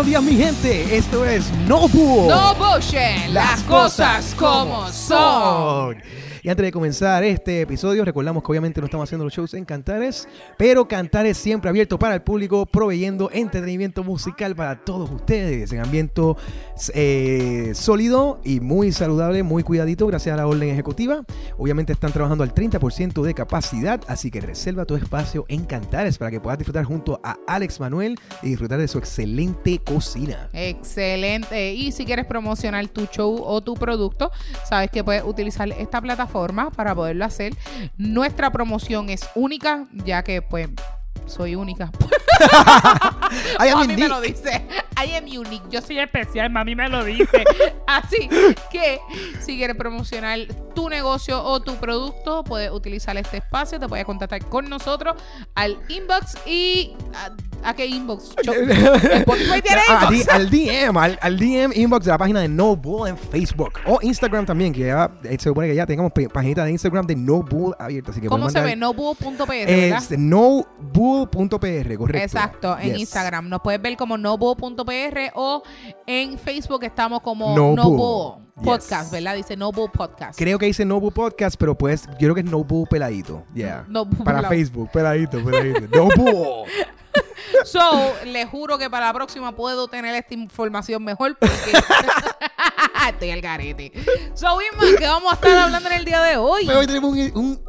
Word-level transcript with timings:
buenos 0.00 0.06
días, 0.06 0.22
mi 0.22 0.42
gente. 0.42 0.96
Esto 0.96 1.26
es 1.26 1.52
No 1.68 1.86
Bull. 1.88 2.28
No 2.28 2.54
bullshit, 2.54 3.28
las 3.32 3.60
cosas 3.64 4.34
como 4.34 4.90
son. 4.90 6.02
Y 6.42 6.48
antes 6.48 6.64
de 6.64 6.72
comenzar 6.72 7.22
este 7.22 7.60
episodio, 7.60 8.02
recordamos 8.02 8.42
que 8.42 8.50
obviamente 8.50 8.80
no 8.80 8.86
estamos 8.86 9.06
haciendo 9.06 9.24
los 9.24 9.34
shows 9.34 9.52
en 9.52 9.66
Cantares, 9.66 10.26
pero 10.56 10.88
Cantares 10.88 11.36
siempre 11.36 11.68
abierto 11.68 11.98
para 11.98 12.14
el 12.14 12.22
público, 12.22 12.64
proveyendo 12.64 13.28
entretenimiento 13.30 14.02
musical 14.04 14.56
para 14.56 14.82
todos 14.82 15.10
ustedes 15.10 15.70
en 15.72 15.80
ambiente 15.80 16.22
eh, 16.94 17.72
sólido 17.74 18.40
y 18.42 18.60
muy 18.60 18.90
saludable, 18.90 19.42
muy 19.42 19.62
cuidadito, 19.62 20.06
gracias 20.06 20.32
a 20.32 20.36
la 20.38 20.46
orden 20.46 20.70
ejecutiva. 20.70 21.24
Obviamente 21.58 21.92
están 21.92 22.12
trabajando 22.12 22.42
al 22.42 22.54
30% 22.54 23.22
de 23.22 23.34
capacidad, 23.34 24.00
así 24.08 24.30
que 24.30 24.40
reserva 24.40 24.86
tu 24.86 24.96
espacio 24.96 25.44
en 25.48 25.66
Cantares 25.66 26.16
para 26.16 26.30
que 26.30 26.40
puedas 26.40 26.58
disfrutar 26.58 26.84
junto 26.84 27.20
a 27.22 27.36
Alex 27.46 27.80
Manuel 27.80 28.18
y 28.42 28.48
disfrutar 28.48 28.78
de 28.78 28.88
su 28.88 28.96
excelente 28.96 29.78
cocina. 29.78 30.48
Excelente. 30.54 31.74
Y 31.74 31.92
si 31.92 32.06
quieres 32.06 32.24
promocionar 32.24 32.88
tu 32.88 33.04
show 33.06 33.42
o 33.44 33.60
tu 33.60 33.74
producto, 33.74 34.30
sabes 34.66 34.90
que 34.90 35.04
puedes 35.04 35.22
utilizar 35.22 35.70
esta 35.72 36.00
plataforma 36.00 36.29
para 36.70 36.94
poderlo 36.94 37.24
hacer. 37.24 37.54
Nuestra 37.96 38.50
promoción 38.50 39.10
es 39.10 39.28
única, 39.34 39.86
ya 40.04 40.22
que 40.22 40.42
pues 40.42 40.68
soy 41.26 41.54
única. 41.54 41.90
a 42.40 43.84
mí 43.86 43.96
me 43.96 44.08
lo 44.08 44.20
dice. 44.20 44.66
I 45.02 45.14
am 45.14 45.24
unique. 45.24 45.64
Yo 45.70 45.80
soy 45.80 45.98
especial, 45.98 46.50
mami 46.50 46.74
me 46.74 46.88
lo 46.88 47.04
dice. 47.04 47.44
Así 47.86 48.28
que 48.70 48.98
si 49.40 49.56
quieres 49.56 49.76
promocionar 49.76 50.38
tu 50.74 50.88
negocio 50.88 51.42
o 51.42 51.60
tu 51.60 51.76
producto, 51.76 52.44
puedes 52.44 52.70
utilizar 52.70 53.16
este 53.16 53.38
espacio. 53.38 53.80
Te 53.80 53.88
puedes 53.88 54.04
contactar 54.04 54.44
con 54.46 54.68
nosotros 54.68 55.16
al 55.54 55.78
inbox 55.88 56.36
y 56.46 56.94
¿A 57.62 57.74
qué 57.74 57.86
inbox? 57.86 58.34
al, 60.30 60.50
DM, 60.50 60.96
al, 60.96 61.38
DM 61.38 61.72
inbox 61.74 62.06
de 62.06 62.10
la 62.10 62.18
página 62.18 62.40
de 62.40 62.48
No 62.48 62.74
Bull 62.74 63.08
en 63.08 63.18
Facebook 63.18 63.72
o 63.86 63.98
Instagram 64.00 64.46
también, 64.46 64.72
que 64.72 64.80
ya 64.80 65.10
eh, 65.24 65.36
se 65.38 65.50
supone 65.50 65.68
que 65.68 65.74
ya 65.74 65.84
tengamos 65.86 66.12
página 66.32 66.64
de 66.64 66.70
Instagram 66.72 67.06
de 67.06 67.16
No 67.16 67.42
Bull 67.42 67.74
abierta. 67.78 68.12
Así 68.12 68.20
que 68.20 68.28
¿Cómo 68.28 68.48
se 68.48 68.60
ve? 68.60 68.76
NoBull.pr, 68.76 69.52
Es 69.52 70.10
NoBull.pr, 70.18 71.96
correcto. 71.98 72.29
Exacto, 72.34 72.76
en 72.78 72.96
Instagram. 72.96 73.48
Nos 73.48 73.60
puedes 73.60 73.80
ver 73.80 73.96
como 73.96 74.16
NoBull.pr 74.16 75.32
o 75.34 75.62
en 76.06 76.38
Facebook 76.38 76.84
estamos 76.84 77.20
como 77.22 77.56
No, 77.56 78.40
Podcast, 78.62 79.10
¿verdad? 79.10 79.36
Dice 79.36 79.56
No 79.56 79.72
Podcast. 79.72 80.38
Creo 80.38 80.58
que 80.58 80.66
dice 80.66 80.84
No 80.84 81.00
Podcast, 81.00 81.56
pero 81.58 81.76
pues 81.76 82.06
yo 82.12 82.18
creo 82.18 82.34
que 82.34 82.40
es 82.42 82.46
No 82.46 82.64
peladito. 82.88 83.44
Yeah. 83.54 83.86
Para 84.24 84.48
Facebook, 84.48 84.90
peladito, 84.92 85.42
peladito. 85.42 85.80
no 85.94 86.64
So, 87.64 88.14
le 88.24 88.46
juro 88.46 88.78
que 88.78 88.88
para 88.88 89.06
la 89.06 89.12
próxima 89.12 89.52
puedo 89.52 89.88
tener 89.88 90.14
esta 90.14 90.34
información 90.34 91.02
mejor 91.02 91.36
porque 91.38 91.72
estoy 93.08 93.30
al 93.30 93.40
garete. 93.40 93.92
So, 94.34 94.58
Isma, 94.60 94.98
¿qué 94.98 95.06
vamos 95.06 95.32
a 95.32 95.34
estar 95.34 95.56
hablando 95.56 95.88
en 95.88 95.96
el 95.96 96.04
día 96.04 96.22
de 96.22 96.36
hoy? 96.36 96.68
hoy 96.68 96.86
tenemos 96.86 97.12
un, 97.34 97.60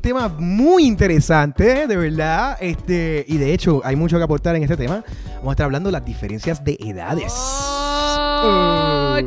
tema 0.00 0.28
muy 0.28 0.86
interesante, 0.86 1.86
de 1.86 1.96
verdad. 1.96 2.56
Este, 2.60 3.24
y 3.28 3.38
de 3.38 3.52
hecho, 3.52 3.80
hay 3.84 3.96
mucho 3.96 4.18
que 4.18 4.24
aportar 4.24 4.56
en 4.56 4.62
este 4.62 4.76
tema. 4.76 5.04
Vamos 5.36 5.48
a 5.48 5.52
estar 5.52 5.64
hablando 5.64 5.88
de 5.88 5.92
las 5.92 6.04
diferencias 6.04 6.64
de 6.64 6.76
edades. 6.80 7.32
Oh, 7.36 9.18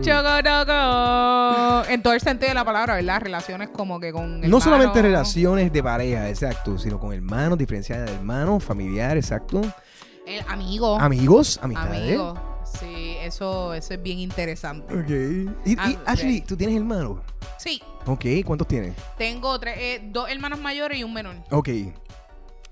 En 1.90 2.02
todo 2.02 2.14
el 2.14 2.22
sentido 2.22 2.50
de 2.50 2.56
la 2.56 2.66
palabra, 2.66 2.96
¿verdad? 2.96 3.22
Relaciones 3.22 3.70
como 3.70 4.00
que 4.00 4.12
con. 4.12 4.42
No 4.42 4.62
solamente 4.62 5.02
relaciones 5.02 5.72
de 5.72 5.84
pareja, 5.84 6.30
exacto, 6.30 6.78
sino 6.78 7.00
con 7.00 7.14
hermanos, 7.14 7.58
diferencias 7.58 8.06
de 8.06 8.14
hermanos, 8.14 8.64
familiar, 8.64 9.18
exacto. 9.18 9.62
El 10.26 10.44
amigo. 10.48 11.00
Amigos, 11.00 11.60
amistades. 11.62 12.04
Amigos. 12.04 12.49
Sí, 12.78 13.16
eso, 13.22 13.74
eso 13.74 13.94
es 13.94 14.04
bien 14.04 14.20
interesante. 14.20 14.94
Ok. 14.94 15.10
Y, 15.66 15.76
ah, 15.78 15.94
Ashley, 16.06 16.42
¿tú 16.42 16.56
tienes 16.56 16.76
hermanos? 16.76 17.20
Sí. 17.58 17.82
Ok, 18.06 18.26
¿cuántos 18.46 18.68
tienes? 18.68 18.96
Tengo 19.18 19.60
tres, 19.60 19.78
eh, 19.78 20.02
dos 20.12 20.30
hermanos 20.30 20.60
mayores 20.60 20.98
y 20.98 21.04
un 21.04 21.14
menor. 21.14 21.36
Ok. 21.52 21.70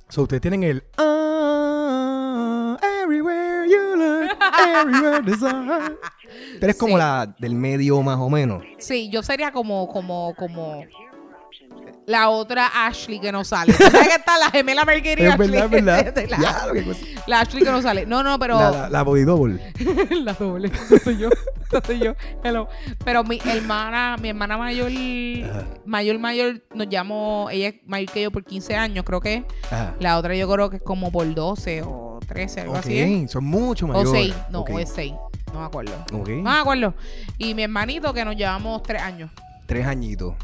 So, 0.10 0.24
ustedes 0.24 0.42
tienen 0.42 0.64
el 0.64 0.84
ah, 0.98 2.78
everywhere 3.04 3.68
you 3.70 3.96
look, 3.96 4.30
everywhere 4.58 5.22
desire. 5.22 5.98
Tú 6.60 6.66
eres 6.66 6.78
como 6.78 6.98
la 6.98 7.36
del 7.40 7.56
medio 7.56 8.02
más 8.02 8.18
o 8.18 8.30
menos. 8.30 8.64
Sí, 8.78 9.10
yo 9.10 9.24
sería 9.24 9.52
como, 9.52 9.88
como, 9.88 10.34
como 10.36 10.86
la 12.08 12.30
otra 12.30 12.88
Ashley 12.88 13.20
que 13.20 13.32
no 13.32 13.44
sale. 13.44 13.74
¿Sabes 13.74 14.08
que 14.08 14.16
está 14.16 14.38
la 14.40 14.50
gemela 14.50 14.86
Mercury 14.86 15.26
es 15.26 15.34
Ashley? 15.34 15.50
Verdad, 15.50 15.70
verdad. 15.70 16.30
la, 16.30 16.74
la, 17.28 17.42
Ashley 17.42 17.64
que 17.64 17.72
no 17.72 17.82
sale. 17.82 18.06
No, 18.06 18.24
no, 18.24 18.40
pero. 18.40 18.58
La, 18.58 18.72
la, 18.72 18.90
la 18.90 19.04
body 19.04 19.24
double. 19.24 19.74
la 20.24 20.34
doble. 20.34 20.72
No 20.90 20.98
soy 21.00 21.18
yo. 21.18 21.30
No 21.72 21.82
soy 21.86 22.00
yo. 22.00 22.16
Hello. 22.44 22.70
Pero 23.04 23.24
mi 23.24 23.40
hermana, 23.44 24.16
mi 24.22 24.30
hermana 24.30 24.58
mayor, 24.58 24.92
mayor, 25.86 26.20
mayor, 26.20 26.64
nos 26.74 26.88
llamó. 26.88 27.50
Ella 27.52 27.70
es 27.70 27.76
mayor 27.86 28.12
que 28.12 28.22
yo 28.22 28.32
por 28.32 28.44
15 28.46 28.76
años, 28.76 29.04
creo 29.06 29.20
que. 29.20 29.46
La 30.00 30.18
otra 30.18 30.34
yo 30.36 30.50
creo 30.50 30.70
que 30.70 30.78
es 30.78 30.84
como 30.84 31.12
por 31.12 31.34
12 31.34 31.84
o 31.86 32.20
13, 32.26 32.62
algo 32.62 32.76
así. 32.76 32.98
¿eh? 32.98 33.28
son 33.28 33.44
mucho 33.44 33.86
mayores. 33.88 34.10
O 34.10 34.14
6. 34.14 34.36
No, 34.50 34.62
o 34.62 34.80
es 34.80 34.90
6. 34.96 35.14
No 35.54 35.60
me 35.60 35.66
acuerdo. 35.66 35.94
Okay. 36.14 36.42
No 36.42 36.52
me 36.52 36.58
acuerdo. 36.58 36.94
Y 37.38 37.54
mi 37.54 37.64
hermanito 37.64 38.14
que 38.14 38.24
nos 38.24 38.36
llevamos 38.36 38.82
3 38.84 39.02
años. 39.02 39.32
3 39.66 39.86
añitos 39.86 40.36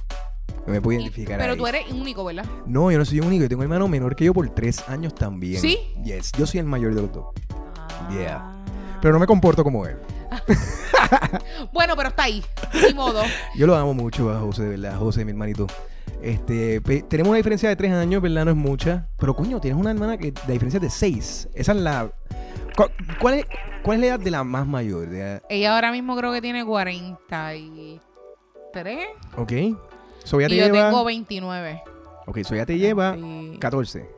me 0.66 0.82
puedo 0.82 1.00
identificar. 1.00 1.38
Pero 1.38 1.58
tú 1.58 1.68
eres 1.68 1.92
único, 1.92 2.24
¿verdad? 2.24 2.46
No, 2.66 2.92
yo 2.92 2.98
no 2.98 3.06
soy 3.06 3.20
único. 3.20 3.44
Yo 3.44 3.50
tengo 3.50 3.62
un 3.62 3.66
hermano 3.66 3.88
menor 3.88 4.16
que 4.16 4.26
yo 4.26 4.34
por 4.34 4.50
tres 4.50 4.88
años 4.88 5.14
también. 5.14 5.62
¿Sí? 5.62 5.80
Yes. 6.04 6.32
Yo 6.38 6.46
soy 6.46 6.60
el 6.60 6.66
mayor 6.66 6.94
de 6.96 7.02
los 7.02 7.12
dos. 7.12 7.26
Ah. 7.52 8.10
Yeah. 8.12 8.64
Pero 9.02 9.14
no 9.14 9.20
me 9.20 9.28
comporto 9.28 9.64
como 9.64 9.86
él. 9.86 9.98
bueno, 11.74 11.96
pero 11.96 12.10
está 12.10 12.24
ahí. 12.24 12.44
Ni 12.88 12.94
modo. 12.94 13.22
Yo 13.56 13.68
lo 13.68 13.76
amo 13.76 13.94
mucho 13.94 14.32
a 14.32 14.40
José, 14.40 14.64
de 14.64 14.70
verdad. 14.70 14.98
José, 14.98 15.26
mi 15.26 15.32
hermanito. 15.32 15.68
Este, 16.22 16.80
tenemos 16.80 17.30
una 17.30 17.38
diferencia 17.38 17.68
de 17.68 17.76
tres 17.76 17.92
años, 17.92 18.22
¿verdad? 18.22 18.46
No 18.46 18.52
es 18.52 18.58
mucha. 18.58 19.10
Pero 19.20 19.36
coño, 19.36 19.60
tienes 19.60 19.78
una 19.80 19.92
hermana 19.92 20.18
que 20.18 20.34
la 20.48 20.54
diferencia 20.54 20.78
es 20.78 20.84
de 20.84 20.90
seis. 20.90 21.50
Esa 21.54 21.74
es 21.74 21.78
la. 21.80 22.10
¿Cuál, 23.20 23.40
es, 23.40 23.46
¿Cuál 23.84 23.98
es 23.98 24.02
la 24.02 24.08
edad 24.08 24.20
de 24.20 24.32
la 24.32 24.44
más 24.44 24.66
mayor? 24.66 25.10
Ella 25.50 25.76
ahora 25.76 25.92
mismo 25.92 26.16
creo 26.16 26.32
que 26.32 26.42
tiene 26.42 26.66
43. 26.66 28.00
Ok 29.38 29.52
y 30.26 30.58
yo 30.58 30.72
tengo 30.72 31.04
29. 31.04 31.84
Ok, 32.26 32.38
eso 32.38 32.56
ya 32.56 32.66
te 32.66 32.78
lleva 32.78 33.18
14. 33.60 34.10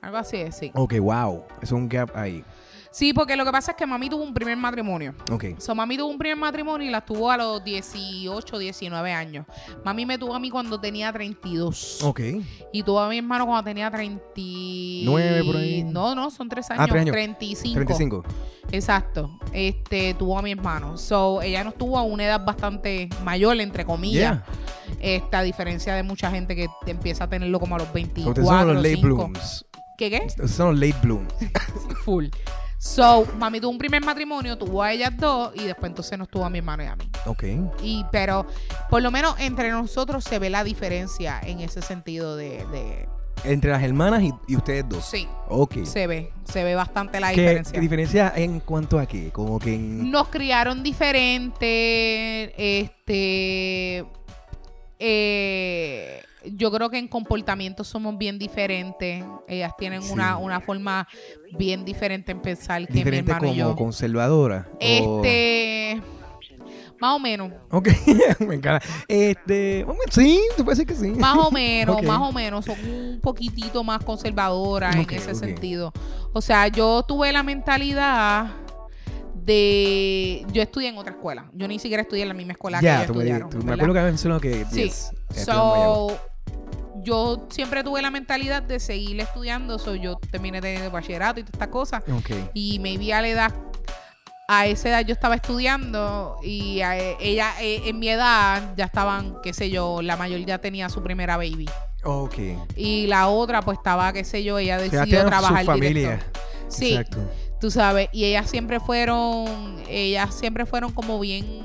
Algo 0.00 0.16
así, 0.16 0.44
sí. 0.52 0.70
Ok, 0.74 0.94
wow. 1.00 1.44
es 1.60 1.72
un 1.72 1.88
gap 1.88 2.10
ahí. 2.14 2.44
Sí, 2.90 3.12
porque 3.12 3.36
lo 3.36 3.44
que 3.44 3.52
pasa 3.52 3.72
es 3.72 3.76
que 3.76 3.86
mami 3.86 4.08
tuvo 4.08 4.22
un 4.22 4.32
primer 4.32 4.56
matrimonio. 4.56 5.14
Ok. 5.30 5.44
So, 5.58 5.74
mami 5.74 5.96
tuvo 5.96 6.08
un 6.08 6.18
primer 6.18 6.36
matrimonio 6.36 6.88
y 6.88 6.90
la 6.90 7.00
tuvo 7.00 7.30
a 7.30 7.36
los 7.36 7.62
18, 7.62 8.58
19 8.58 9.12
años. 9.12 9.46
Mami 9.84 10.06
me 10.06 10.18
tuvo 10.18 10.34
a 10.34 10.40
mí 10.40 10.50
cuando 10.50 10.80
tenía 10.80 11.12
32. 11.12 12.02
Ok. 12.04 12.20
Y 12.72 12.82
tuvo 12.82 13.00
a 13.00 13.08
mi 13.08 13.18
hermano 13.18 13.46
cuando 13.46 13.64
tenía 13.64 13.90
39 13.90 15.44
por 15.44 15.56
ahí. 15.56 15.84
No, 15.84 16.14
no, 16.14 16.30
son 16.30 16.48
tres 16.48 16.70
años. 16.70 16.84
Ah, 16.84 16.88
tres 16.88 17.02
años. 17.02 17.12
35. 17.12 17.74
35. 17.74 18.24
Exacto. 18.72 19.38
Este, 19.52 20.14
tuvo 20.14 20.38
a 20.38 20.42
mi 20.42 20.52
hermano. 20.52 20.96
So, 20.96 21.42
ella 21.42 21.64
nos 21.64 21.74
tuvo 21.76 21.98
a 21.98 22.02
una 22.02 22.24
edad 22.24 22.44
bastante 22.44 23.08
mayor, 23.22 23.60
entre 23.60 23.84
comillas. 23.84 24.42
Esta 25.00 25.42
diferencia 25.42 25.94
de 25.94 26.02
mucha 26.02 26.30
gente 26.30 26.56
que 26.56 26.68
empieza 26.86 27.24
a 27.24 27.28
tenerlo 27.28 27.60
como 27.60 27.76
a 27.76 27.78
los 27.78 27.92
24. 27.92 28.44
son 28.44 28.74
los 28.74 28.76
late 28.76 28.96
blooms. 28.96 29.66
¿Qué 29.96 30.10
qué? 30.10 30.48
son 30.48 30.70
los 30.70 30.78
late 30.78 31.00
blooms. 31.02 31.34
Full. 32.04 32.26
So, 32.78 33.26
mami 33.36 33.60
tuvo 33.60 33.72
un 33.72 33.78
primer 33.78 34.04
matrimonio, 34.04 34.56
tuvo 34.56 34.84
a 34.84 34.92
ellas 34.92 35.10
dos 35.16 35.50
y 35.56 35.64
después 35.64 35.90
entonces 35.90 36.16
nos 36.16 36.28
tuvo 36.28 36.44
a 36.44 36.50
mi 36.50 36.58
hermano 36.58 36.84
y 36.84 36.86
a 36.86 36.94
mí. 36.94 37.10
Ok. 37.26 37.44
Y, 37.82 38.06
pero 38.12 38.46
por 38.88 39.02
lo 39.02 39.10
menos 39.10 39.34
entre 39.40 39.72
nosotros 39.72 40.22
se 40.22 40.38
ve 40.38 40.48
la 40.48 40.62
diferencia 40.62 41.40
en 41.42 41.58
ese 41.58 41.82
sentido 41.82 42.36
de... 42.36 43.08
entre 43.42 43.72
las 43.72 43.82
hermanas 43.82 44.22
y, 44.46 44.56
ustedes 44.56 44.88
dos. 44.88 45.04
Sí. 45.04 45.26
Ok. 45.48 45.84
Se 45.84 46.06
ve, 46.06 46.32
se 46.44 46.62
ve 46.62 46.76
bastante 46.76 47.18
la 47.18 47.30
diferencia. 47.30 47.72
¿Qué 47.72 47.80
diferencia 47.80 48.32
en 48.36 48.60
cuanto 48.60 49.00
a 49.00 49.06
qué? 49.06 49.30
Como 49.32 49.58
que 49.58 49.76
Nos 49.76 50.28
criaron 50.28 50.84
diferente, 50.84 52.54
este... 52.78 54.06
Eh, 54.98 56.22
yo 56.44 56.70
creo 56.70 56.88
que 56.90 56.98
en 56.98 57.08
comportamiento 57.08 57.84
somos 57.84 58.16
bien 58.16 58.38
diferentes. 58.38 59.24
Ellas 59.46 59.72
tienen 59.78 60.02
una, 60.10 60.38
una 60.38 60.60
forma 60.60 61.06
bien 61.58 61.84
diferente 61.84 62.32
en 62.32 62.40
pensar 62.40 62.86
que 62.86 63.04
mi 63.04 63.16
hermano 63.16 63.38
como 63.40 63.52
y 63.52 63.56
yo. 63.56 63.76
conservadora. 63.76 64.68
Este. 64.80 66.00
Más 67.00 67.14
o 67.14 67.18
menos. 67.20 67.52
Ok, 67.70 67.88
me 68.40 68.56
encanta. 68.56 68.84
Este, 69.06 69.86
sí, 70.10 70.40
te 70.56 70.64
puede 70.64 70.76
decir 70.76 70.86
que 70.86 70.94
sí. 70.94 71.10
Más 71.18 71.36
o 71.38 71.50
menos, 71.50 72.02
más 72.02 72.20
o 72.20 72.32
menos. 72.32 72.64
Son 72.64 72.76
un 72.84 73.20
poquitito 73.20 73.84
más 73.84 74.02
conservadoras 74.04 74.96
en 74.96 75.08
ese 75.10 75.34
sentido. 75.34 75.92
O 76.32 76.40
sea, 76.40 76.66
yo 76.68 77.04
tuve 77.06 77.32
la 77.32 77.42
mentalidad 77.44 78.48
de 79.48 80.44
yo 80.52 80.62
estudié 80.62 80.88
en 80.90 80.98
otra 80.98 81.12
escuela. 81.14 81.50
Yo 81.54 81.66
ni 81.66 81.78
siquiera 81.78 82.02
estudié 82.02 82.22
en 82.22 82.28
la 82.28 82.34
misma 82.34 82.52
escuela 82.52 82.80
que 82.80 82.86
estudiaron. 83.02 83.48
Me, 83.58 83.64
me 83.64 83.72
acuerdo 83.72 83.94
que 83.94 84.00
mencionado 84.02 84.40
que 84.40 84.64
sí. 84.70 84.92
so, 85.34 86.08
yo 87.02 87.46
siempre 87.50 87.82
tuve 87.82 88.02
la 88.02 88.10
mentalidad 88.10 88.62
de 88.62 88.78
seguir 88.78 89.18
estudiando. 89.20 89.78
So, 89.78 89.94
yo 89.94 90.16
terminé 90.30 90.60
de 90.60 90.88
bachillerato 90.88 91.40
y 91.40 91.44
todas 91.44 91.54
estas 91.54 91.68
cosas. 91.68 92.02
Y 92.54 92.78
me 92.78 92.96
vi 92.98 93.10
a 93.12 93.20
la 93.22 93.28
edad 93.28 93.54
a 94.50 94.64
esa 94.66 94.88
edad 94.88 95.00
yo 95.04 95.12
estaba 95.12 95.34
estudiando 95.34 96.38
y 96.42 96.80
a- 96.80 96.96
ella 97.20 97.52
eh, 97.60 97.82
en 97.84 97.98
mi 97.98 98.08
edad 98.08 98.72
ya 98.78 98.86
estaban, 98.86 99.36
qué 99.42 99.52
sé 99.52 99.68
yo, 99.68 100.00
la 100.00 100.16
mayor 100.16 100.40
ya 100.46 100.56
tenía 100.58 100.88
su 100.88 101.02
primera 101.02 101.36
baby. 101.36 101.68
Ok. 102.02 102.34
Y 102.74 103.06
la 103.08 103.28
otra 103.28 103.60
pues 103.60 103.76
estaba, 103.76 104.10
qué 104.14 104.24
sé 104.24 104.42
yo, 104.42 104.58
ella 104.58 104.78
decidió 104.78 105.04
tienen 105.04 105.26
trabajar 105.26 105.60
su 105.60 105.66
familia. 105.66 105.90
directo. 106.12 106.40
Sí, 106.68 106.94
Exacto. 106.94 107.18
Tú 107.60 107.70
sabes, 107.70 108.08
y 108.12 108.24
ellas 108.24 108.48
siempre 108.50 108.80
fueron, 108.80 109.46
ellas 109.88 110.34
siempre 110.34 110.66
fueron 110.66 110.92
como 110.92 111.18
bien, 111.20 111.62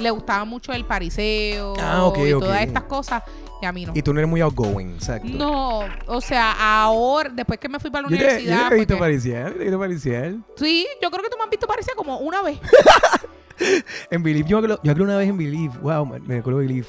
le 0.00 0.10
gustaba 0.10 0.44
mucho 0.44 0.72
el 0.72 0.84
pariseo 0.84 1.74
Ah, 1.80 2.04
ok, 2.04 2.18
y 2.18 2.32
ok. 2.32 2.42
todas 2.42 2.62
estas 2.62 2.82
cosas, 2.84 3.22
y 3.62 3.66
a 3.66 3.72
mí 3.72 3.86
no. 3.86 3.92
Y 3.94 4.02
tú 4.02 4.12
no 4.12 4.20
eres 4.20 4.28
muy 4.28 4.40
outgoing, 4.42 4.94
exacto. 4.94 5.28
No, 5.30 5.80
o 6.06 6.20
sea, 6.20 6.52
ahora, 6.82 7.30
después 7.30 7.58
que 7.58 7.68
me 7.68 7.78
fui 7.80 7.90
para 7.90 8.08
la 8.08 8.10
Yo 8.10 8.16
te, 8.18 8.22
yo 8.24 8.28
universidad. 8.30 8.68
te 8.68 8.74
he 8.74 8.78
visto 8.78 8.94
porque- 8.94 9.00
pariciar, 9.00 9.52
te 9.52 9.60
he 9.60 9.64
visto 9.64 9.78
pariciar. 9.78 10.34
sí, 10.56 10.86
yo 11.02 11.10
creo 11.10 11.22
que 11.24 11.30
tú 11.30 11.36
me 11.38 11.44
has 11.44 11.50
visto 11.50 11.66
parecía 11.66 11.94
como 11.96 12.18
una 12.18 12.42
vez. 12.42 12.58
En 14.10 14.22
Believe, 14.22 14.46
yo 14.46 14.60
yo 14.60 14.74
acuerdo 14.74 15.04
una 15.04 15.16
vez 15.16 15.30
en 15.30 15.38
Believe, 15.38 15.72
wow, 15.80 16.04
me, 16.04 16.18
me 16.20 16.36
acuerdo 16.40 16.58
de 16.60 16.66
Believe. 16.66 16.88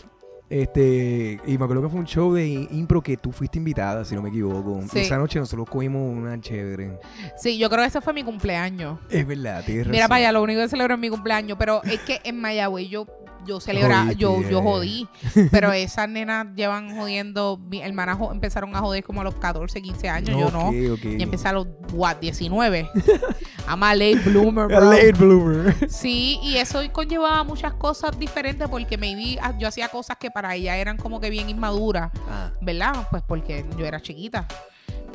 Este, 0.49 1.39
y 1.45 1.57
me 1.57 1.63
acuerdo 1.65 1.83
que 1.83 1.89
fue 1.89 1.99
un 1.99 2.05
show 2.05 2.33
de 2.33 2.47
impro 2.71 3.01
que 3.01 3.17
tú 3.17 3.31
fuiste 3.31 3.57
invitada, 3.57 4.05
si 4.05 4.15
no 4.15 4.21
me 4.21 4.29
equivoco. 4.29 4.81
Sí. 4.91 4.99
Esa 4.99 5.17
noche 5.17 5.39
nosotros 5.39 5.67
comimos 5.69 6.01
una 6.17 6.39
chévere. 6.39 6.99
Sí, 7.37 7.57
yo 7.57 7.69
creo 7.69 7.81
que 7.81 7.87
ese 7.87 7.99
fue 8.01 8.13
mi 8.13 8.23
cumpleaños. 8.23 8.99
Es 9.09 9.27
verdad, 9.27 9.63
tienes 9.65 9.87
Mira 9.87 9.99
razón. 10.03 10.09
para 10.09 10.15
allá, 10.19 10.31
lo 10.31 10.41
único 10.43 10.61
que 10.61 10.69
celebro 10.69 10.93
es 10.93 10.99
mi 10.99 11.09
cumpleaños, 11.09 11.57
pero 11.59 11.83
es 11.83 11.99
que 11.99 12.21
en 12.23 12.39
Mayagüez 12.39 12.89
yo 12.89 13.05
yo 13.45 13.61
celebra, 13.61 14.01
Jodiste, 14.01 14.19
yo 14.21 14.41
yo 14.41 14.49
ya. 14.59 14.61
jodí, 14.61 15.07
pero 15.51 15.71
esas 15.71 16.09
nenas 16.09 16.47
llevan 16.53 16.97
jodiendo, 16.97 17.57
mi 17.69 17.81
hermanas 17.81 18.17
jo- 18.17 18.33
empezaron 18.33 18.75
a 18.75 18.79
joder 18.79 19.05
como 19.05 19.21
a 19.21 19.23
los 19.23 19.35
14, 19.35 19.81
15 19.81 20.09
años, 20.09 20.37
yo 20.37 20.51
no. 20.51 20.67
ok, 20.67 20.75
ok. 20.99 21.05
Y 21.17 21.23
empecé 21.23 21.47
a 21.47 21.53
los 21.53 21.65
what, 21.93 22.17
19. 22.17 22.89
I'm 23.67 23.83
a 23.83 23.93
late 23.95 24.21
bloomer, 24.23 24.63
A 24.73 24.79
bro. 24.79 24.89
late 24.89 25.11
bloomer. 25.13 25.89
Sí, 25.89 26.39
y 26.41 26.57
eso 26.57 26.79
conllevaba 26.91 27.43
muchas 27.43 27.73
cosas 27.73 28.17
diferentes 28.17 28.67
porque 28.69 28.97
maybe 28.97 29.37
ah, 29.41 29.53
yo 29.59 29.67
hacía 29.67 29.89
cosas 29.89 30.17
que 30.17 30.31
para 30.31 30.55
ella 30.55 30.77
eran 30.77 30.97
como 30.97 31.19
que 31.19 31.29
bien 31.29 31.49
inmaduras, 31.49 32.11
Ah, 32.29 32.51
¿verdad? 32.61 33.07
Pues 33.11 33.23
porque 33.27 33.65
yo 33.77 33.85
era 33.85 34.01
chiquita. 34.01 34.47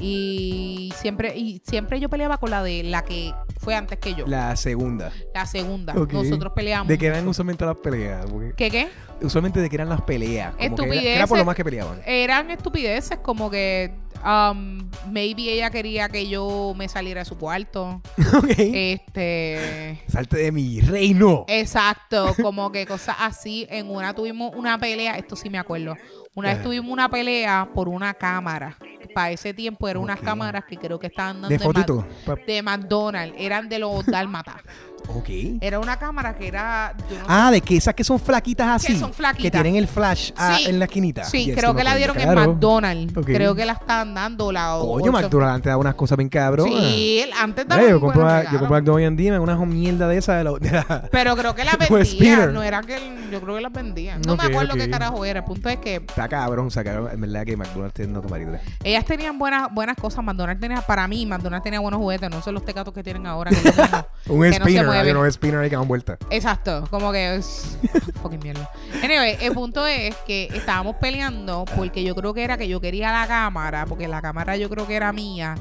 Y 0.02 0.92
siempre 0.96 1.36
y 1.36 1.62
siempre 1.64 2.00
yo 2.00 2.08
peleaba 2.08 2.38
con 2.38 2.50
la 2.50 2.62
de 2.62 2.82
la 2.82 3.04
que 3.04 3.32
fue 3.60 3.74
antes 3.76 3.98
que 3.98 4.14
yo, 4.14 4.26
la, 4.26 4.48
la 4.48 4.56
segunda. 4.56 5.12
segunda. 5.46 5.94
Ok. 5.96 6.12
Nosotros 6.12 6.52
peleamos. 6.54 6.88
¿De 6.88 6.98
qué 6.98 7.06
eran 7.06 7.26
usualmente 7.28 7.64
las 7.64 7.76
peleas? 7.76 8.26
Porque 8.28 8.52
¿Qué 8.56 8.70
qué? 8.70 8.88
usualmente 9.22 9.60
de 9.60 9.68
qué 9.70 9.76
eran 9.76 9.88
las 9.88 10.02
peleas. 10.02 10.54
Como 10.56 10.76
que 10.76 10.82
era, 10.82 10.90
que 10.90 10.98
era 10.98 11.24
Estupideces. 11.24 11.28
por 11.28 11.38
lo 11.38 11.44
más 11.44 11.54
que 11.56 11.64
peleaban. 11.64 12.00
Eran 12.04 12.50
estupideces 12.50 13.18
como 13.18 13.50
que 13.50 13.94
um, 14.24 14.88
maybe 15.10 15.52
ella 15.52 15.70
quería 15.70 16.08
que 16.08 16.28
yo 16.28 16.74
me 16.76 16.88
saliera 16.88 17.20
de 17.20 17.24
su 17.24 17.38
cuarto. 17.38 18.00
ok. 18.36 18.50
Este 18.58 20.02
Salte 20.08 20.38
de 20.38 20.52
mi 20.52 20.80
reino. 20.80 21.44
Exacto, 21.48 22.34
como 22.42 22.72
que 22.72 22.86
cosas 22.86 23.16
así. 23.20 23.66
En 23.70 23.90
una 23.90 24.14
tuvimos 24.14 24.52
una 24.56 24.78
pelea, 24.78 25.16
esto 25.16 25.36
sí 25.36 25.50
me 25.50 25.58
acuerdo. 25.58 25.96
Una 26.34 26.48
vez 26.48 26.62
tuvimos 26.62 26.90
una 26.90 27.08
pelea 27.10 27.68
por 27.74 27.88
una 27.88 28.14
cámara. 28.14 28.76
Para 29.14 29.30
ese 29.32 29.52
tiempo 29.52 29.86
eran 29.88 30.02
unas 30.02 30.18
cámaras 30.20 30.64
que 30.64 30.78
creo 30.78 30.98
que 30.98 31.08
estaban 31.08 31.42
dando 31.42 31.48
de 31.48 31.58
de, 31.58 31.64
Ma- 31.68 31.80
de 32.46 32.62
McDonald's. 32.62 33.34
Eran 33.38 33.68
de 33.68 33.78
los 33.78 34.06
Dálmatas. 34.06 34.56
Ok. 35.08 35.28
Era 35.60 35.78
una 35.78 35.98
cámara 35.98 36.34
que 36.34 36.48
era. 36.48 36.94
yo 37.10 37.18
no 37.18 37.24
Ah, 37.28 37.50
de 37.50 37.60
que 37.60 37.76
esas 37.76 37.94
que 37.94 38.04
son 38.04 38.18
flaquitas 38.18 38.68
así. 38.68 38.92
Que 38.94 38.98
son 38.98 39.12
flaquitas. 39.12 39.42
Que 39.42 39.50
tienen 39.50 39.76
el 39.76 39.86
flash 39.88 40.30
ah, 40.36 40.56
Sí. 40.58 40.66
en 40.70 40.78
la 40.78 40.84
esquinita. 40.86 41.24
Sí, 41.24 41.46
Yes, 41.46 41.56
creo 41.56 41.74
que 41.74 41.84
la 41.84 41.94
dieron 41.96 42.16
en 42.18 42.30
claro. 42.32 42.52
McDonald's. 42.52 43.16
Ok. 43.16 43.26
Creo 43.26 43.54
que 43.54 43.64
la 43.64 43.72
estaban 43.74 44.14
dando. 44.14 44.52
La 44.52 44.76
ocho- 44.78 45.12
McDonald's 45.12 45.54
antes 45.56 45.70
daba 45.70 45.80
unas 45.80 45.94
cosas 45.94 46.16
bien 46.16 46.28
cabrón. 46.28 46.68
Sí, 46.68 47.24
antes 47.40 47.64
Mira, 47.66 47.76
daban 47.76 47.90
yo 47.90 48.00
compro, 48.00 48.20
buenos 48.22 48.32
yo 48.32 48.38
regalos. 48.38 48.60
compro 48.60 48.76
McDonald's 48.76 48.96
hoy 48.96 49.04
en 49.04 49.16
día, 49.16 49.40
una 49.40 49.56
mierda 49.56 50.08
de 50.08 50.16
esa 50.18 50.34
de 50.36 50.44
la, 50.44 50.52
de 50.52 50.70
la- 50.70 51.08
Pero 51.10 51.36
creo 51.36 51.54
que 51.54 51.64
las 51.64 51.76
Como 51.88 51.96
vendían. 51.98 52.06
Spinner. 52.16 52.52
No 52.52 52.62
era 52.62 52.80
que. 52.82 52.98
Yo 53.30 53.40
creo 53.40 53.56
que 53.56 53.60
las 53.62 53.72
vendían. 53.72 54.20
No 54.26 54.34
Ok, 54.34 54.42
me 54.42 54.48
acuerdo 54.48 54.72
ok. 54.74 54.78
qué 54.80 54.90
carajo 54.90 55.24
era. 55.24 55.40
El 55.40 55.44
punto 55.44 55.68
es 55.68 55.76
que 55.78 55.96
Está 55.96 56.28
cabrón, 56.28 56.70
sacaron, 56.70 57.10
en 57.10 57.20
verdad 57.20 57.44
que 57.44 57.56
McDonald's 57.56 57.94
tiene 57.94 58.12
no 58.12 58.20
tomarita. 58.20 58.60
Ellas 58.84 59.04
tenían 59.04 59.38
buenas 59.38 59.72
buenas 59.72 59.96
cosas. 59.96 60.24
McDonald's 60.24 60.60
tenía, 60.60 60.80
para 60.82 61.06
mí, 61.08 61.26
McDonald's 61.26 61.64
tenía 61.64 61.80
buenos 61.80 61.98
juguetes. 62.00 62.30
No 62.30 62.40
son 62.42 62.54
los 62.54 62.64
tecatos 62.64 62.92
que 62.94 63.02
tienen 63.02 63.26
ahora. 63.26 63.50
que 64.24 64.32
Un 64.32 64.42
que 64.42 64.48
no 64.50 64.52
se 64.52 64.60
spinner, 64.60 64.86
mueve. 64.94 65.10
hay 65.10 65.16
unos 65.16 65.34
spinner 65.34 65.60
ahí 65.60 65.70
que 65.70 65.76
dan 65.76 65.88
vuelta. 65.88 66.18
Exacto. 66.30 66.84
Como 66.90 67.12
que 67.12 67.36
es. 67.36 67.78
fucking 68.22 68.40
mierda. 68.40 68.70
Anyway, 69.02 69.36
el 69.40 69.52
punto 69.52 69.86
es 69.86 70.14
que 70.26 70.48
estábamos 70.54 70.96
peleando 70.96 71.64
porque 71.76 72.02
yo 72.04 72.14
creo 72.14 72.32
que 72.34 72.44
era 72.44 72.56
que 72.56 72.68
yo 72.68 72.80
quería 72.80 73.10
la 73.12 73.26
cámara. 73.26 73.86
Porque 73.86 74.08
la 74.08 74.22
cámara 74.22 74.56
yo 74.56 74.68
creo 74.70 74.86
que 74.86 74.94
era 74.96 75.12
mía. 75.12 75.54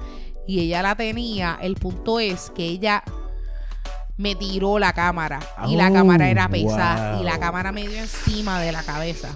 Y 0.47 0.59
ella 0.61 0.81
la 0.81 0.95
tenía. 0.95 1.57
El 1.61 1.75
punto 1.75 2.19
es 2.19 2.51
que 2.55 2.63
ella 2.65 3.03
me 4.17 4.35
tiró 4.35 4.77
la 4.79 4.93
cámara. 4.93 5.39
Y 5.67 5.75
la 5.75 5.89
Oh, 5.89 5.93
cámara 5.93 6.29
era 6.29 6.47
pesada. 6.47 7.13
wow. 7.13 7.21
Y 7.21 7.25
la 7.25 7.39
cámara 7.39 7.71
me 7.71 7.87
dio 7.87 7.97
encima 7.97 8.59
de 8.59 8.71
la 8.71 8.83
cabeza. 8.83 9.29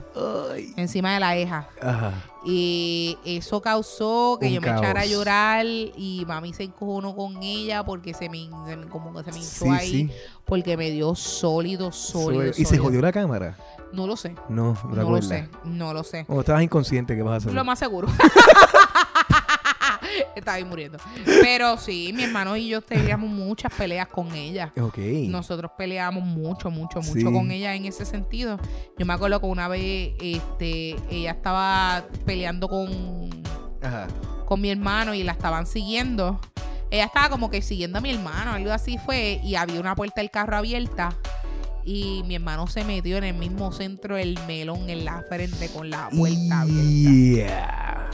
Ay. 0.54 0.74
Encima 0.78 1.14
de 1.14 1.20
la 1.20 1.36
eja. 1.36 1.68
Ajá. 1.82 2.12
Y 2.48 3.18
eso 3.26 3.60
causó 3.60 4.38
que 4.40 4.46
Un 4.48 4.54
yo 4.54 4.62
me 4.62 4.68
echara 4.68 5.02
a 5.02 5.06
llorar 5.06 5.66
y 5.66 6.24
mami 6.28 6.54
se 6.54 6.64
encojonó 6.64 7.16
con 7.16 7.42
ella 7.42 7.84
porque 7.84 8.14
se 8.14 8.30
me, 8.30 8.48
se 8.68 8.78
me- 8.78 8.88
como 8.88 9.12
que 9.14 9.24
se 9.24 9.32
me 9.32 9.38
hinchó 9.40 9.66
Sí, 9.66 9.70
ahí 9.70 9.90
sí. 9.90 10.12
porque 10.46 10.78
me 10.78 10.92
dio 10.92 11.16
sólido, 11.16 11.92
sólido, 11.92 12.52
¿Y 12.56 12.66
se 12.66 12.78
jodió 12.78 13.02
la 13.02 13.12
cámara? 13.12 13.58
No 13.94 14.06
lo 14.08 14.16
sé, 14.18 14.36
No, 14.50 14.74
no, 14.90 14.96
no 14.96 15.10
lo 15.12 15.22
sé, 15.22 15.50
no 15.64 15.94
lo 15.94 16.04
sé. 16.04 16.26
Cuando 16.26 16.42
estabas 16.42 16.62
inconsciente, 16.64 17.16
¿qué 17.16 17.22
vas 17.24 17.34
a 17.34 17.38
hacer? 17.38 17.54
Lo 17.54 17.64
más 17.66 17.80
seguro. 17.80 18.08
Estaba 20.36 20.56
ahí 20.58 20.66
muriendo. 20.66 20.98
Pero 21.26 21.78
sí, 21.78 22.12
mi 22.14 22.24
hermano 22.24 22.56
y 22.58 22.68
yo 22.68 22.82
teníamos 22.82 23.30
muchas 23.30 23.74
peleas 23.74 24.08
con 24.08 24.34
ella. 24.34 24.72
Ok. 24.80 24.98
Nosotros 25.30 25.72
peleábamos 25.78 26.24
mucho, 26.26 26.70
mucho, 26.70 27.00
mucho 27.02 27.14
Sí. 27.14 27.24
con 27.24 27.52
ella 27.52 27.74
en 27.76 27.86
ese 27.86 28.06
sentido. 28.06 28.60
Yo 28.98 29.06
me 29.06 29.14
acuerdo 29.14 29.40
que 29.40 29.46
una 29.48 29.68
vez 29.68 30.14
este, 30.20 30.96
ella 31.10 31.32
estaba 31.32 32.06
peleando 32.26 32.68
con, 32.68 32.90
Ajá. 33.82 34.08
con 34.46 34.62
mi 34.62 34.70
hermano 34.70 35.14
y 35.14 35.24
la 35.24 35.32
estaban 35.32 35.66
siguiendo. 35.68 36.40
Ella 36.92 37.06
estaba 37.06 37.30
como 37.30 37.50
que 37.50 37.62
siguiendo 37.62 37.98
a 37.98 38.02
mi 38.02 38.12
hermano, 38.12 38.52
algo 38.54 38.72
así 38.72 38.98
fue, 38.98 39.40
y 39.44 39.56
había 39.56 39.80
una 39.80 39.96
puerta 39.96 40.22
del 40.22 40.30
carro 40.30 40.56
abierta. 40.58 41.14
Y 41.84 42.24
mi 42.26 42.36
hermano 42.36 42.66
se 42.68 42.84
metió 42.84 43.18
en 43.18 43.24
el 43.26 43.36
mismo 43.36 43.72
centro 43.72 44.16
del 44.16 44.40
melón 44.48 44.90
en 44.90 45.06
la 45.06 45.24
frente 45.30 45.70
con 45.70 45.90
la 45.90 46.10
puerta 46.10 46.62
abierta. 46.62 48.10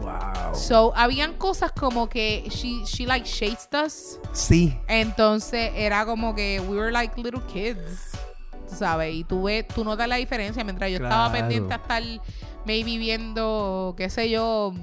Wow. 0.00 0.54
So, 0.54 0.92
habían 0.96 1.34
cosas 1.34 1.72
como 1.72 2.08
que 2.08 2.44
she, 2.50 2.84
she 2.86 3.06
like 3.06 3.24
chased 3.26 3.74
us. 3.74 4.18
Sí. 4.32 4.78
Entonces 4.88 5.70
era 5.74 6.04
como 6.06 6.34
que 6.34 6.60
we 6.68 6.76
were 6.76 6.90
like 6.92 7.20
little 7.20 7.42
kids. 7.52 8.12
¿Sabes? 8.66 9.14
Y 9.14 9.24
tú 9.24 9.44
ves, 9.44 9.66
tú 9.68 9.84
notas 9.84 10.08
la 10.08 10.16
diferencia. 10.16 10.62
Mientras 10.64 10.90
yo 10.90 10.96
estaba 10.96 11.28
Claro. 11.30 11.32
pendiente 11.40 11.72
a 11.72 11.76
estar 11.76 12.02
maybe 12.64 12.98
viendo, 12.98 13.94
qué 13.96 14.10
sé 14.10 14.28
yo, 14.28 14.74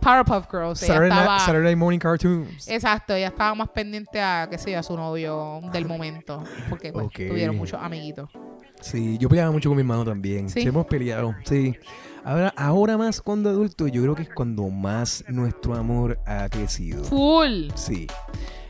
Powerpuff 0.00 0.46
Girls. 0.50 0.82
Ella 0.82 0.94
Saturday, 0.94 1.18
estaba, 1.18 1.38
Saturday 1.40 1.76
morning 1.76 1.98
cartoons. 1.98 2.68
Exacto, 2.68 3.14
ella 3.14 3.28
estaba 3.28 3.54
más 3.54 3.68
pendiente 3.68 4.20
a, 4.20 4.48
qué 4.50 4.58
sé 4.58 4.72
yo, 4.72 4.78
a 4.78 4.82
su 4.82 4.96
novio 4.96 5.60
del 5.72 5.86
momento. 5.86 6.42
Porque 6.68 6.92
pues, 6.92 7.06
Ok. 7.06 7.14
tuvieron 7.28 7.56
muchos 7.56 7.80
amiguitos. 7.80 8.30
Sí, 8.80 9.16
yo 9.18 9.28
peleaba 9.28 9.50
mucho 9.50 9.68
con 9.70 9.76
mi 9.76 9.80
hermano 9.82 10.04
también. 10.04 10.48
Sí. 10.48 10.62
Sí, 10.62 10.68
hemos 10.68 10.86
peleado. 10.86 11.34
Sí. 11.44 11.74
Ahora, 12.24 12.52
ahora 12.56 12.96
más 12.96 13.20
cuando 13.20 13.50
adulto, 13.50 13.86
yo 13.86 14.02
creo 14.02 14.14
que 14.14 14.22
es 14.22 14.30
cuando 14.34 14.68
más 14.70 15.24
nuestro 15.28 15.74
amor 15.74 16.18
ha 16.26 16.48
crecido. 16.48 17.04
Full. 17.04 17.68
Sí. 17.74 18.06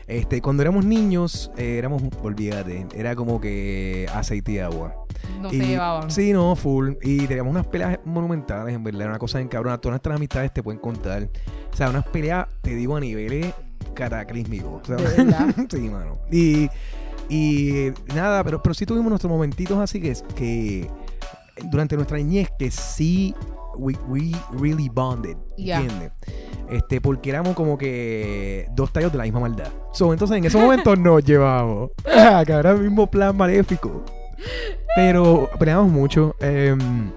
Este, 0.07 0.41
cuando 0.41 0.61
éramos 0.61 0.85
niños, 0.85 1.51
eh, 1.57 1.77
éramos, 1.77 2.03
olvídate, 2.21 2.85
era 2.93 3.15
como 3.15 3.39
que 3.41 4.07
aceite 4.13 4.51
y 4.53 4.59
agua. 4.59 4.93
No 5.41 5.51
Y- 5.51 5.57
se 5.61 5.67
llevaban. 5.67 6.11
Sí, 6.11 6.31
no, 6.33 6.55
full. 6.55 6.91
Y 7.01 7.25
teníamos 7.27 7.51
unas 7.51 7.65
peleas 7.67 7.97
monumentales, 8.05 8.75
en 8.75 8.83
verdad, 8.83 9.01
era 9.01 9.09
una 9.11 9.19
cosa 9.19 9.39
en 9.39 9.47
cabrona. 9.47 9.79
Todas 9.79 9.93
nuestras 9.93 10.15
amistades 10.17 10.53
te 10.53 10.61
pueden 10.61 10.79
contar. 10.79 11.29
O 11.73 11.75
sea, 11.75 11.89
unas 11.89 12.05
peleas, 12.07 12.47
te 12.61 12.75
digo, 12.75 12.95
a 12.97 12.99
niveles 12.99 13.53
cataclísmicos. 13.95 14.81
O 14.89 14.97
sea, 14.97 14.97
sí, 15.69 15.89
mano. 15.89 16.19
Y, 16.31 16.69
y 17.29 17.91
nada, 18.13 18.43
pero, 18.43 18.61
pero 18.61 18.73
sí 18.75 18.85
tuvimos 18.85 19.09
nuestros 19.09 19.31
momentitos 19.31 19.79
así 19.79 19.99
que, 19.99 20.13
que 20.35 20.89
durante 21.63 21.95
nuestra 21.95 22.17
niñez 22.17 22.49
que 22.57 22.69
sí 22.71 23.33
we, 23.77 23.93
we 24.07 24.31
really 24.59 24.89
bonded, 24.89 25.37
Ya. 25.57 25.81
¿entiendes? 25.81 26.11
Este, 26.69 26.99
porque 27.01 27.29
éramos 27.29 27.53
como 27.55 27.77
que 27.77 28.67
dos 28.73 28.91
tallos 28.91 29.11
de 29.11 29.17
la 29.17 29.23
misma 29.25 29.41
maldad. 29.41 29.67
So, 29.93 30.13
entonces 30.13 30.37
en 30.37 30.45
esos 30.45 30.59
momentos 30.61 30.97
nos 30.97 31.23
llevábamos. 31.25 31.91
Ah, 32.05 32.43
que 32.45 32.53
era 32.53 32.71
el 32.71 32.79
mismo 32.81 33.07
plan 33.07 33.35
maléfico. 33.35 34.03
Pero 34.95 35.49
peleábamos 35.59 35.91
mucho. 35.91 36.35
Em, 36.39 37.11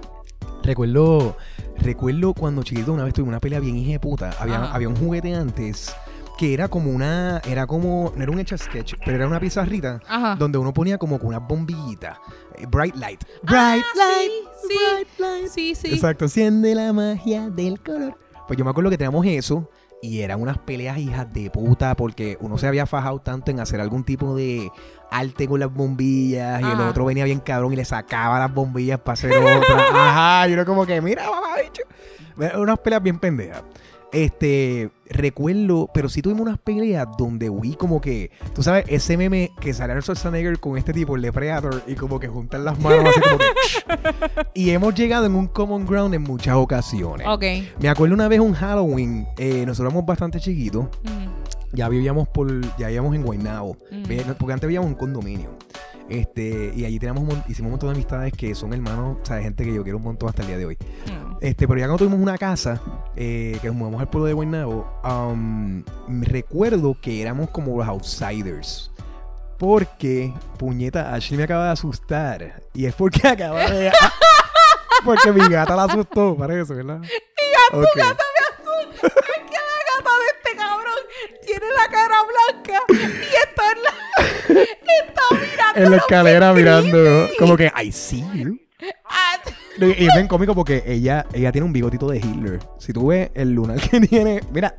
recuerdo, 0.63 1.35
recuerdo 1.77 2.33
cuando 2.33 2.61
chiquito 2.63 2.93
una 2.93 3.03
vez 3.05 3.13
tuve 3.13 3.27
una 3.27 3.39
pelea 3.39 3.59
bien 3.59 3.77
hija 3.77 3.93
de 3.93 3.99
puta. 3.99 4.31
Había, 4.39 4.63
Ajá. 4.63 4.75
había 4.75 4.89
un 4.89 4.95
juguete 4.95 5.33
antes 5.33 5.95
que 6.39 6.53
era 6.53 6.69
como 6.69 6.89
una, 6.91 7.41
era 7.45 7.67
como, 7.67 8.13
no 8.15 8.23
era 8.23 8.31
un 8.31 8.39
hecha 8.39 8.57
sketch, 8.57 8.93
pero 9.03 9.17
era 9.17 9.27
una 9.27 9.41
pizarrita 9.41 9.99
Ajá. 10.07 10.37
donde 10.39 10.57
uno 10.57 10.73
ponía 10.73 10.97
como 10.97 11.19
que 11.19 11.25
una 11.25 11.39
bombillita. 11.39 12.17
eh, 12.55 12.65
bright 12.65 12.95
light. 12.95 13.21
Ah, 13.25 13.39
Bright 13.43 13.85
light. 13.95 14.31
sí. 14.69 14.77
Bright 14.93 15.19
light. 15.19 15.47
Sí, 15.49 15.75
sí. 15.75 15.93
Exacto, 15.93 16.23
enciende 16.25 16.73
la 16.75 16.93
magia 16.93 17.49
del 17.49 17.81
color. 17.81 18.15
Pues 18.47 18.57
yo 18.57 18.63
me 18.63 18.71
acuerdo 18.71 18.89
que 18.89 18.97
teníamos 18.97 19.25
eso 19.25 19.69
Y 20.01 20.21
eran 20.21 20.41
unas 20.41 20.57
peleas 20.59 20.97
hijas 20.97 21.31
de 21.33 21.49
puta 21.51 21.93
porque 21.95 22.37
uno 22.39 22.57
se 22.57 22.67
había 22.67 22.85
fajado 22.85 23.19
tanto 23.19 23.51
en 23.51 23.59
hacer 23.59 23.81
algún 23.81 24.05
tipo 24.05 24.33
de 24.33 24.71
arte 25.11 25.45
con 25.45 25.59
las 25.59 25.71
bombillas 25.73 26.61
y 26.61 26.63
el 26.63 26.71
Ajá. 26.71 26.89
otro 26.89 27.03
venía 27.03 27.25
bien 27.25 27.41
cabrón 27.41 27.73
y 27.73 27.75
le 27.75 27.83
sacaba 27.83 28.39
las 28.39 28.53
bombillas 28.53 28.97
para 29.01 29.13
hacer 29.13 29.33
otra. 29.33 29.87
Ajá, 29.93 30.47
y 30.47 30.53
uno 30.53 30.65
como 30.65 30.85
que, 30.85 31.01
mira, 31.01 31.29
mamá, 31.29 31.47
bicho. 31.61 31.83
Unas 32.57 32.79
peleas 32.79 33.03
bien 33.03 33.19
pendejas. 33.19 33.61
Este, 34.11 34.89
recuerdo, 35.07 35.89
pero 35.93 36.09
sí 36.09 36.21
tuvimos 36.21 36.41
unas 36.41 36.57
peleas 36.57 37.07
donde 37.17 37.49
huí 37.49 37.75
como 37.75 38.01
que, 38.01 38.31
tú 38.55 38.63
sabes, 38.63 38.85
ese 38.87 39.17
meme 39.17 39.51
que 39.59 39.73
sale 39.73 39.91
Arnold 39.91 40.03
Schwarzenegger 40.03 40.59
con 40.59 40.77
este 40.77 40.93
tipo, 40.93 41.15
el 41.15 41.21
de 41.21 41.31
Predator, 41.31 41.83
y 41.85 41.95
como 41.95 42.19
que 42.19 42.27
juntan 42.27 42.65
las 42.65 42.79
manos 42.79 43.05
así 43.09 43.21
como 43.21 43.37
que... 43.37 43.45
y 44.55 44.71
hemos 44.71 44.95
llegado 44.95 45.25
en 45.25 45.35
un 45.35 45.47
common 45.47 45.85
ground 45.85 46.15
en 46.15 46.23
muchas 46.23 46.55
ocasiones. 46.55 47.27
Ok. 47.27 47.43
Me 47.79 47.89
acuerdo 47.89 48.15
una 48.15 48.27
vez 48.27 48.39
un 48.39 48.53
Halloween, 48.53 49.27
eh, 49.37 49.63
nosotros 49.65 49.91
éramos 49.91 50.07
bastante 50.07 50.39
chiquitos, 50.39 50.87
ya 51.71 51.87
vivíamos 51.87 52.27
por, 52.29 52.49
ya 52.77 52.87
vivíamos 52.87 53.15
en 53.15 53.23
Guaynabo, 53.23 53.77
Mm. 53.91 54.31
Porque 54.37 54.53
antes 54.53 54.67
vivíamos 54.67 54.87
en 54.87 54.93
un 54.93 54.99
condominio. 54.99 55.49
Este, 56.09 56.73
y 56.75 56.85
allí 56.85 56.97
teníamos, 56.97 57.23
un 57.23 57.43
hicimos 57.47 57.67
un 57.67 57.71
montón 57.71 57.89
de 57.89 57.95
amistades 57.95 58.33
que 58.33 58.55
son 58.55 58.73
hermanos, 58.73 59.17
o 59.21 59.25
sea, 59.25 59.39
gente 59.41 59.63
que 59.63 59.73
yo 59.73 59.83
quiero 59.83 59.99
un 59.99 60.03
montón 60.03 60.29
hasta 60.29 60.41
el 60.41 60.47
día 60.47 60.57
de 60.57 60.65
hoy. 60.65 60.77
Mm. 61.05 61.37
Este, 61.41 61.67
pero 61.67 61.79
ya 61.79 61.85
cuando 61.85 61.99
tuvimos 61.99 62.19
una 62.19 62.37
casa, 62.37 62.81
eh, 63.15 63.57
que 63.61 63.67
nos 63.67 63.75
mudamos 63.75 64.01
al 64.01 64.09
pueblo 64.09 64.25
de 64.25 64.33
Guaynabo, 64.33 65.01
um, 65.03 65.83
recuerdo 66.21 66.97
que 66.99 67.21
éramos 67.21 67.51
como 67.51 67.77
los 67.77 67.87
outsiders. 67.87 68.91
Porque, 69.59 70.33
puñeta, 70.57 71.13
Ashley 71.13 71.37
me 71.37 71.43
acaba 71.43 71.65
de 71.65 71.71
asustar. 71.71 72.63
Y 72.73 72.85
es 72.85 72.95
porque 72.95 73.27
acaba 73.27 73.69
de. 73.69 73.91
porque 75.05 75.31
mi 75.31 75.47
gata 75.47 75.75
la 75.75 75.83
asustó, 75.83 76.35
parece, 76.35 76.73
¿verdad? 76.73 77.01
Y 77.03 77.71
Tu 77.71 77.81
gata 77.95 78.23
me 78.35 78.81
asusta. 78.81 79.07
Es 79.07 79.13
que 79.13 79.59
la 79.59 79.79
gata 79.95 80.11
de 80.17 80.27
este 80.37 80.57
cabrón 80.57 80.99
tiene 81.45 81.65
la 81.75 81.91
cara 81.91 82.17
blanca 82.23 82.81
y 82.89 83.35
está 83.35 83.71
en 83.73 83.83
la. 83.83 84.08
Está 84.19 85.21
mirando. 85.31 85.81
En 85.81 85.91
la 85.91 85.97
escalera 85.97 86.53
mirando, 86.53 87.29
como 87.37 87.55
que, 87.57 87.71
I 87.81 87.91
see 87.91 88.23
you. 88.35 88.59
Y 89.79 89.85
y 89.85 90.07
es 90.07 90.13
bien 90.13 90.27
cómico 90.27 90.53
porque 90.53 90.83
ella, 90.85 91.25
ella 91.33 91.51
tiene 91.51 91.65
un 91.65 91.71
bigotito 91.73 92.09
de 92.09 92.17
Hitler. 92.17 92.59
Si 92.79 92.91
tú 92.91 93.07
ves 93.07 93.31
el 93.33 93.53
lunar 93.53 93.79
que 93.79 94.01
tiene, 94.07 94.41
mira, 94.51 94.75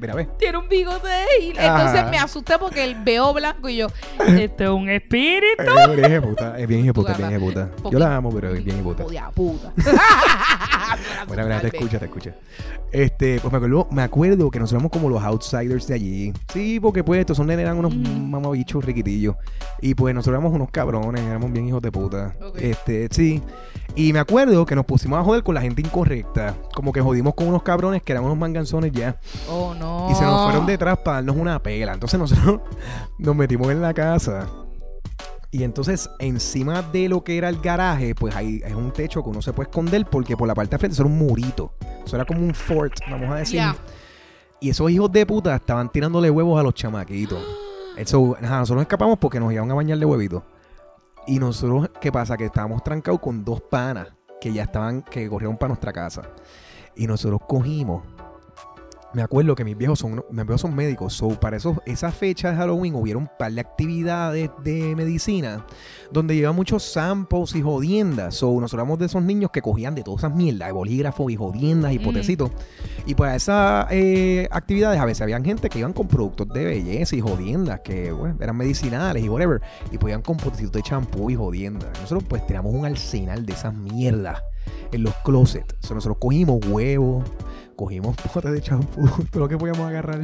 mira, 0.00 0.14
ve. 0.14 0.28
tiene 0.38 0.58
un 0.58 0.68
bigote 0.68 1.08
Hitler. 1.40 1.64
Entonces 1.66 2.00
Ajá. 2.00 2.10
me 2.10 2.18
asusté 2.18 2.58
porque 2.58 2.84
él 2.84 2.96
veo 3.04 3.32
blanco 3.34 3.68
y 3.68 3.76
yo. 3.76 3.86
Esto 4.26 4.64
es 4.64 4.70
un 4.70 4.88
espíritu. 4.88 5.62
Es 5.62 5.96
bien 5.96 6.10
hijeputa, 6.10 6.58
es 6.58 6.66
bien 6.68 6.80
hijeputa, 6.80 7.12
es 7.12 7.18
bien 7.18 7.30
gata. 7.30 7.44
hijeputa. 7.44 7.90
Yo 7.90 7.98
la 7.98 8.16
amo, 8.16 8.30
pero 8.32 8.54
es 8.54 8.64
bien 8.64 8.76
hijeputa. 8.76 9.04
Joder, 9.04 9.22
puta. 9.34 9.72
Bueno, 11.28 11.44
mira, 11.44 11.60
te 11.60 11.68
escucha, 11.68 11.98
te 11.98 12.06
escucha. 12.06 12.34
Este, 12.90 13.38
pues 13.40 13.52
me 13.52 13.58
acuerdo, 13.58 13.88
me 13.92 14.02
acuerdo 14.02 14.50
que 14.50 14.58
nosotros 14.58 14.80
éramos 14.80 14.90
como 14.92 15.08
los 15.08 15.22
outsiders 15.22 15.86
de 15.86 15.94
allí. 15.94 16.32
Sí, 16.52 16.80
porque 16.80 17.04
pues 17.04 17.20
estos 17.20 17.36
son 17.36 17.46
nenes, 17.46 17.62
eran 17.64 17.78
unos 17.78 17.94
Ujú. 17.94 18.00
mamabichos 18.02 18.84
riquitillos. 18.84 19.36
Y 19.80 19.94
pues 19.94 20.14
nosotros 20.14 20.34
éramos 20.40 20.52
unos 20.54 20.70
cabrones, 20.70 21.22
éramos 21.22 21.52
bien 21.52 21.68
hijos 21.68 21.80
de 21.82 21.92
puta. 21.92 22.34
Este, 22.56 23.08
sí. 23.10 23.40
Y 23.94 24.12
me 24.12 24.18
acuerdo 24.18 24.66
que 24.66 24.74
nos 24.74 24.84
pusimos 24.86 25.18
a 25.20 25.24
joder 25.24 25.42
con 25.42 25.54
la 25.54 25.60
gente 25.60 25.82
incorrecta. 25.82 26.54
Como 26.74 26.92
que 26.92 27.00
jodimos 27.00 27.34
con 27.34 27.46
unos 27.48 27.62
cabrones 27.62 28.02
que 28.02 28.12
eran 28.12 28.24
unos 28.24 28.36
manganzones 28.38 28.92
ya. 28.92 29.16
Oh, 29.48 29.74
no. 29.74 29.89
Y 30.08 30.14
se 30.14 30.24
nos 30.24 30.44
fueron 30.44 30.66
detrás 30.66 30.98
para 30.98 31.16
darnos 31.16 31.36
una 31.36 31.62
pela. 31.62 31.92
Entonces 31.92 32.18
nosotros 32.18 32.60
nos 33.18 33.36
metimos 33.36 33.70
en 33.70 33.82
la 33.82 33.92
casa. 33.92 34.46
Y 35.52 35.64
entonces, 35.64 36.08
encima 36.20 36.80
de 36.80 37.08
lo 37.08 37.24
que 37.24 37.36
era 37.36 37.48
el 37.48 37.60
garaje, 37.60 38.14
pues 38.14 38.36
ahí 38.36 38.62
es 38.64 38.72
un 38.72 38.92
techo 38.92 39.22
que 39.22 39.30
uno 39.30 39.42
se 39.42 39.52
puede 39.52 39.68
esconder 39.68 40.06
porque 40.06 40.36
por 40.36 40.46
la 40.46 40.54
parte 40.54 40.76
de 40.76 40.78
frente 40.78 40.94
eso 40.94 41.02
era 41.02 41.10
un 41.10 41.18
murito. 41.18 41.74
Eso 42.04 42.14
era 42.14 42.24
como 42.24 42.40
un 42.40 42.54
fort, 42.54 42.94
vamos 43.10 43.30
a 43.30 43.36
decir. 43.36 43.60
Y 44.60 44.70
esos 44.70 44.90
hijos 44.90 45.10
de 45.10 45.26
puta 45.26 45.56
estaban 45.56 45.90
tirándole 45.90 46.30
huevos 46.30 46.60
a 46.60 46.62
los 46.62 46.74
chamaquitos. 46.74 47.40
Eso, 47.96 48.36
ajá, 48.40 48.60
nosotros 48.60 48.82
escapamos 48.82 49.18
porque 49.18 49.40
nos 49.40 49.52
iban 49.52 49.70
a 49.70 49.74
bañar 49.74 49.98
de 49.98 50.04
huevitos. 50.04 50.42
Y 51.26 51.38
nosotros, 51.38 51.90
¿qué 52.00 52.12
pasa? 52.12 52.36
Que 52.36 52.44
estábamos 52.44 52.84
trancados 52.84 53.20
con 53.20 53.44
dos 53.44 53.60
panas 53.60 54.08
que 54.40 54.52
ya 54.52 54.62
estaban, 54.62 55.02
que 55.02 55.28
corrieron 55.28 55.56
para 55.56 55.68
nuestra 55.68 55.92
casa. 55.92 56.22
Y 56.94 57.06
nosotros 57.06 57.40
cogimos. 57.48 58.02
Me 59.12 59.22
acuerdo 59.22 59.56
que 59.56 59.64
mis 59.64 59.76
viejos 59.76 59.98
son, 59.98 60.24
mis 60.30 60.46
viejos 60.46 60.60
son 60.60 60.74
médicos. 60.74 61.14
So, 61.14 61.30
para 61.40 61.56
esos, 61.56 61.78
esa 61.84 62.12
fecha 62.12 62.50
de 62.50 62.56
Halloween 62.56 62.94
hubieron 62.94 63.24
un 63.24 63.30
par 63.38 63.50
de 63.52 63.60
actividades 63.60 64.50
de 64.62 64.94
medicina 64.94 65.66
donde 66.12 66.36
llevaban 66.36 66.54
muchos 66.54 66.84
samples 66.84 67.54
y 67.56 67.62
jodiendas. 67.62 68.36
So, 68.36 68.52
nosotros 68.52 68.74
éramos 68.74 68.98
de 69.00 69.06
esos 69.06 69.22
niños 69.22 69.50
que 69.50 69.62
cogían 69.62 69.94
de 69.96 70.02
todas 70.04 70.20
esas 70.20 70.36
mierdas, 70.36 70.68
de 70.68 70.72
bolígrafos 70.72 71.32
y 71.32 71.36
jodiendas 71.36 71.92
y 71.92 71.98
Mm. 71.98 72.02
potecitos. 72.04 72.50
Y 73.04 73.14
para 73.16 73.34
esas 73.34 73.86
eh, 73.90 74.46
actividades 74.50 75.00
a 75.00 75.04
veces 75.04 75.22
habían 75.22 75.44
gente 75.44 75.68
que 75.68 75.80
iban 75.80 75.92
con 75.92 76.06
productos 76.06 76.48
de 76.48 76.64
belleza 76.64 77.16
y 77.16 77.20
jodiendas 77.20 77.80
que 77.80 78.12
bueno, 78.12 78.36
eran 78.40 78.56
medicinales 78.56 79.24
y 79.24 79.28
whatever. 79.28 79.60
Y 79.90 79.98
podían 79.98 80.22
con 80.22 80.36
potecitos 80.36 80.72
de 80.72 80.82
champú 80.82 81.30
y 81.30 81.34
jodiendas. 81.34 81.88
Nosotros 82.00 82.24
pues 82.28 82.46
teníamos 82.46 82.72
un 82.74 82.86
arsenal 82.86 83.44
de 83.44 83.52
esas 83.54 83.74
mierdas 83.74 84.40
en 84.92 85.02
los 85.02 85.14
closets. 85.24 85.74
O 85.82 85.86
sea, 85.86 85.94
nosotros 85.94 86.18
cogimos 86.20 86.60
huevos, 86.66 87.24
cogimos 87.80 88.14
potes 88.34 88.52
de 88.52 88.60
champú, 88.60 89.08
todo 89.30 89.40
lo 89.40 89.48
que 89.48 89.56
podíamos 89.56 89.88
agarrar. 89.88 90.20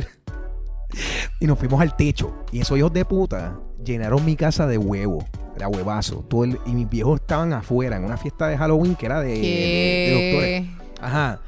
Y 1.40 1.46
nos 1.46 1.58
fuimos 1.58 1.80
al 1.80 1.96
techo. 1.96 2.34
Y 2.52 2.60
esos 2.60 2.76
hijos 2.78 2.92
de 2.92 3.04
puta 3.04 3.58
llenaron 3.82 4.24
mi 4.24 4.36
casa 4.36 4.66
de 4.66 4.76
huevo. 4.78 5.24
Era 5.56 5.68
huevazo. 5.68 6.24
Todo 6.28 6.44
el- 6.44 6.58
y 6.66 6.72
mis 6.74 6.88
viejos 6.88 7.20
estaban 7.20 7.52
afuera 7.54 7.96
en 7.96 8.04
una 8.04 8.16
fiesta 8.18 8.46
de 8.48 8.58
Halloween 8.58 8.94
que 8.94 9.06
era 9.06 9.20
de, 9.20 9.28
de- 9.28 9.40
de 9.40 10.12
doctores. 10.12 10.90
Ajá. 11.00 11.40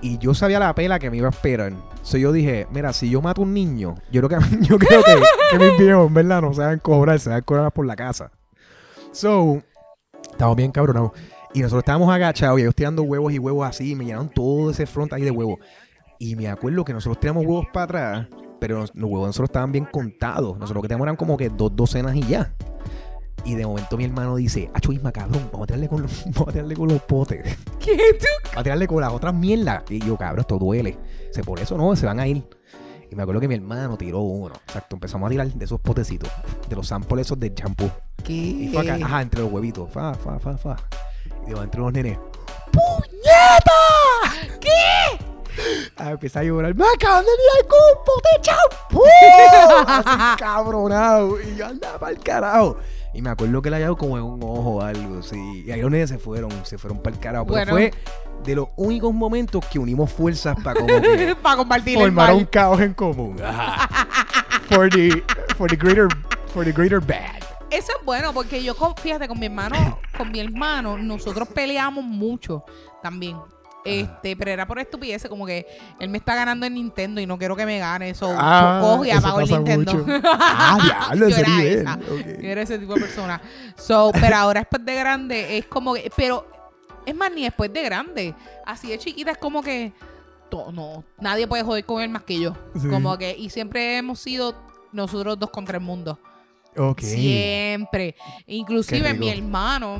Y 0.00 0.18
yo 0.18 0.32
sabía 0.34 0.58
la 0.58 0.74
pela 0.74 0.98
que 0.98 1.10
me 1.10 1.18
iba 1.18 1.26
a 1.28 1.30
esperar. 1.30 1.72
So 2.02 2.16
yo 2.18 2.32
dije, 2.32 2.66
mira, 2.70 2.92
si 2.92 3.10
yo 3.10 3.20
mato 3.22 3.42
a 3.42 3.44
un 3.44 3.52
niño, 3.54 3.94
yo 4.10 4.22
creo 4.26 4.40
que, 4.40 4.46
yo 4.66 4.78
creo 4.78 5.02
que, 5.02 5.22
que 5.50 5.58
mis 5.58 5.78
viejos, 5.78 6.06
en 6.08 6.14
verdad, 6.14 6.40
no 6.42 6.52
se 6.54 6.60
van 6.60 6.74
a 6.74 6.78
cobrar, 6.78 7.18
se 7.20 7.28
van 7.30 7.38
a 7.38 7.42
cobrar 7.42 7.72
por 7.72 7.86
la 7.86 7.96
casa. 7.96 8.30
So, 9.12 9.62
estábamos 10.30 10.56
bien 10.56 10.72
cabronados. 10.72 11.12
Y 11.56 11.60
nosotros 11.60 11.84
estábamos 11.84 12.14
agachados 12.14 12.58
y 12.58 12.62
ellos 12.64 12.74
tirando 12.74 13.00
huevos 13.02 13.32
y 13.32 13.38
huevos 13.38 13.66
así. 13.66 13.92
Y 13.92 13.94
me 13.94 14.04
llenaron 14.04 14.28
todo 14.28 14.70
ese 14.70 14.84
front 14.84 15.14
ahí 15.14 15.22
de 15.22 15.30
huevos. 15.30 15.58
Y 16.18 16.36
me 16.36 16.48
acuerdo 16.48 16.84
que 16.84 16.92
nosotros 16.92 17.18
tiramos 17.18 17.46
huevos 17.46 17.64
para 17.72 17.84
atrás, 17.84 18.28
pero 18.60 18.80
los, 18.80 18.90
huevos 18.94 19.28
nosotros 19.28 19.48
estaban 19.48 19.72
bien 19.72 19.86
contados. 19.86 20.58
Nosotros 20.58 20.74
lo 20.74 20.82
que 20.82 20.88
teníamos 20.88 21.06
eran 21.06 21.16
como 21.16 21.38
que 21.38 21.48
dos 21.48 21.74
docenas 21.74 22.14
y 22.14 22.20
ya. 22.24 22.52
Y 23.46 23.54
de 23.54 23.64
momento 23.64 23.96
mi 23.96 24.04
hermano 24.04 24.36
dice, 24.36 24.70
Acho 24.74 24.92
Isma, 24.92 25.12
cabrón, 25.12 25.48
vamos 25.50 25.64
a 25.64 25.66
tirarle 25.68 25.88
con 25.88 26.02
los, 26.02 26.24
vamos 26.34 26.48
a 26.48 26.52
tirarle 26.52 26.76
con 26.76 26.88
los 26.88 27.00
potes. 27.00 27.58
¿Qué 27.80 27.96
tú? 27.96 28.58
a 28.58 28.62
tirarle 28.62 28.86
con 28.86 29.00
las 29.00 29.14
otras 29.14 29.32
mierdas. 29.32 29.82
Y 29.88 30.00
yo, 30.00 30.18
cabrón, 30.18 30.40
esto 30.40 30.58
duele. 30.58 30.98
Dice, 31.28 31.42
por 31.42 31.58
eso 31.58 31.78
no, 31.78 31.96
se 31.96 32.04
van 32.04 32.20
a 32.20 32.28
ir. 32.28 32.46
Y 33.10 33.16
me 33.16 33.22
acuerdo 33.22 33.40
que 33.40 33.48
mi 33.48 33.54
hermano 33.54 33.96
tiró 33.96 34.20
uno. 34.20 34.52
Exacto, 34.66 34.96
empezamos 34.96 35.26
a 35.28 35.30
tirar 35.30 35.50
de 35.50 35.64
esos 35.64 35.80
potecitos, 35.80 36.30
de 36.68 36.76
los 36.76 36.86
samples 36.86 37.28
esos 37.28 37.40
del 37.40 37.54
champú. 37.54 37.90
Y 38.28 38.68
fue 38.74 38.82
acá, 38.82 39.02
ajá, 39.02 39.22
entre 39.22 39.40
los 39.40 39.50
huevitos. 39.50 39.90
Fa, 39.90 40.12
fa, 40.12 40.38
fa, 40.38 40.58
fa. 40.58 40.76
De 41.46 41.52
entre 41.62 41.80
los 41.80 41.92
nenes. 41.92 42.18
¡Puñeta! 42.72 44.58
¿Qué? 44.60 44.70
Ah, 45.96 46.10
empecé 46.10 46.40
a 46.40 46.42
llorar. 46.42 46.74
¡Me 46.74 46.84
acaban 46.94 47.24
de 47.24 47.68
con 47.68 47.78
un 47.78 48.04
pote 48.04 48.28
de 48.34 48.42
champú! 48.42 49.02
Así 49.86 50.36
cabronado. 50.38 51.40
Y 51.40 51.56
yo 51.56 51.66
andaba 51.66 51.98
para 51.98 52.12
el 52.12 52.18
carajo. 52.18 52.76
Y 53.14 53.22
me 53.22 53.30
acuerdo 53.30 53.62
que 53.62 53.70
le 53.70 53.76
había 53.76 53.86
dado 53.86 53.96
como 53.96 54.18
en 54.18 54.24
un 54.24 54.42
ojo 54.42 54.70
o 54.76 54.82
algo, 54.82 55.22
sí. 55.22 55.64
Y 55.66 55.70
ahí 55.70 55.80
los 55.80 55.90
nenes 55.90 56.10
se 56.10 56.18
fueron, 56.18 56.50
se 56.66 56.76
fueron 56.76 56.98
para 56.98 57.16
el 57.16 57.20
carajo. 57.22 57.46
Pero 57.46 57.72
Bueno. 57.72 57.72
fue 57.72 57.94
de 58.44 58.54
los 58.54 58.68
únicos 58.76 59.14
momentos 59.14 59.64
que 59.66 59.78
unimos 59.78 60.12
fuerzas 60.12 60.56
para 60.62 60.80
como 60.80 60.92
Para 61.42 61.56
compartir 61.56 61.96
el 61.96 62.04
formar 62.04 62.34
un 62.34 62.44
caos 62.44 62.80
en 62.80 62.92
común. 62.92 63.40
Ajá. 63.44 63.88
for 64.68 64.90
the 64.90 65.22
for 65.56 65.68
the 65.70 65.76
greater 65.76 66.08
for 66.52 66.64
the 66.64 66.72
greater 66.72 67.00
bad. 67.00 67.42
Eso 67.70 67.92
es 67.98 68.04
bueno 68.04 68.32
porque 68.32 68.62
yo, 68.62 68.76
con- 68.76 68.94
fíjate, 68.96 69.26
con 69.28 69.38
mi 69.40 69.46
hermano, 69.46 69.98
con 70.16 70.30
mi 70.30 70.40
hermano, 70.40 70.96
nosotros 70.98 71.48
peleamos 71.48 72.04
mucho 72.04 72.64
también. 73.02 73.36
Este, 73.84 74.34
pero 74.36 74.50
era 74.50 74.66
por 74.66 74.80
estupideces, 74.80 75.30
como 75.30 75.46
que 75.46 75.64
él 76.00 76.08
me 76.08 76.18
está 76.18 76.34
ganando 76.34 76.66
en 76.66 76.74
Nintendo 76.74 77.20
y 77.20 77.26
no 77.26 77.38
quiero 77.38 77.54
que 77.54 77.64
me 77.64 77.78
gane. 77.78 78.10
Eso 78.10 78.26
cojo 78.80 79.04
y 79.04 79.10
Ah, 79.10 79.18
apago 79.18 79.40
el 79.40 79.48
Nintendo. 79.50 80.04
Ah, 80.24 80.78
diablo, 80.82 81.28
Yo 81.28 81.36
era 81.36 81.62
esa. 81.62 81.98
Yo 82.40 82.48
era 82.48 82.62
ese 82.62 82.78
tipo 82.80 82.94
de 82.94 83.00
persona. 83.02 83.40
So, 83.76 84.10
pero 84.20 84.36
ahora 84.36 84.60
después 84.60 84.84
de 84.84 84.94
grande 84.96 85.58
es 85.58 85.66
como 85.66 85.94
que, 85.94 86.10
pero 86.16 86.48
es 87.04 87.14
más 87.14 87.30
ni 87.32 87.44
después 87.44 87.72
de 87.72 87.82
grande. 87.84 88.34
Así 88.64 88.88
de 88.88 88.98
chiquita 88.98 89.30
es 89.30 89.38
como 89.38 89.62
que 89.62 89.92
to- 90.50 90.72
no, 90.72 91.04
nadie 91.20 91.46
puede 91.46 91.62
joder 91.62 91.84
con 91.84 92.02
él 92.02 92.08
más 92.08 92.24
que 92.24 92.40
yo. 92.40 92.54
Sí. 92.80 92.88
Como 92.88 93.16
que 93.18 93.36
y 93.38 93.50
siempre 93.50 93.98
hemos 93.98 94.18
sido 94.18 94.54
nosotros 94.92 95.38
dos 95.38 95.50
contra 95.50 95.78
el 95.78 95.84
mundo. 95.84 96.18
Siempre. 97.06 98.14
Inclusive 98.46 99.14
mi 99.14 99.28
hermano, 99.30 99.98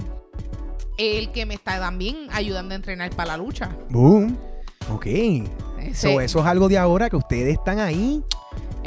el 0.98 1.30
que 1.32 1.46
me 1.46 1.54
está 1.54 1.78
también 1.78 2.28
ayudando 2.32 2.72
a 2.72 2.76
entrenar 2.76 3.10
para 3.10 3.32
la 3.32 3.36
lucha. 3.36 3.68
Boom. 3.90 4.36
Ok. 4.92 5.06
Ese- 5.06 5.94
So, 5.94 6.20
eso 6.20 6.40
es 6.40 6.46
algo 6.46 6.68
de 6.68 6.78
ahora 6.78 7.10
que 7.10 7.16
ustedes 7.16 7.54
están 7.54 7.78
ahí. 7.80 8.22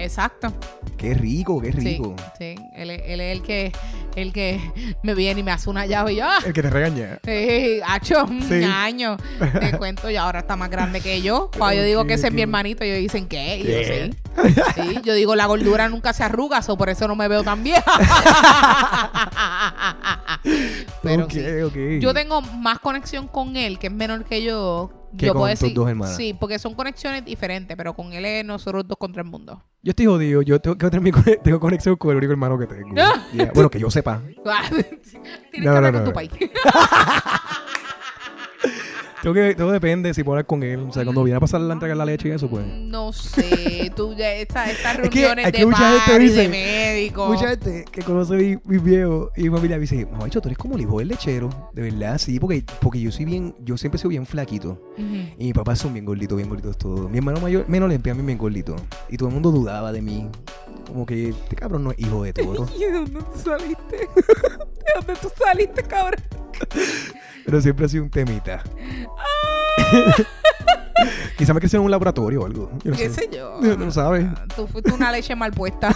Exacto. 0.04 0.54
Qué 0.98 1.14
rico, 1.14 1.62
qué 1.62 1.72
rico. 1.72 2.16
sí. 2.38 2.56
Él, 2.76 2.90
es- 2.92 3.02
él 3.06 3.22
es 3.22 3.38
el 3.38 3.42
que 3.44 3.72
El 4.16 4.34
que 4.34 4.60
me 5.04 5.14
viene 5.14 5.42
y 5.42 5.44
me 5.44 5.52
hace 5.52 5.70
una 5.70 5.86
llave 5.86 6.14
y 6.14 6.16
yo, 6.18 6.26
¡ah! 6.26 6.40
El 6.46 6.52
que 6.52 6.62
te 6.64 6.70
regaña. 6.70 7.20
Sí, 7.24 7.80
hacho, 7.86 8.26
un 8.26 8.42
Sí. 8.42 8.64
año. 8.64 9.18
Te 9.60 9.72
cuento, 9.78 10.10
y 10.10 10.16
ahora 10.18 10.40
está 10.40 10.56
más 10.56 10.70
grande 10.70 11.00
que 11.00 11.22
yo. 11.22 11.50
Cuando 11.58 11.82
yo 11.82 11.88
digo 11.88 12.06
que 12.06 12.16
ese 12.16 12.28
es 12.28 12.34
mi 12.34 12.42
hermanito, 12.42 12.84
ellos 12.84 12.98
dicen, 12.98 13.28
¿qué? 13.28 13.58
Y 13.58 13.64
yo, 13.64 13.70
¿Qué? 13.70 14.12
sí. 14.12 14.18
Sí, 14.76 15.00
yo 15.04 15.14
digo, 15.14 15.36
la 15.36 15.46
gordura 15.46 15.88
nunca 15.90 16.12
se 16.14 16.24
arruga, 16.24 16.60
o 16.68 16.78
por 16.78 16.90
eso 16.90 17.08
no 17.08 17.16
me 17.16 17.28
veo 17.28 17.44
tan 17.44 17.64
vieja. 17.64 17.84
Pero 21.04 21.30
sí. 21.30 22.00
Yo 22.00 22.14
tengo 22.14 22.42
más 22.42 22.80
conexión 22.80 23.28
con 23.28 23.56
él, 23.56 23.80
que 23.80 23.88
es 23.88 23.94
menor 23.94 24.26
que 24.26 24.44
yo. 24.44 24.92
Que 25.18 25.26
yo 25.26 25.34
con 25.34 25.42
puedo 25.42 25.54
tus 25.54 25.60
decir, 25.62 25.76
dos 25.76 25.90
hermanas. 25.90 26.16
Sí, 26.16 26.34
porque 26.40 26.60
son 26.60 26.74
conexiones 26.76 27.26
diferentes, 27.26 27.76
pero 27.76 27.94
con 27.94 28.14
él 28.14 28.26
es 28.26 28.46
nosotros 28.46 28.88
dos 28.88 28.98
contra 28.98 29.22
el 29.24 29.28
mundo. 29.28 29.64
Yo 29.82 29.90
estoy 29.92 30.06
jodido. 30.06 30.42
Yo 30.42 30.60
tengo, 30.62 30.78
que 30.78 30.86
tener 30.90 31.02
mi 31.02 31.12
cone- 31.12 31.38
tengo 31.44 31.60
conexión 31.60 31.96
con 31.96 32.12
el 32.12 32.18
único 32.18 32.32
hermano 32.32 32.58
que 32.60 32.68
tengo. 32.68 32.94
Yeah. 32.96 33.52
Bueno, 33.54 33.70
que 33.70 33.80
yo 33.80 33.90
sepa. 33.90 34.22
Tienes 34.70 34.94
No, 35.58 35.62
que 35.62 35.68
hablar 35.70 35.94
no, 35.94 36.00
con 36.00 36.06
tu 36.10 36.14
país. 36.14 36.32
Tengo 39.22 39.34
que, 39.34 39.54
todo 39.56 39.72
depende 39.72 40.14
si 40.14 40.24
puedo 40.24 40.36
hablar 40.36 40.46
con 40.46 40.64
él. 40.64 40.80
O 40.90 40.92
sea, 40.94 41.04
cuando 41.04 41.24
viene 41.24 41.38
a 41.38 41.40
pasar 41.40 41.60
la 41.62 41.74
entrega 41.74 41.94
la 41.96 42.06
leche 42.06 42.30
y 42.30 42.32
eso, 42.32 42.50
pues. 42.50 42.66
No 42.66 43.12
sé, 43.12 43.92
tú 43.96 44.14
ya 44.16 44.32
esta- 44.34 44.70
estas 44.70 45.00
Es 45.00 45.10
que- 45.10 45.20
reuniones 45.20 45.46
es 45.48 45.52
que 45.52 45.60
de 45.60 45.66
mucha 45.66 46.00
gente 46.00 46.20
dice- 46.20 46.42
de 46.44 46.48
médico. 46.50 47.28
Mucha 47.28 47.50
gente 47.50 47.86
que 47.92 48.02
conoce 48.02 48.34
mi, 48.36 48.58
mi 48.66 48.78
viejo 48.78 49.32
y 49.36 49.44
mi 49.44 49.50
familia 49.50 49.76
me 49.78 49.82
dice, 49.82 50.06
mamá, 50.06 50.28
tú 50.30 50.40
eres 50.46 50.58
como 50.58 50.76
el 50.76 50.82
hijo 50.82 51.00
del 51.00 51.10
lechero. 51.10 51.50
De 51.74 51.82
verdad, 51.82 52.18
sí, 52.18 52.40
porque, 52.40 52.64
porque 52.82 53.02
yo 53.02 53.12
soy 53.12 53.26
bien, 53.26 53.56
yo 53.60 53.78
siempre 53.78 54.00
soy 54.00 54.12
bien 54.12 54.26
flaquito. 54.26 54.82
Ujú. 54.98 55.16
Y 55.38 55.46
mi 55.48 55.54
papá 55.54 55.76
son 55.76 55.92
bien 55.94 56.06
gorditos, 56.06 56.38
bien 56.38 56.48
gorditos 56.48 56.78
todos. 56.78 57.10
Mi 57.10 57.18
hermano 57.18 57.40
mayor, 57.42 57.68
menos 57.68 57.90
le 57.90 57.96
a 57.96 58.14
mí 58.16 58.22
bien 58.26 58.38
gordito. 58.38 58.76
Y 59.10 59.18
todo 59.18 59.28
el 59.30 59.34
mundo 59.34 59.52
dudaba 59.52 59.92
de 59.92 60.02
mí. 60.02 60.30
Como 60.88 61.06
que 61.06 61.30
este 61.30 61.56
cabrón 61.56 61.84
no 61.84 61.92
es 61.92 62.00
hijo 62.00 62.24
de 62.24 62.34
toro. 62.34 62.68
¿Y 62.76 62.80
de 62.86 62.92
dónde 62.94 63.20
tú 63.20 63.40
saliste? 63.44 63.98
¿De 64.16 64.92
dónde 64.96 65.14
tú 65.22 65.30
saliste, 65.38 65.84
cabrón? 65.84 66.20
Pero 67.50 67.62
siempre 67.62 67.86
ha 67.86 67.90
sido 67.90 68.04
un 68.04 68.10
temita. 68.12 68.62
Quizá 71.38 71.54
me 71.54 71.60
creció 71.62 71.80
en 71.80 71.86
un 71.86 71.92
laboratorio 71.92 72.42
o 72.42 72.46
algo. 72.46 72.70
Yo 72.84 72.92
no 72.92 72.98
¿Qué 72.98 73.10
sé. 73.10 73.30
yo? 73.34 73.58
No, 73.62 73.76
no 73.78 73.92
sabes. 73.92 74.28
Tú 74.56 74.68
fuiste 74.68 74.92
una 74.94 75.12
leche 75.12 75.36
mal 75.36 75.52
puesta. 75.52 75.96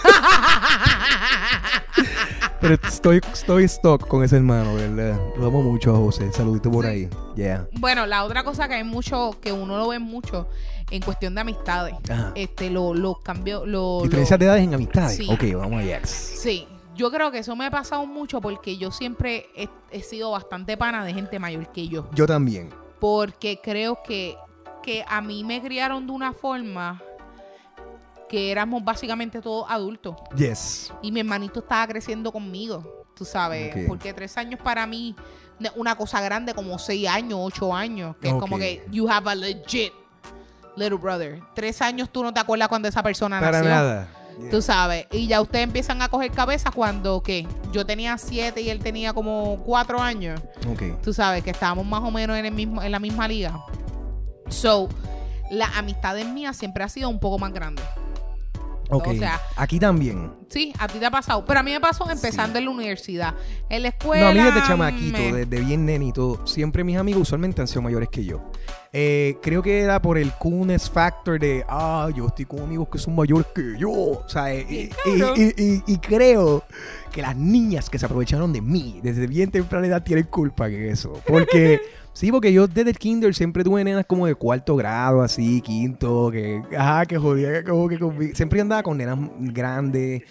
Pero 2.60 2.74
estoy, 2.82 3.20
estoy 3.32 3.64
stock 3.64 4.06
con 4.08 4.24
ese 4.24 4.36
hermano, 4.36 4.74
¿verdad? 4.74 5.20
Lo 5.38 5.46
amo 5.48 5.62
mucho 5.62 5.94
a 5.94 5.98
José. 5.98 6.32
Saludito 6.32 6.70
por 6.70 6.86
Sí. 6.86 6.90
ahí. 6.90 7.08
Yeah. 7.36 7.68
bueno, 7.78 8.06
la 8.06 8.24
otra 8.24 8.42
cosa 8.42 8.66
que 8.68 8.74
hay 8.74 8.84
mucho, 8.84 9.36
que 9.42 9.52
uno 9.52 9.76
lo 9.76 9.88
ve 9.88 9.98
mucho 9.98 10.48
en 10.90 11.02
cuestión 11.02 11.34
de 11.34 11.42
amistades. 11.42 11.94
Ajá. 12.08 12.32
Este, 12.34 12.70
lo- 12.70 12.94
los 12.94 13.18
cambios, 13.20 13.68
lo- 13.68 14.00
Diferencias 14.04 14.38
lo- 14.40 14.44
de 14.44 14.46
edades 14.50 14.64
en 14.64 14.72
amistades. 14.74 15.16
Sí. 15.18 15.28
Ok, 15.30 15.44
vamos 15.60 15.82
allá. 15.82 16.00
Sí, 16.04 16.66
yo 16.94 17.10
creo 17.10 17.30
que 17.30 17.38
eso 17.38 17.54
me 17.56 17.66
ha 17.66 17.70
pasado 17.70 18.06
mucho 18.06 18.40
porque 18.40 18.76
yo 18.76 18.90
siempre 18.90 19.48
he, 19.54 19.68
he 19.90 20.02
sido 20.02 20.30
bastante 20.30 20.76
pana 20.76 21.04
de 21.04 21.12
gente 21.12 21.38
mayor 21.38 21.70
que 21.72 21.88
yo. 21.88 22.08
Yo 22.12 22.26
también. 22.26 22.70
Porque 23.00 23.60
creo 23.62 24.02
que, 24.02 24.36
que 24.82 25.04
a 25.08 25.20
mí 25.20 25.44
me 25.44 25.60
criaron 25.60 26.06
de 26.06 26.12
una 26.12 26.32
forma 26.32 27.02
que 28.28 28.50
éramos 28.50 28.82
básicamente 28.82 29.40
todos 29.40 29.66
adultos. 29.68 30.16
Yes. 30.36 30.92
Y 31.02 31.12
mi 31.12 31.20
hermanito 31.20 31.60
estaba 31.60 31.86
creciendo 31.86 32.32
conmigo, 32.32 33.04
tú 33.14 33.24
sabes. 33.24 33.86
Porque 33.86 34.12
tres 34.14 34.36
años 34.38 34.60
para 34.62 34.86
mí, 34.86 35.14
una 35.76 35.96
cosa 35.96 36.20
grande 36.20 36.54
como 36.54 36.78
seis 36.78 37.06
años, 37.08 37.38
ocho 37.42 37.74
años. 37.74 38.16
Que 38.20 38.28
es 38.28 38.34
como 38.34 38.58
que 38.58 38.84
you 38.90 39.08
have 39.08 39.30
a 39.30 39.34
legit 39.34 39.92
little 40.76 40.98
brother. 40.98 41.40
Tres 41.54 41.80
años 41.82 42.10
tú 42.10 42.22
no 42.22 42.32
te 42.32 42.40
acuerdas 42.40 42.68
cuando 42.68 42.88
esa 42.88 43.02
persona 43.02 43.38
Para 43.40 43.58
nació. 43.58 43.70
nada. 43.70 44.08
Yeah. 44.38 44.50
Tú 44.50 44.62
sabes, 44.62 45.06
y 45.12 45.26
ya 45.26 45.40
ustedes 45.40 45.64
empiezan 45.64 46.02
a 46.02 46.08
coger 46.08 46.30
cabeza 46.32 46.70
cuando, 46.70 47.22
¿qué? 47.22 47.46
Yo 47.72 47.86
tenía 47.86 48.18
siete 48.18 48.60
y 48.60 48.70
él 48.70 48.80
tenía 48.80 49.12
como 49.12 49.62
cuatro 49.64 50.00
años. 50.00 50.40
Ok. 50.68 51.00
Tú 51.02 51.12
sabes 51.12 51.42
que 51.44 51.50
estábamos 51.50 51.86
más 51.86 52.02
o 52.02 52.10
menos 52.10 52.36
en, 52.36 52.46
el 52.46 52.52
mismo, 52.52 52.82
en 52.82 52.92
la 52.92 52.98
misma 52.98 53.28
liga. 53.28 53.64
So, 54.48 54.88
las 55.50 55.76
amistades 55.76 56.26
mías 56.26 56.56
siempre 56.56 56.84
ha 56.84 56.88
sido 56.88 57.08
un 57.08 57.20
poco 57.20 57.38
más 57.38 57.52
grandes. 57.52 57.84
Ok. 58.96 59.08
O 59.08 59.14
sea- 59.14 59.40
Aquí 59.56 59.78
también. 59.78 60.32
Sí, 60.48 60.72
a 60.78 60.86
ti 60.86 60.98
te 60.98 61.06
ha 61.06 61.10
pasado. 61.10 61.44
Pero 61.44 61.60
a 61.60 61.62
mí 61.62 61.72
me 61.72 61.80
pasó 61.80 62.08
empezando 62.10 62.58
en 62.58 62.64
la 62.66 62.70
universidad. 62.70 63.34
En 63.68 63.82
la 63.82 63.88
escuela. 63.88 64.24
No, 64.24 64.28
a 64.30 64.32
mí 64.44 64.50
desde 64.50 64.66
chamaquito, 64.66 65.18
me- 65.18 65.44
desde 65.44 65.64
bien 65.64 65.84
nenito, 65.86 66.46
siempre 66.46 66.84
mis 66.84 66.96
amigos 66.96 67.22
usualmente 67.22 67.60
han 67.60 67.66
sido 67.68 67.82
mayores 67.82 68.08
que 68.08 68.24
yo. 68.24 68.50
Eh, 68.92 69.36
creo 69.42 69.60
que 69.62 69.80
era 69.80 70.00
por 70.00 70.16
el 70.18 70.32
coolness 70.34 70.88
factor 70.88 71.40
de, 71.40 71.64
ah, 71.68 72.08
yo 72.14 72.28
estoy 72.28 72.44
con 72.44 72.60
amigos 72.60 72.88
que 72.92 72.98
son 72.98 73.16
mayores 73.16 73.46
que 73.54 73.76
yo. 73.76 73.90
O 73.90 74.28
sea, 74.28 74.52
eh, 74.54 74.90
y- 75.06 75.82
y 75.92 75.98
creo 75.98 76.62
que 77.10 77.22
las 77.22 77.34
niñas 77.36 77.90
que 77.90 77.98
se 77.98 78.06
aprovecharon 78.06 78.52
de 78.52 78.60
mí 78.60 79.00
desde 79.02 79.26
bien 79.26 79.50
temprana 79.50 79.86
edad 79.88 80.02
tienen 80.04 80.26
culpa 80.26 80.68
en 80.68 80.84
eso. 80.90 81.20
Porque, 81.26 81.80
sí, 82.14 82.32
porque 82.32 82.50
yo 82.52 82.66
desde 82.66 82.90
el 82.90 82.98
kinder 82.98 83.34
siempre 83.34 83.62
tuve 83.62 83.84
nenas 83.84 84.06
como 84.06 84.26
de 84.26 84.34
cuarto 84.34 84.76
grado, 84.76 85.20
así, 85.20 85.60
quinto, 85.60 86.30
que, 86.30 86.62
ajá, 86.76 87.04
que 87.04 87.18
jodía, 87.18 87.52
que 87.52 87.64
como 87.64 87.88
que. 87.88 88.34
Siempre 88.34 88.62
andaba 88.62 88.82
con 88.82 88.96
nenas 88.96 89.18
grandes. 89.38 90.22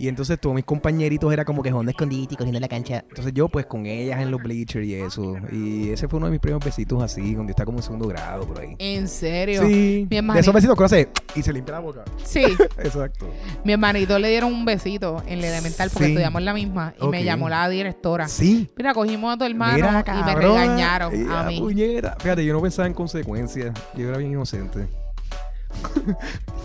Y 0.00 0.08
entonces 0.08 0.40
todos 0.40 0.56
mis 0.56 0.64
compañeritos 0.64 1.30
era 1.30 1.44
como 1.44 1.62
que 1.62 1.70
jugando 1.70 1.90
escondite 1.90 2.32
y 2.32 2.36
cogiendo 2.38 2.58
la 2.58 2.68
cancha. 2.68 3.04
Entonces 3.06 3.34
yo 3.34 3.48
pues 3.50 3.66
con 3.66 3.84
ellas 3.84 4.20
en 4.22 4.30
los 4.30 4.42
bleachers 4.42 4.86
y 4.86 4.94
eso. 4.94 5.36
Y 5.52 5.90
ese 5.90 6.08
fue 6.08 6.16
uno 6.16 6.24
de 6.26 6.32
mis 6.32 6.40
primeros 6.40 6.64
besitos 6.64 7.02
así, 7.02 7.34
donde 7.34 7.50
está 7.52 7.66
como 7.66 7.78
en 7.80 7.82
segundo 7.82 8.08
grado 8.08 8.46
por 8.46 8.60
ahí. 8.60 8.76
En 8.78 9.06
serio. 9.06 9.60
Sí. 9.60 10.06
Mi 10.08 10.16
De 10.16 10.16
hermanito. 10.16 10.40
esos 10.40 10.54
besitos 10.54 10.74
que 10.74 10.80
uno 10.80 10.86
hace 10.86 11.08
y 11.34 11.42
se 11.42 11.52
limpia 11.52 11.74
la 11.74 11.80
boca. 11.80 12.04
Sí. 12.24 12.42
Exacto. 12.78 13.26
Mi 13.62 13.74
hermanito 13.74 14.18
le 14.18 14.30
dieron 14.30 14.54
un 14.54 14.64
besito 14.64 15.22
en 15.26 15.42
la 15.42 15.48
elemental 15.48 15.90
porque 15.90 16.06
Sí. 16.06 16.12
estudiamos 16.12 16.40
la 16.42 16.54
misma. 16.54 16.94
Y 16.98 17.06
me 17.08 17.22
llamó 17.22 17.50
la 17.50 17.68
directora. 17.68 18.26
Sí. 18.26 18.70
Mira, 18.78 18.94
cogimos 18.94 19.34
a 19.34 19.36
tu 19.36 19.44
hermano 19.44 19.74
Mira, 19.74 20.02
y 20.06 20.24
me 20.24 20.34
regañaron 20.34 21.30
a 21.30 21.42
mí. 21.44 21.60
puñeta. 21.60 22.16
Fíjate, 22.20 22.42
yo 22.46 22.54
no 22.54 22.62
pensaba 22.62 22.88
en 22.88 22.94
consecuencias. 22.94 23.74
Yo 23.94 24.08
era 24.08 24.16
bien 24.16 24.30
inocente. 24.32 24.88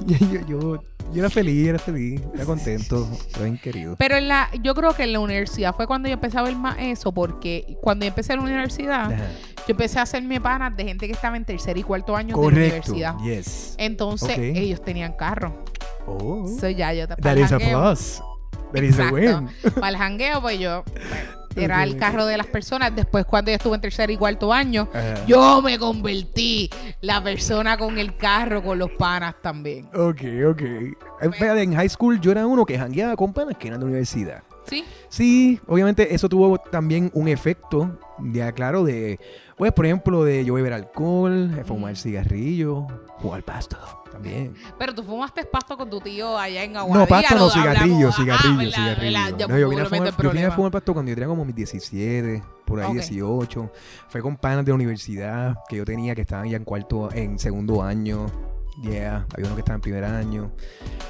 Yo, 0.06 0.18
yo, 0.32 0.48
yo, 0.48 0.84
yo 1.14 1.20
era 1.20 1.30
feliz, 1.30 1.68
era 1.68 1.80
feliz, 1.80 2.22
era 2.34 2.46
contento, 2.46 3.08
era 3.36 3.44
bien 3.44 3.58
querido. 3.58 3.96
Pero 3.98 4.16
en 4.18 4.28
la, 4.28 4.50
yo 4.62 4.74
creo 4.74 4.94
que 4.94 5.04
en 5.04 5.14
la 5.14 5.20
universidad 5.20 5.76
fue 5.76 5.88
cuando 5.88 6.08
yo 6.08 6.14
empecé 6.14 6.38
a 6.38 6.44
ver 6.44 6.56
más 6.56 6.78
eso, 6.80 7.12
porque 7.12 7.78
cuando 7.82 8.06
yo 8.06 8.10
empecé 8.10 8.34
en 8.34 8.40
la 8.40 8.46
universidad, 8.46 9.14
Ajá. 9.14 9.28
yo 9.56 9.72
empecé 9.72 10.00
a 10.00 10.04
hacerme 10.04 10.42
panas 10.42 10.76
de 10.76 10.84
gente 10.84 11.08
que 11.08 11.14
estaba 11.14 11.38
en 11.38 11.46
tercer 11.46 11.78
y 11.78 11.84
cuarto 11.84 12.16
año 12.16 12.36
de 12.36 12.42
la 12.42 12.44
Correcto. 12.44 12.92
universidad. 12.92 13.18
Yes. 13.20 13.76
Entonces, 13.78 14.38
ellos 14.38 14.82
tenían 14.84 15.14
carro. 15.14 15.64
Oh. 16.08 16.48
So 16.60 16.70
ya 16.70 16.94
yo 16.94 17.08
te 17.08 17.16
That 17.16 17.38
is 17.38 17.52
a 17.52 17.58
plus. 17.60 18.22
That 18.74 18.84
is 18.84 19.00
a 19.00 19.12
win. 19.12 19.50
Para 19.76 19.90
el 19.90 19.98
jangueo, 19.98 20.42
pues 20.42 20.60
yo 20.60 20.84
era 21.56 21.84
el 21.84 21.98
carro 21.98 22.26
de 22.26 22.38
las 22.38 22.48
personas. 22.48 22.96
Después, 22.96 23.26
cuando 23.26 23.52
yo 23.52 23.58
estuve 23.58 23.76
en 23.76 23.82
tercer 23.82 24.10
y 24.12 24.18
cuarto 24.18 24.54
año, 24.54 24.88
Ajá. 24.94 25.26
yo 25.26 25.62
me 25.62 25.78
convertí 25.78 26.70
la 27.02 27.24
persona 27.24 27.78
con 27.78 27.98
el 27.98 28.16
carro, 28.18 28.64
con 28.64 28.80
los 28.80 28.92
panas 28.92 29.36
también. 29.42 29.86
Ok, 29.94 30.22
ok. 30.50 30.62
Eh, 30.62 31.32
fíjate, 31.32 31.62
En 31.64 31.74
high 31.74 31.90
school 31.90 32.20
yo 32.20 32.32
era 32.32 32.46
uno 32.46 32.66
que 32.66 32.78
jangueaba 32.78 33.16
con 33.16 33.34
panas 33.34 33.58
que 33.58 33.68
eran 33.68 33.80
de 33.80 33.86
universidad. 33.86 34.44
¿Sí? 34.66 34.84
Sí, 35.10 35.60
obviamente 35.68 36.14
eso 36.16 36.28
tuvo 36.28 36.58
también 36.58 37.12
un 37.14 37.28
efecto, 37.28 38.00
ya 38.20 38.52
claro, 38.52 38.84
de, 38.84 39.20
pues 39.58 39.72
por 39.74 39.86
ejemplo, 39.86 40.24
de 40.24 40.44
yo 40.44 40.56
beber 40.56 40.74
alcohol, 40.74 41.52
fumar 41.66 41.96
cigarrillo, 41.96 42.88
jugar 43.20 43.44
pasto 43.44 44.05
también. 44.16 44.54
Pero 44.80 44.94
tú 44.96 45.04
fumaste 45.04 45.44
pasto 45.46 45.78
con 45.78 45.90
tu 45.90 46.00
tío 46.02 46.38
allá 46.38 46.64
en 46.64 46.76
Aguadilla. 46.76 47.00
No, 47.00 47.08
pasto 47.08 47.36
no, 47.36 47.42
lo 47.46 47.50
cigarrillo, 47.52 47.94
hablamos. 47.96 48.16
cigarrillo, 48.16 48.50
Ah, 48.52 48.58
¿verdad? 48.58 48.72
cigarrillo. 48.76 49.14
¿verdad? 49.14 49.38
Ya 49.38 49.48
No, 49.48 49.58
yo 49.60 49.70
vine, 49.70 49.82
a 49.82 49.86
fumar, 49.86 50.00
yo 50.00 50.04
vine 50.04 50.10
a 50.10 50.16
problemas. 50.16 50.56
fumar 50.56 50.72
pasto 50.72 50.94
cuando 50.94 51.10
yo 51.10 51.16
tenía 51.16 51.28
como 51.28 51.46
mis 51.46 51.56
17, 51.56 52.44
por 52.66 52.80
ahí 52.80 52.88
Ok. 52.88 52.94
18. 52.94 53.72
Fue 54.10 54.22
con 54.22 54.38
panas 54.38 54.66
de 54.66 54.72
la 54.72 54.76
universidad 54.76 55.56
que 55.70 55.76
yo 55.78 55.86
tenía 55.86 56.16
que 56.16 56.22
estaban 56.22 56.50
ya 56.50 56.58
en 56.58 56.64
cuarto, 56.64 57.10
en 57.14 57.38
segundo 57.40 57.84
año. 57.84 58.26
Yeah, 58.82 59.26
había 59.34 59.46
uno 59.46 59.56
que 59.56 59.62
estaba 59.62 59.76
en 59.76 59.82
primer 59.82 60.04
año. 60.04 60.52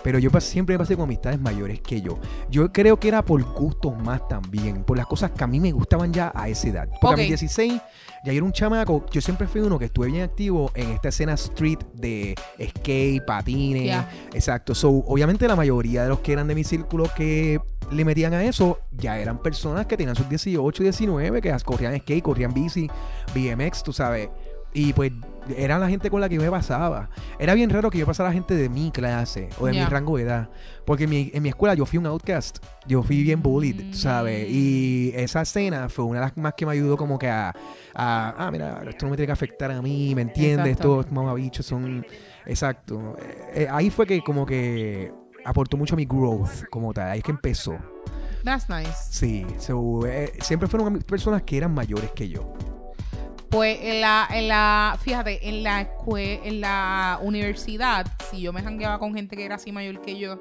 Pero 0.03 0.19
yo 0.19 0.29
siempre 0.39 0.75
me 0.75 0.79
pasé 0.79 0.95
con 0.95 1.05
amistades 1.05 1.39
mayores 1.39 1.81
que 1.81 1.99
yo. 1.99 2.19
Yo 2.47 2.71
creo 2.71 2.99
que 2.99 3.07
era 3.07 3.25
por 3.25 3.41
gustos 3.53 3.97
más 3.97 4.27
también, 4.27 4.83
por 4.83 4.97
las 4.97 5.07
cosas 5.07 5.31
que 5.31 5.43
a 5.43 5.47
mí 5.47 5.59
me 5.59 5.71
gustaban 5.71 6.13
ya 6.13 6.31
a 6.35 6.47
esa 6.47 6.67
edad. 6.67 6.87
Porque 7.01 7.07
Ok. 7.07 7.13
a 7.13 7.17
mis 7.21 7.29
16 7.41 7.81
ya 8.25 8.33
era 8.33 8.43
un 8.43 8.51
chamaco. 8.51 9.05
Yo 9.11 9.21
siempre 9.21 9.47
fui 9.47 9.61
uno 9.61 9.77
que 9.77 9.85
estuve 9.85 10.07
bien 10.07 10.23
activo 10.23 10.71
en 10.73 10.89
esta 10.91 11.09
escena 11.09 11.33
street 11.33 11.79
de 11.93 12.35
skate, 12.59 13.23
patines. 13.23 14.03
Exacto. 14.33 14.73
So, 14.73 14.89
obviamente 14.89 15.47
la 15.47 15.55
mayoría 15.55 16.03
de 16.03 16.09
los 16.09 16.19
que 16.19 16.33
eran 16.33 16.47
de 16.47 16.55
mi 16.55 16.63
círculo 16.63 17.09
que 17.15 17.59
le 17.91 18.03
metían 18.03 18.33
a 18.33 18.43
eso 18.43 18.79
ya 18.91 19.19
eran 19.19 19.37
personas 19.41 19.85
que 19.85 19.95
tenían 19.95 20.15
sus 20.15 20.27
18, 20.27 20.83
19, 20.83 21.41
que 21.41 21.55
corrían 21.63 21.97
skate, 21.99 22.23
corrían 22.23 22.53
bici, 22.53 22.89
BMX, 23.33 23.83
tú 23.83 23.93
sabes. 23.93 24.29
Y 24.75 24.91
pues 24.91 25.13
era 25.55 25.79
la 25.79 25.87
gente 25.87 26.09
con 26.09 26.19
la 26.19 26.27
que 26.27 26.35
yo 26.35 26.41
me 26.41 26.51
pasaba. 26.51 27.09
Era 27.39 27.53
bien 27.53 27.69
raro 27.69 27.89
que 27.89 27.97
yo 27.97 28.05
pasara 28.05 28.33
gente 28.33 28.55
de 28.55 28.67
mi 28.67 28.91
clase 28.91 29.49
o 29.57 29.67
de 29.67 29.73
Ya. 29.73 29.85
mi 29.85 29.89
rango 29.89 30.17
de 30.17 30.23
edad. 30.23 30.49
Porque 30.85 31.05
en 31.05 31.09
mi, 31.09 31.31
en 31.33 31.41
mi 31.41 31.49
escuela 31.49 31.73
yo 31.75 31.85
fui 31.85 31.97
un 31.97 32.05
outcast. 32.07 32.57
Yo 32.85 33.01
fui 33.01 33.23
bien 33.23 33.41
bullied, 33.41 33.91
tú 33.91 33.97
sabes. 33.97 34.49
Y 34.49 35.13
esa 35.15 35.43
escena 35.43 35.87
fue 35.87 36.03
una 36.03 36.19
de 36.19 36.25
las 36.25 36.37
más 36.37 36.53
que 36.55 36.65
me 36.65 36.73
ayudó 36.73 36.97
como 36.97 37.17
que 37.17 37.29
a... 37.29 37.55
a, 37.93 38.35
ah, 38.37 38.51
mira, 38.51 38.83
esto 38.85 39.05
no 39.05 39.11
me 39.11 39.15
tiene 39.15 39.27
que 39.27 39.31
afectar 39.31 39.71
a 39.71 39.81
mí, 39.81 40.13
¿me 40.13 40.23
entiendes? 40.23 40.73
Exacto. 40.73 40.99
Estos 40.99 41.13
mamabichos 41.13 41.65
son... 41.65 42.05
Exacto. 42.45 43.15
Eh, 43.21 43.63
eh, 43.63 43.67
ahí 43.71 43.89
fue 43.89 44.05
que 44.05 44.21
como 44.21 44.45
que 44.45 45.13
aportó 45.45 45.77
mucho 45.77 45.95
a 45.95 45.97
mi 45.97 46.05
growth 46.05 46.65
como 46.69 46.93
tal. 46.93 47.11
Ahí 47.11 47.19
es 47.19 47.23
que 47.23 47.31
empezó. 47.31 47.77
That's 48.43 48.67
nice. 48.69 48.91
Sí, 49.09 49.45
so, 49.57 50.05
eh, 50.05 50.33
siempre 50.41 50.67
fueron 50.67 50.99
personas 50.99 51.43
que 51.43 51.55
eran 51.55 51.73
mayores 51.73 52.11
que 52.11 52.27
yo. 52.27 52.53
Pues 53.49 53.77
en 53.81 54.01
la, 54.01 54.27
en 54.31 54.47
la, 54.47 54.97
fíjate, 55.01 55.47
en 55.47 55.63
la 55.63 55.81
escue- 55.81 56.39
en 56.43 56.61
la 56.61 57.19
universidad, 57.21 58.05
si 58.29 58.41
yo 58.41 58.51
me 58.51 58.61
jangueaba 58.61 58.99
con 58.99 59.13
gente 59.13 59.35
que 59.37 59.45
era 59.45 59.55
así 59.55 59.71
mayor 59.71 60.01
que 60.01 60.17
yo, 60.17 60.39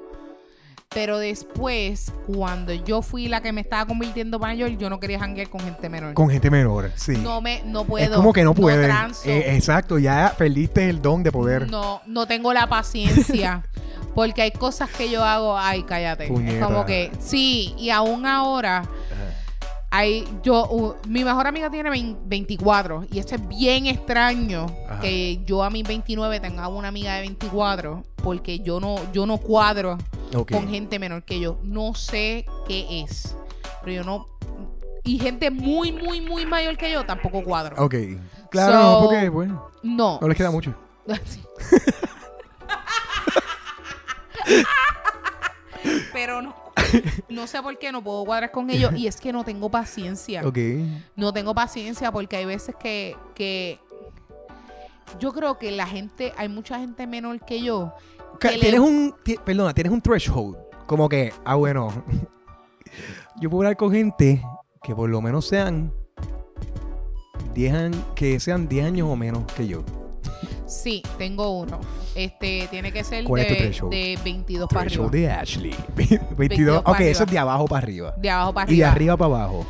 pero 0.89 1.17
después, 1.17 2.11
cuando 2.25 2.73
yo 2.73 3.01
fui 3.01 3.27
la 3.27 3.41
que 3.41 3.51
me 3.51 3.61
estaba 3.61 3.85
convirtiendo 3.85 4.39
mayor, 4.39 4.69
yo 4.77 4.89
no 4.89 4.99
quería 4.99 5.19
janguear 5.19 5.49
con 5.49 5.61
gente 5.61 5.89
menor. 5.89 6.13
Con 6.13 6.29
gente 6.29 6.49
menor, 6.49 6.91
sí. 6.95 7.13
no 7.17 7.41
me, 7.41 7.61
no 7.65 7.83
puedo. 7.85 8.05
es 8.05 8.11
como 8.11 8.31
que 8.33 8.43
no 8.43 8.53
puedes. 8.53 8.85
transo. 8.87 9.29
Eh, 9.29 9.55
exacto, 9.55 9.97
ya 9.99 10.33
perdiste 10.37 10.89
el 10.89 11.01
don 11.01 11.21
de 11.23 11.31
poder. 11.31 11.69
No, 11.69 12.01
no 12.05 12.25
tengo 12.25 12.53
la 12.53 12.67
paciencia. 12.67 13.63
Porque 14.15 14.41
hay 14.43 14.51
cosas 14.51 14.89
que 14.89 15.09
yo 15.09 15.25
hago, 15.25 15.57
ay, 15.57 15.83
cállate. 15.83 16.27
Puñeta. 16.27 16.59
Es 16.59 16.63
como 16.65 16.85
que, 16.85 17.11
sí, 17.19 17.75
y 17.77 17.89
aún 17.89 18.25
ahora, 18.25 18.83
hay, 19.95 20.27
yo, 20.43 20.67
uh, 20.69 20.93
mi 21.07 21.23
mejor 21.23 21.47
amiga 21.47 21.69
tiene 21.69 21.89
20 21.89 22.21
24 22.25 23.05
y 23.11 23.19
esto 23.19 23.35
es 23.35 23.47
bien 23.47 23.85
extraño 23.87 24.65
Ajá. 24.89 24.99
que 24.99 25.41
yo 25.45 25.63
a 25.63 25.69
mis 25.69 25.87
29 25.87 26.39
tenga 26.41 26.67
una 26.67 26.89
amiga 26.89 27.13
de 27.15 27.21
24 27.21 28.03
porque 28.17 28.59
yo 28.59 28.79
no, 28.81 28.95
yo 29.13 29.25
no 29.25 29.37
cuadro 29.37 29.97
Ok. 30.35 30.51
con 30.51 30.67
gente 30.67 30.99
menor 30.99 31.23
que 31.23 31.39
yo. 31.39 31.59
No 31.63 31.93
sé 31.93 32.45
qué 32.67 33.03
es, 33.03 33.37
pero 33.83 33.91
yo 33.93 34.03
no... 34.03 34.25
Y 35.05 35.19
gente 35.19 35.49
muy, 35.51 35.91
muy, 35.91 36.19
muy 36.19 36.45
mayor 36.45 36.75
que 36.77 36.91
yo 36.91 37.05
tampoco 37.05 37.43
cuadro. 37.43 37.81
Ok. 37.83 37.95
Claro, 38.49 38.81
So- 38.81 39.01
porque 39.03 39.29
bueno, 39.29 39.69
No. 39.83 40.17
no 40.21 40.27
les 40.27 40.35
queda 40.35 40.51
mucho. 40.51 40.73
Pero 46.13 46.41
no, 46.41 46.55
no 47.29 47.47
sé 47.47 47.61
por 47.61 47.77
qué 47.77 47.91
no 47.91 48.03
puedo 48.03 48.23
cuadrar 48.25 48.51
con 48.51 48.69
ellos 48.69 48.93
y 48.95 49.07
es 49.07 49.17
que 49.17 49.31
no 49.33 49.43
tengo 49.43 49.69
paciencia. 49.69 50.45
Ok. 50.47 50.57
No 51.15 51.31
tengo 51.33 51.53
paciencia 51.55 52.11
porque 52.11 52.35
hay 52.37 52.45
veces 52.45 52.75
que, 52.79 53.15
que 53.33 53.79
yo 55.19 55.31
creo 55.33 55.57
que 55.57 55.71
la 55.71 55.87
gente, 55.87 56.33
hay 56.37 56.49
mucha 56.49 56.79
gente 56.79 57.07
menor 57.07 57.39
que 57.45 57.61
yo. 57.61 57.93
Le- 58.41 58.59
Tienes 58.59 58.79
un, 58.79 59.13
perdona, 59.45 59.73
tienes 59.73 59.93
un 59.93 60.01
threshold. 60.01 60.57
Como 60.87 61.07
que, 61.09 61.31
ah, 61.45 61.55
bueno, 61.55 61.91
yo 63.41 63.49
puedo 63.49 63.61
hablar 63.61 63.77
con 63.77 63.91
gente 63.91 64.41
que 64.83 64.93
por 64.95 65.09
lo 65.09 65.21
menos 65.21 65.47
sean 65.47 65.91
10 67.53 67.73
años, 67.73 68.03
que 68.15 68.39
sean 68.39 68.67
10 68.67 68.85
años 68.85 69.07
o 69.09 69.15
menos 69.15 69.43
que 69.53 69.67
yo. 69.67 69.83
Sí, 70.67 71.03
tengo 71.17 71.59
uno. 71.59 71.79
Este 72.15 72.67
tiene 72.71 72.91
que 72.91 73.03
ser 73.03 73.23
¿Cuál 73.23 73.41
es 73.43 73.47
tu 73.47 73.53
de, 73.53 73.59
threshold? 73.59 73.91
de 73.93 74.19
22 74.23 74.67
para 74.69 74.81
arriba. 74.81 75.09
Threshold 75.09 75.11
de 75.13 75.31
Ashley. 75.31 75.75
22. 75.95 76.37
22 76.37 76.77
Ok, 76.79 76.85
para 76.85 77.03
eso 77.03 77.11
es 77.11 77.21
arriba. 77.21 77.31
de 77.31 77.39
abajo 77.39 77.65
para 77.67 77.83
arriba. 77.83 78.13
De 78.17 78.29
abajo 78.29 78.53
para 78.53 78.71
Y 78.71 78.77
de 78.77 78.83
arriba. 78.85 79.13
arriba 79.13 79.17
para 79.17 79.35
abajo. 79.43 79.65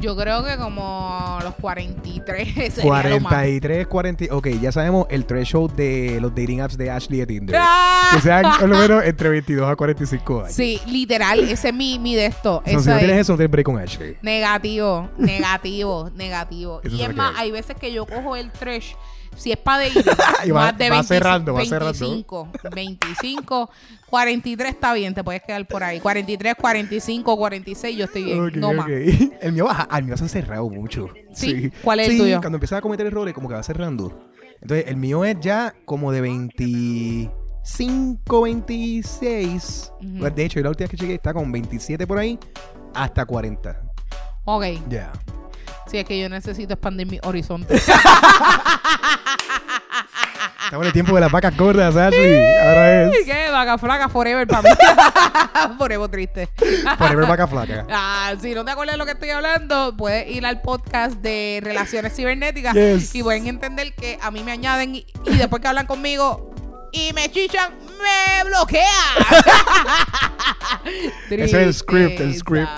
Yo 0.00 0.16
creo 0.16 0.42
que 0.44 0.56
como 0.56 1.38
los 1.42 1.54
43 1.56 2.48
sería 2.74 3.02
lo 3.10 3.20
más. 3.20 3.32
43, 3.32 3.86
40. 3.86 4.24
Ok, 4.34 4.48
ya 4.60 4.72
sabemos 4.72 5.06
el 5.10 5.26
threshold 5.26 5.74
de 5.74 6.18
los 6.20 6.34
dating 6.34 6.60
apps 6.62 6.76
de 6.78 6.90
Ashley 6.90 7.18
y 7.18 7.20
de 7.20 7.26
Tinder. 7.26 7.56
¡Ah! 7.58 8.10
Que 8.14 8.20
sean 8.22 8.44
por 8.58 8.68
lo 8.68 8.78
menos 8.78 9.04
entre 9.04 9.28
22 9.28 9.70
a 9.70 9.76
45 9.76 10.40
años. 10.40 10.52
Sí, 10.52 10.80
literal, 10.86 11.40
ese 11.40 11.68
es 11.68 11.74
mi, 11.74 11.98
mi 11.98 12.14
de 12.14 12.26
esto. 12.26 12.62
No, 12.66 12.80
si 12.80 12.88
no 12.88 12.96
tienes 12.98 13.16
es 13.16 13.20
eso, 13.22 13.32
no 13.32 13.36
tienes 13.38 13.50
break 13.50 13.66
con 13.66 13.78
Ashley. 13.78 14.16
negativo, 14.22 15.08
negativo, 15.18 16.10
negativo. 16.14 16.80
Eso 16.82 16.96
y 16.96 17.00
es 17.02 17.02
es 17.02 17.08
lo 17.08 17.14
que 17.14 17.16
más, 17.18 17.34
hay. 17.36 17.46
hay 17.46 17.50
veces 17.52 17.76
que 17.76 17.92
yo 17.92 18.06
cojo 18.06 18.36
el 18.36 18.50
trash, 18.52 18.92
si 19.40 19.50
es 19.52 19.56
para 19.58 19.78
de 19.78 19.88
ir, 19.88 20.04
Y 20.44 20.50
va- 20.50 20.60
más 20.66 20.76
de 20.78 20.90
va 20.90 20.96
25, 20.96 21.02
cerrando, 21.04 21.54
va 21.54 21.64
cerrando. 21.64 21.86
25, 22.10 22.48
25, 22.74 23.70
43 24.10 24.68
está 24.70 24.92
bien, 24.92 25.14
te 25.14 25.24
puedes 25.24 25.42
quedar 25.42 25.66
por 25.66 25.82
ahí. 25.82 25.98
43, 26.00 26.54
45, 26.60 27.36
46, 27.38 27.96
yo 27.96 28.04
estoy 28.04 28.24
bien, 28.24 28.44
Ok, 28.44 28.52
no 28.56 28.72
más. 28.74 28.86
ok. 28.86 28.90
El 29.40 29.52
mío 29.52 29.64
baja, 29.64 29.82
al 29.84 30.04
mío 30.04 30.16
se 30.16 30.24
ha 30.24 30.28
cerrado 30.28 30.68
mucho. 30.68 31.08
¿Sí? 31.32 31.70
¿Cuál 31.82 32.00
es 32.00 32.06
el 32.08 32.12
Sí, 32.12 32.18
tuyo? 32.18 32.40
Cuando 32.40 32.56
empiezas 32.56 32.78
a 32.78 32.82
cometer 32.82 33.06
errores, 33.06 33.32
como 33.34 33.48
que 33.48 33.54
va 33.54 33.62
cerrando. 33.62 34.28
Entonces, 34.60 34.86
el 34.88 34.96
mío 34.96 35.24
es 35.24 35.36
ya 35.40 35.74
como 35.86 36.12
de 36.12 36.20
25, 36.20 38.42
26. 38.42 39.92
Ujú. 40.00 40.30
De 40.34 40.44
hecho, 40.44 40.58
yo 40.60 40.64
la 40.64 40.70
última 40.70 40.84
vez 40.84 40.90
que 40.90 40.96
chequeé 40.98 41.14
está 41.14 41.32
con 41.32 41.50
27 41.50 42.06
por 42.06 42.18
ahí 42.18 42.38
hasta 42.94 43.24
40. 43.24 43.80
Ok, 44.44 44.64
Ya. 44.88 45.12
Si 45.90 45.98
es 45.98 46.04
que 46.04 46.20
yo 46.20 46.28
necesito 46.28 46.74
expandir 46.74 47.06
mi 47.06 47.18
horizonte. 47.22 47.74
Estamos 50.64 50.84
en 50.84 50.86
el 50.86 50.92
tiempo 50.92 51.14
de 51.16 51.20
las 51.20 51.32
vacas 51.32 51.56
gordas, 51.56 51.96
Ashley. 51.96 52.38
Ahora 52.62 53.02
es 53.10 53.24
¿Qué? 53.24 53.50
Vaca 53.50 53.76
flaca 53.76 54.08
forever 54.08 54.46
para 54.46 54.62
mí. 54.62 54.68
forever 55.78 56.08
triste. 56.08 56.48
forever 56.96 57.26
vaca 57.26 57.46
flaca. 57.48 57.86
Ah, 57.90 58.34
si 58.40 58.54
no 58.54 58.64
te 58.64 58.70
acuerdas 58.70 58.94
de 58.94 58.98
lo 58.98 59.04
que 59.04 59.12
estoy 59.12 59.30
hablando, 59.30 59.96
puedes 59.96 60.28
ir 60.30 60.46
al 60.46 60.60
podcast 60.60 61.14
de 61.16 61.60
relaciones 61.62 62.14
cibernéticas 62.14 62.74
Yes. 62.74 63.12
y 63.16 63.22
pueden 63.24 63.48
entender 63.48 63.92
que 63.94 64.16
a 64.22 64.30
mí 64.30 64.44
me 64.44 64.52
añaden 64.52 64.94
y, 64.94 65.06
y 65.26 65.36
después 65.36 65.60
que 65.60 65.66
hablan 65.68 65.86
conmigo 65.86 66.49
y 66.92 67.12
me 67.12 67.30
chichan, 67.30 67.72
me 67.98 68.44
bloquean. 68.48 68.84
Ese 71.30 71.44
es 71.44 71.52
el 71.52 71.74
script, 71.74 72.20
el 72.20 72.34
script. 72.34 72.68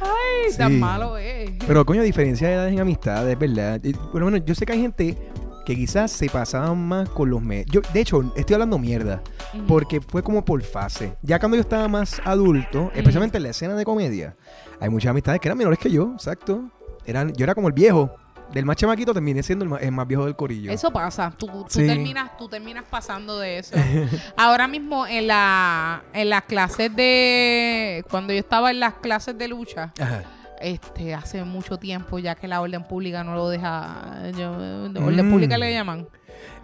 Ay, 0.00 0.56
tan 0.56 0.72
Sí. 0.72 0.78
malo 0.78 1.16
es. 1.18 1.50
Pero 1.66 1.84
coño, 1.84 2.02
diferencia 2.02 2.48
de 2.48 2.54
edades 2.54 2.72
en 2.72 2.80
amistad, 2.80 3.28
es 3.28 3.38
verdad. 3.38 3.80
Lo 4.12 4.24
menos 4.26 4.42
yo 4.44 4.54
sé 4.54 4.66
que 4.66 4.72
hay 4.72 4.80
gente 4.80 5.16
que 5.64 5.76
quizás 5.76 6.10
se 6.10 6.28
pasaban 6.28 6.76
más 6.88 7.08
con 7.08 7.30
los 7.30 7.40
medios. 7.40 7.66
Yo, 7.70 7.80
de 7.92 8.00
hecho, 8.00 8.32
estoy 8.36 8.54
hablando 8.54 8.78
mierda. 8.78 9.22
Porque 9.68 10.00
fue 10.00 10.22
como 10.22 10.44
por 10.44 10.62
fase. 10.62 11.14
Ya 11.22 11.38
cuando 11.38 11.56
yo 11.56 11.60
estaba 11.60 11.86
más 11.86 12.20
adulto, 12.24 12.90
especialmente 12.94 13.36
en 13.36 13.42
la 13.44 13.50
escena 13.50 13.74
de 13.74 13.84
comedia, 13.84 14.34
hay 14.80 14.88
muchas 14.88 15.10
amistades 15.10 15.40
que 15.40 15.48
eran 15.48 15.58
menores 15.58 15.78
que 15.78 15.90
yo, 15.90 16.12
exacto. 16.14 16.70
Eran, 17.04 17.32
yo 17.34 17.44
era 17.44 17.54
como 17.54 17.68
el 17.68 17.74
viejo. 17.74 18.10
Del 18.52 18.64
más 18.66 18.76
chamaquito 18.76 19.14
terminé 19.14 19.42
siendo 19.42 19.64
el 19.64 19.70
más, 19.70 19.82
el 19.82 19.92
más 19.92 20.06
viejo 20.06 20.24
del 20.26 20.36
corillo. 20.36 20.70
Eso 20.70 20.90
pasa, 20.90 21.32
tú, 21.36 21.46
tú 21.46 21.64
Sí. 21.68 21.86
terminas, 21.86 22.36
tú 22.36 22.48
terminas 22.48 22.84
pasando 22.90 23.38
de 23.38 23.58
eso. 23.58 23.74
Ahora 24.36 24.68
mismo 24.68 25.06
en 25.06 25.26
la, 25.26 26.02
en 26.12 26.28
las 26.30 26.42
clases 26.42 26.94
de, 26.94 28.04
cuando 28.10 28.32
yo 28.32 28.38
estaba 28.38 28.70
en 28.70 28.80
las 28.80 28.94
clases 28.94 29.36
de 29.38 29.48
lucha, 29.48 29.92
Ajá. 29.98 30.22
este, 30.60 31.14
hace 31.14 31.42
mucho 31.44 31.78
tiempo 31.78 32.18
ya 32.18 32.34
que 32.34 32.46
la 32.46 32.60
orden 32.60 32.84
pública 32.84 33.24
no 33.24 33.34
lo 33.34 33.48
deja, 33.48 34.30
yo, 34.38 34.52
orden 34.52 35.26
Mm. 35.26 35.30
pública 35.30 35.56
le 35.58 35.72
llaman. 35.72 36.06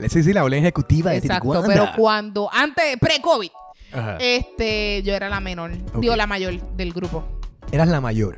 Sí, 0.09 0.23
sí, 0.23 0.33
la 0.33 0.45
orden 0.45 0.61
ejecutiva 0.61 1.11
de 1.13 1.19
Exacto, 1.19 1.51
Titicuanda. 1.53 1.67
pero 1.69 1.87
cuando, 1.97 2.51
antes, 2.53 2.97
pre-COVID, 3.01 3.51
Ajá. 3.93 4.17
este, 4.21 5.03
yo 5.03 5.15
era 5.15 5.29
la 5.29 5.41
menor, 5.41 5.73
Ok. 5.95 6.01
digo 6.01 6.15
la 6.17 6.27
mayor 6.27 6.61
del 6.77 6.93
grupo. 6.93 7.25
Eras 7.73 7.89
la 7.89 8.01
mayor. 8.01 8.37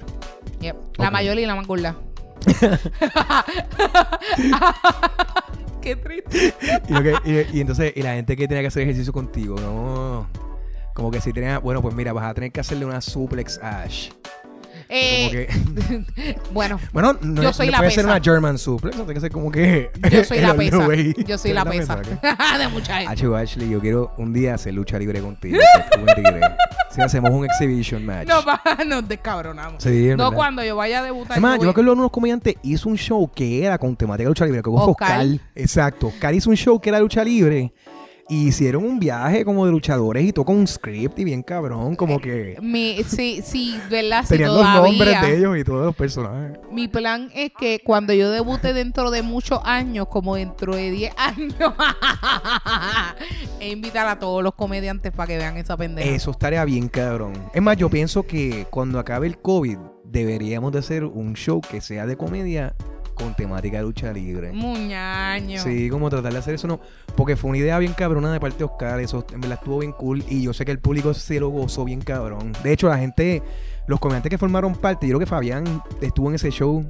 Yep, 0.61 0.77
La 0.99 1.11
mayor 1.11 1.39
y 1.39 1.47
la 1.47 1.55
más 1.55 1.67
gorda. 1.67 1.97
Qué 5.83 5.97
triste. 5.97 6.55
Y, 7.53 7.61
entonces, 7.61 7.93
y 7.97 8.03
la 8.03 8.15
gente 8.15 8.37
que 8.37 8.47
tenía 8.47 8.63
que 8.63 8.69
hacer 8.69 8.83
ejercicio 8.83 9.13
contigo, 9.13 9.57
no. 9.59 10.29
Como 10.95 11.11
que 11.11 11.21
si 11.21 11.33
tenía, 11.33 11.59
bueno, 11.59 11.81
pues 11.81 11.95
mira, 11.95 12.13
vas 12.13 12.31
a 12.31 12.35
tener 12.35 12.53
que 12.53 12.61
hacerle 12.61 12.85
una 12.85 13.01
suplex 13.01 13.59
Ash. 13.63 14.11
Como 14.11 14.21
Eh, 14.91 15.31
que, 15.31 16.37
bueno, 16.53 16.79
bueno, 16.93 17.17
no, 17.23 17.43
yo 17.43 17.53
soy 17.53 17.67
no 17.67 17.73
la 17.73 17.79
puede 17.79 17.91
ser 17.93 18.05
pesa. 18.05 18.17
una 18.17 18.25
German 18.25 18.59
suplex, 18.59 18.97
no 18.97 19.05
tiene 19.05 19.15
que 19.15 19.21
ser 19.21 19.31
como 19.31 19.51
que. 19.51 19.91
yo 20.11 20.25
soy 20.25 20.41
la 20.41 20.55
pesa. 20.55 20.79
way. 20.79 21.15
Yo 21.27 21.39
soy 21.39 21.53
la 21.53 21.65
pesa. 21.65 21.95
¿ok? 21.95 22.59
de 22.59 22.69
mucha 22.69 23.01
gente. 23.01 23.37
Ashley, 23.37 23.71
yo 23.71 23.81
quiero 23.81 24.13
un 24.19 24.33
día 24.33 24.55
hacer 24.55 24.75
lucha 24.75 24.99
libre 24.99 25.21
contigo. 25.21 25.59
Si 26.91 27.01
hacemos 27.01 27.31
un 27.31 27.45
exhibition 27.45 28.05
match. 28.05 28.27
No, 28.29 28.45
pa, 28.45 28.61
nos 28.87 29.07
descabronamos. 29.09 29.83
Sí, 29.83 30.09
no, 30.17 30.33
cuando 30.33 30.65
yo 30.65 30.75
vaya 30.77 30.99
a 31.01 31.03
debutar. 31.05 31.33
Además, 31.33 31.53
yo 31.55 31.59
voy- 31.59 31.67
me 31.67 31.71
acuerdo 31.71 31.93
uno 31.93 32.03
de 32.03 32.05
los 32.07 32.11
comediantes 32.13 32.55
hizo 32.63 32.89
un 32.89 32.97
show 32.97 33.31
que 33.33 33.65
era 33.65 33.79
con 33.79 33.95
temática 33.95 34.25
de 34.25 34.31
lucha 34.31 34.45
libre, 34.45 34.63
que 34.63 34.71
fue 34.71 34.81
Oscar. 34.81 35.21
Oscar. 35.21 35.27
Exacto. 35.55 36.09
Oscar 36.09 36.35
hizo 36.35 36.51
un 36.51 36.57
show 36.57 36.81
que 36.81 36.89
era 36.89 36.99
lucha 36.99 37.23
libre. 37.23 37.73
Y 38.31 38.47
hicieron 38.47 38.85
un 38.85 39.01
viaje 39.01 39.45
como 39.45 39.67
de 39.67 39.73
luchadores 39.73 40.25
y 40.25 40.33
todo 40.33 40.45
con 40.45 40.57
un 40.57 40.67
script 40.69 41.19
y 41.19 41.25
bien 41.25 41.43
cabrón, 41.43 41.97
como 41.97 42.21
que 42.21 42.57
Mi, 42.63 43.03
sí, 43.03 43.43
sí, 43.45 43.77
¿verdad? 43.91 44.23
Sí, 44.23 44.35
tenían 44.35 44.55
los 44.55 44.63
nombres 44.63 45.21
de 45.21 45.37
ellos 45.37 45.59
y 45.59 45.65
todos 45.65 45.85
los 45.87 45.97
personajes. 45.97 46.57
Mi 46.71 46.87
plan 46.87 47.29
es 47.35 47.51
que 47.59 47.81
cuando 47.85 48.13
yo 48.13 48.31
debute 48.31 48.73
dentro 48.73 49.11
de 49.11 49.23
muchos 49.23 49.59
años, 49.65 50.07
como 50.07 50.37
dentro 50.37 50.77
de 50.77 50.93
10 50.93 51.13
años, 51.17 51.75
e 53.61 53.71
invitar 53.71 54.07
a 54.07 54.21
todos 54.21 54.45
los 54.45 54.55
comediantes 54.55 55.11
para 55.11 55.27
que 55.27 55.37
vean 55.37 55.57
esa 55.57 55.77
pendeja. 55.77 56.09
Eso 56.09 56.31
estaría 56.31 56.65
bien 56.65 56.89
cabrón. 56.89 57.33
Es 57.53 57.61
más, 57.61 57.77
yo 57.77 57.91
pienso 57.91 58.23
que 58.23 58.67
cuando 58.71 59.01
acabe 59.01 59.27
el 59.27 59.39
COVID 59.39 59.79
deberíamos 60.05 60.71
de 60.71 60.79
hacer 60.79 61.05
un 61.05 61.35
show 61.35 61.61
que 61.61 61.81
sea 61.81 62.07
de 62.07 62.17
comedia 62.17 62.77
con 63.21 63.35
temática 63.35 63.77
de 63.79 63.83
lucha 63.85 64.13
libre. 64.13 64.53
Muñaño. 64.53 65.63
Sí, 65.63 65.89
como 65.91 66.09
tratar 66.11 66.33
de 66.33 66.39
hacer 66.39 66.55
eso, 66.55 66.67
no. 66.67 66.81
Porque 67.17 67.37
fue 67.37 67.51
una 67.51 67.59
idea 67.59 67.79
bien 67.79 67.93
cabrona 67.93 68.33
de 68.33 68.41
parte 68.41 68.59
de 68.59 68.65
Oscar. 68.65 68.99
Eso 69.01 69.25
en 69.33 69.41
verdad 69.41 69.59
estuvo 69.61 69.79
bien 69.79 69.93
cool. 69.93 70.25
Y 70.29 70.43
yo 70.43 70.53
sé 70.53 70.65
que 70.65 70.73
el 70.73 70.79
público 70.79 71.15
se 71.15 71.39
lo 71.41 71.49
gozó 71.49 71.85
bien 71.85 72.01
cabrón. 72.01 72.53
De 72.63 72.73
hecho, 72.73 72.89
la 72.89 72.99
gente, 72.99 73.43
los 73.87 74.01
comediantes 74.01 74.31
que 74.31 74.39
formaron 74.39 74.75
parte, 74.75 75.07
yo 75.07 75.11
creo 75.13 75.21
que 75.21 75.27
Fabián 75.27 75.83
estuvo 76.01 76.29
en 76.29 76.35
ese 76.37 76.51
show. 76.51 76.85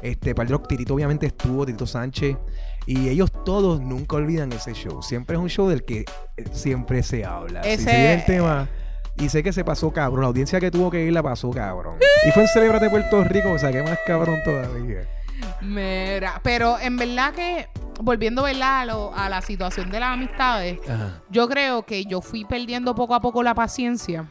Este, 0.00 0.34
los 0.48 0.62
Titito 0.68 0.94
obviamente 0.94 1.26
estuvo, 1.26 1.66
Tito 1.66 1.86
Sánchez. 1.86 2.36
Y 2.86 3.08
ellos 3.08 3.30
todos 3.44 3.80
nunca 3.80 4.16
olvidan 4.16 4.52
ese 4.52 4.72
show. 4.74 5.02
Siempre 5.02 5.36
es 5.36 5.42
un 5.42 5.48
show 5.48 5.68
del 5.68 5.84
que 5.84 6.00
eh, 6.00 6.44
siempre 6.52 7.02
se 7.02 7.24
habla. 7.24 7.60
Ese- 7.62 8.14
el 8.14 8.24
tema, 8.24 8.68
Y 9.18 9.28
sé 9.28 9.42
que 9.42 9.52
se 9.52 9.62
pasó 9.64 9.92
cabrón. 9.92 10.22
La 10.22 10.26
audiencia 10.28 10.58
que 10.58 10.70
tuvo 10.70 10.90
que 10.90 11.04
ir 11.04 11.12
la 11.12 11.22
pasó 11.22 11.50
cabrón. 11.50 11.96
Y 12.26 12.30
fue 12.30 12.42
en 12.44 12.48
Celebrate 12.48 12.88
Puerto 12.88 13.22
Rico, 13.24 13.50
o 13.52 13.58
sea, 13.58 13.70
que 13.72 13.82
más 13.82 13.98
cabrón 14.06 14.38
todavía. 14.44 15.00
Mira, 15.60 16.40
pero 16.42 16.78
en 16.78 16.96
verdad 16.96 17.32
que, 17.32 17.68
volviendo 18.00 18.42
¿verdad? 18.42 18.80
A, 18.80 18.84
lo- 18.86 19.14
a 19.14 19.28
la 19.28 19.40
situación 19.42 19.90
de 19.90 20.00
las 20.00 20.10
amistades, 20.12 20.78
Ajá. 20.88 21.20
yo 21.30 21.48
creo 21.48 21.84
que 21.84 22.04
yo 22.04 22.20
fui 22.20 22.44
perdiendo 22.44 22.94
poco 22.94 23.14
a 23.14 23.20
poco 23.20 23.42
la 23.42 23.54
paciencia. 23.54 24.28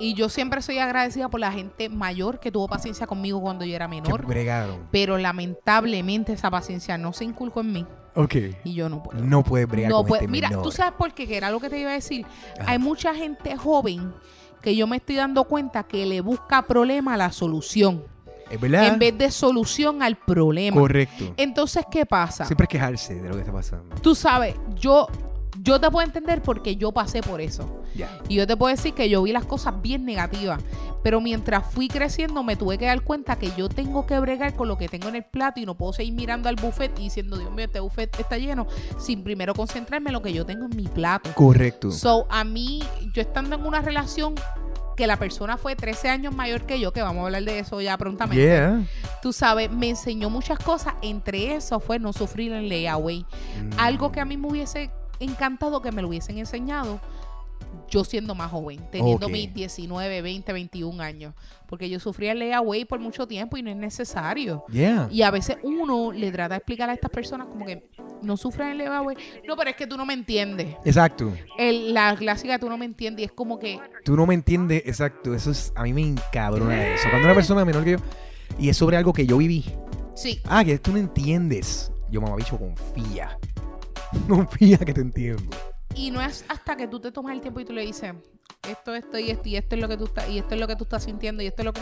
Y 0.00 0.14
yo 0.14 0.28
siempre 0.28 0.62
soy 0.62 0.78
agradecida 0.78 1.28
por 1.28 1.38
la 1.38 1.52
gente 1.52 1.88
mayor 1.88 2.40
que 2.40 2.50
tuvo 2.50 2.66
paciencia 2.66 3.06
conmigo 3.06 3.40
cuando 3.40 3.64
yo 3.64 3.76
era 3.76 3.86
menor. 3.86 4.26
bregaron. 4.26 4.88
Pero 4.90 5.16
lamentablemente 5.18 6.32
esa 6.32 6.50
paciencia 6.50 6.98
no 6.98 7.12
se 7.12 7.24
inculcó 7.24 7.60
en 7.60 7.72
mí 7.72 7.86
Ok. 8.16 8.34
y 8.64 8.74
yo 8.74 8.88
no 8.88 9.02
puedo. 9.02 9.22
No 9.22 9.44
puedes 9.44 9.68
bregar 9.68 9.90
No 9.90 9.98
con 9.98 10.06
puede- 10.06 10.22
este 10.22 10.32
Mira, 10.32 10.48
menor. 10.48 10.64
tú 10.64 10.72
sabes 10.72 10.94
por 10.98 11.12
qué, 11.14 11.28
que 11.28 11.36
era 11.36 11.50
lo 11.50 11.60
que 11.60 11.70
te 11.70 11.78
iba 11.78 11.90
a 11.90 11.94
decir. 11.94 12.26
Ajá. 12.58 12.72
Hay 12.72 12.78
mucha 12.80 13.14
gente 13.14 13.56
joven 13.56 14.12
que 14.60 14.74
yo 14.74 14.86
me 14.88 14.96
estoy 14.96 15.16
dando 15.16 15.44
cuenta 15.44 15.84
que 15.84 16.04
le 16.06 16.20
busca 16.20 16.62
problema 16.62 17.14
a 17.14 17.16
la 17.18 17.30
solución 17.30 18.02
Es 18.52 18.60
verdad. 18.60 18.86
en 18.86 18.98
vez 18.98 19.16
de 19.16 19.30
solución 19.30 20.02
al 20.02 20.16
problema. 20.16 20.78
Correcto. 20.78 21.34
Entonces, 21.36 21.84
¿qué 21.90 22.06
pasa? 22.06 22.44
Siempre 22.44 22.64
es 22.64 22.68
quejarse 22.68 23.14
de 23.14 23.28
lo 23.28 23.34
que 23.34 23.40
está 23.40 23.52
pasando. 23.52 23.96
Tú 23.96 24.14
sabes, 24.14 24.54
yo, 24.74 25.08
yo 25.62 25.80
te 25.80 25.90
puedo 25.90 26.06
entender 26.06 26.42
porque 26.42 26.76
yo 26.76 26.92
pasé 26.92 27.22
por 27.22 27.40
eso. 27.40 27.82
Ya. 27.94 28.18
Y 28.28 28.36
yo 28.36 28.46
te 28.46 28.56
puedo 28.56 28.74
decir 28.74 28.94
que 28.94 29.08
yo 29.08 29.22
vi 29.22 29.32
las 29.32 29.46
cosas 29.46 29.80
bien 29.80 30.04
negativas. 30.04 30.62
Pero 31.02 31.20
mientras 31.20 31.66
fui 31.72 31.88
creciendo, 31.88 32.42
me 32.44 32.56
tuve 32.56 32.78
que 32.78 32.86
dar 32.86 33.02
cuenta 33.02 33.36
que 33.36 33.50
yo 33.56 33.68
tengo 33.68 34.06
que 34.06 34.18
bregar 34.20 34.54
con 34.54 34.68
lo 34.68 34.78
que 34.78 34.88
tengo 34.88 35.08
en 35.08 35.16
el 35.16 35.24
plato 35.24 35.58
y 35.58 35.66
no 35.66 35.74
puedo 35.74 35.92
seguir 35.92 36.14
mirando 36.14 36.48
al 36.48 36.56
buffet 36.56 36.96
y 36.98 37.04
diciendo, 37.04 37.36
Dios 37.36 37.50
mío, 37.50 37.64
este 37.64 37.80
buffet 37.80 38.20
está 38.20 38.38
lleno, 38.38 38.68
sin 38.98 39.24
primero 39.24 39.52
concentrarme 39.54 40.10
en 40.10 40.14
lo 40.14 40.22
que 40.22 40.32
yo 40.32 40.46
tengo 40.46 40.66
en 40.66 40.76
mi 40.76 40.86
plato. 40.86 41.30
Correcto. 41.34 41.90
So, 41.90 42.26
a 42.30 42.44
mí, 42.44 42.82
yo 43.12 43.20
estando 43.20 43.56
en 43.56 43.66
una 43.66 43.80
relación 43.80 44.34
que 44.96 45.06
la 45.06 45.16
persona 45.16 45.56
fue 45.56 45.76
13 45.76 46.08
años 46.08 46.34
mayor 46.34 46.62
que 46.62 46.78
yo, 46.78 46.92
que 46.92 47.02
vamos 47.02 47.22
a 47.22 47.26
hablar 47.26 47.44
de 47.44 47.58
eso 47.58 47.80
ya 47.80 47.96
prontamente. 47.96 48.44
yeah. 48.44 48.84
Tú 49.22 49.32
sabes, 49.32 49.70
me 49.70 49.90
enseñó 49.90 50.30
muchas 50.30 50.58
cosas. 50.58 50.94
Entre 51.02 51.54
eso 51.54 51.80
fue 51.80 51.98
no 51.98 52.12
sufrir 52.12 52.52
en 52.52 52.68
layaway. 52.68 53.20
Mm. 53.20 53.78
Algo 53.78 54.12
que 54.12 54.20
a 54.20 54.24
mí 54.24 54.36
me 54.36 54.48
hubiese 54.48 54.90
encantado 55.20 55.80
que 55.82 55.92
me 55.92 56.02
lo 56.02 56.08
hubiesen 56.08 56.38
enseñado 56.38 57.00
yo 57.90 58.04
siendo 58.04 58.34
más 58.34 58.50
joven, 58.50 58.80
teniendo 58.90 59.28
mis 59.28 59.52
19, 59.52 60.22
20, 60.22 60.52
21 60.52 61.02
años. 61.02 61.34
Porque 61.68 61.88
yo 61.88 61.98
sufría 62.00 62.32
el 62.32 62.38
layaway 62.38 62.84
por 62.84 63.00
mucho 63.00 63.26
tiempo 63.26 63.56
y 63.56 63.62
no 63.62 63.70
es 63.70 63.76
necesario. 63.76 64.64
Yeah. 64.70 65.08
Y 65.10 65.22
a 65.22 65.30
veces 65.30 65.56
uno 65.62 66.12
le 66.12 66.30
trata 66.30 66.54
de 66.54 66.58
explicar 66.58 66.90
a 66.90 66.92
estas 66.94 67.10
personas 67.10 67.46
como 67.48 67.64
que 67.64 67.88
no 68.22 68.36
sufren 68.36 68.68
el 68.68 68.78
layaway. 68.78 69.16
No, 69.46 69.56
pero 69.56 69.70
es 69.70 69.76
que 69.76 69.86
tú 69.86 69.96
no 69.96 70.04
me 70.06 70.14
entiendes. 70.14 70.76
Exacto. 70.84 71.32
El- 71.58 71.92
la 71.94 72.14
clásica 72.16 72.58
tú 72.58 72.68
no 72.68 72.76
me 72.76 72.84
entiendes 72.84 73.22
y 73.22 73.24
es 73.26 73.32
como 73.32 73.58
que 73.58 73.78
Tú 74.04 74.16
no 74.16 74.26
me 74.26 74.34
entiendes, 74.34 74.82
exacto. 74.86 75.34
Eso 75.34 75.50
es, 75.50 75.72
a 75.76 75.82
mí 75.84 75.92
me 75.92 76.02
encabrona 76.02 76.94
eso. 76.94 77.08
Cuando 77.10 77.26
una 77.26 77.34
persona 77.34 77.64
menor 77.64 77.84
que 77.84 77.92
yo, 77.92 77.98
y 78.58 78.68
es 78.68 78.76
sobre 78.76 78.96
algo 78.96 79.12
que 79.12 79.26
yo 79.26 79.38
viví. 79.38 79.64
sí, 80.14 80.40
Ah, 80.44 80.64
que 80.64 80.78
tú 80.78 80.92
no 80.92 80.98
entiendes. 80.98 81.90
Yo, 82.10 82.20
mamabicho, 82.20 82.58
confía. 82.58 83.38
Confía 84.28 84.76
que 84.78 84.92
te 84.92 85.00
entiendo. 85.00 85.42
Y 85.94 86.10
no 86.10 86.20
es 86.20 86.44
hasta 86.48 86.76
que 86.76 86.86
tú 86.88 87.00
te 87.00 87.12
tomas 87.12 87.34
el 87.34 87.40
tiempo 87.40 87.60
y 87.60 87.64
tú 87.64 87.72
le 87.72 87.82
dices, 87.82 88.14
esto, 88.68 88.94
esto 88.94 89.18
y 89.18 89.30
esto, 89.30 89.48
y 89.48 89.56
esto 89.56 89.74
es 89.74 89.80
lo 89.80 89.88
que 89.88 89.96
tú 89.96 90.04
estás, 90.04 90.28
y 90.28 90.38
esto 90.38 90.54
es 90.54 90.60
lo 90.60 90.68
que 90.68 90.76
tú 90.76 90.84
estás 90.84 91.04
sintiendo, 91.04 91.42
y 91.42 91.46
esto 91.46 91.62
es 91.62 91.66
lo 91.66 91.72
que. 91.72 91.80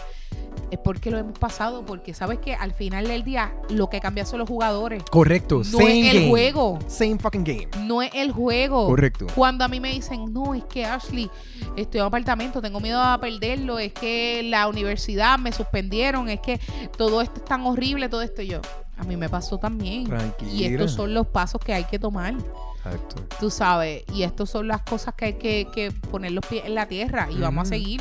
Es 0.71 0.79
porque 0.79 1.11
lo 1.11 1.19
hemos 1.19 1.39
pasado, 1.39 1.85
porque 1.85 2.15
sabes 2.15 2.39
que 2.39 2.55
al 2.55 2.73
final 2.73 3.07
del 3.07 3.25
día 3.25 3.53
lo 3.71 3.91
que 3.91 4.01
cambia 4.01 4.25
son 4.25 4.39
los 4.39 4.49
jugadores. 4.49 5.03
Correcto. 5.11 5.59
No 5.59 5.79
same 5.79 6.01
es 6.01 6.15
el 6.15 6.21
game. 6.21 6.31
juego. 6.31 6.79
Same 6.87 7.19
fucking 7.19 7.45
game. 7.45 7.69
No 7.81 8.01
es 8.01 8.11
el 8.15 8.31
juego. 8.33 8.87
Correcto. 8.87 9.27
Cuando 9.35 9.65
a 9.65 9.69
mí 9.69 9.81
me 9.81 9.93
dicen, 9.93 10.33
no, 10.33 10.55
es 10.55 10.65
que 10.65 10.85
Ashley, 10.85 11.29
estoy 11.77 11.99
en 11.99 12.05
un 12.05 12.07
apartamento, 12.07 12.63
tengo 12.63 12.81
miedo 12.81 13.01
a 13.01 13.19
perderlo, 13.21 13.79
es 13.79 13.93
que 13.93 14.43
la 14.45 14.69
universidad 14.69 15.39
me 15.39 15.53
suspendieron, 15.53 16.29
es 16.29 16.41
que 16.41 16.61
todo 16.97 17.21
esto 17.21 17.41
es 17.41 17.45
tan 17.45 17.67
horrible, 17.67 18.09
todo 18.09 18.23
esto 18.23 18.43
y 18.43 18.49
yo. 18.49 18.61
A 18.97 19.03
mí 19.05 19.17
me 19.17 19.29
pasó 19.29 19.59
también. 19.59 20.03
Y 20.03 20.07
Tranquila. 20.07 20.69
estos 20.69 20.93
son 20.93 21.15
los 21.15 21.27
pasos 21.27 21.61
que 21.61 21.73
hay 21.75 21.85
que 21.85 21.99
tomar. 21.99 22.35
Exacto. 22.85 23.23
Tú 23.39 23.51
sabes, 23.51 24.05
y 24.13 24.23
estas 24.23 24.49
son 24.51 24.69
las 24.69 24.83
cosas 24.83 25.15
que 25.15 25.25
hay 25.27 25.33
que, 25.35 25.69
que 25.73 25.91
poner 25.93 26.33
los 26.33 26.45
pies 26.47 26.65
en 26.65 26.75
la 26.75 26.87
tierra 26.87 27.29
y 27.31 27.39
vamos 27.39 27.63
a 27.63 27.69
seguir. 27.71 28.01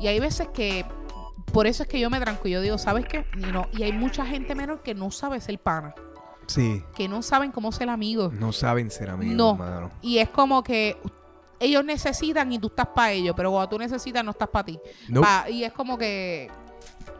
Y 0.00 0.06
hay 0.08 0.20
veces 0.20 0.48
que, 0.52 0.84
por 1.52 1.66
eso 1.66 1.82
es 1.84 1.88
que 1.88 1.98
yo 1.98 2.10
me 2.10 2.20
tranco, 2.20 2.48
yo 2.48 2.60
digo, 2.60 2.76
¿sabes 2.78 3.06
qué? 3.06 3.24
Y, 3.36 3.40
no, 3.52 3.66
y 3.76 3.82
hay 3.84 3.92
mucha 3.92 4.26
gente 4.26 4.54
menor 4.54 4.82
que 4.82 4.94
no 4.94 5.10
sabe 5.10 5.40
ser 5.40 5.58
pana, 5.58 5.94
Sí. 6.46 6.82
que 6.94 7.08
no 7.08 7.22
saben 7.22 7.50
cómo 7.52 7.72
ser 7.72 7.88
amigos. 7.88 8.32
No 8.34 8.52
saben 8.52 8.90
ser 8.90 9.10
amigos, 9.10 9.36
No. 9.36 9.54
mano. 9.56 9.90
Y 10.02 10.18
es 10.18 10.28
como 10.28 10.62
que 10.62 10.96
ellos 11.58 11.82
necesitan 11.84 12.52
y 12.52 12.58
tú 12.58 12.66
estás 12.66 12.88
para 12.88 13.12
ellos, 13.12 13.34
pero 13.36 13.50
cuando 13.50 13.68
tú 13.70 13.78
necesitas 13.78 14.22
no 14.22 14.32
estás 14.32 14.48
para 14.48 14.64
ti. 14.66 14.78
No. 15.08 15.22
Pa- 15.22 15.48
y 15.48 15.64
es 15.64 15.72
como 15.72 15.96
que... 15.96 16.50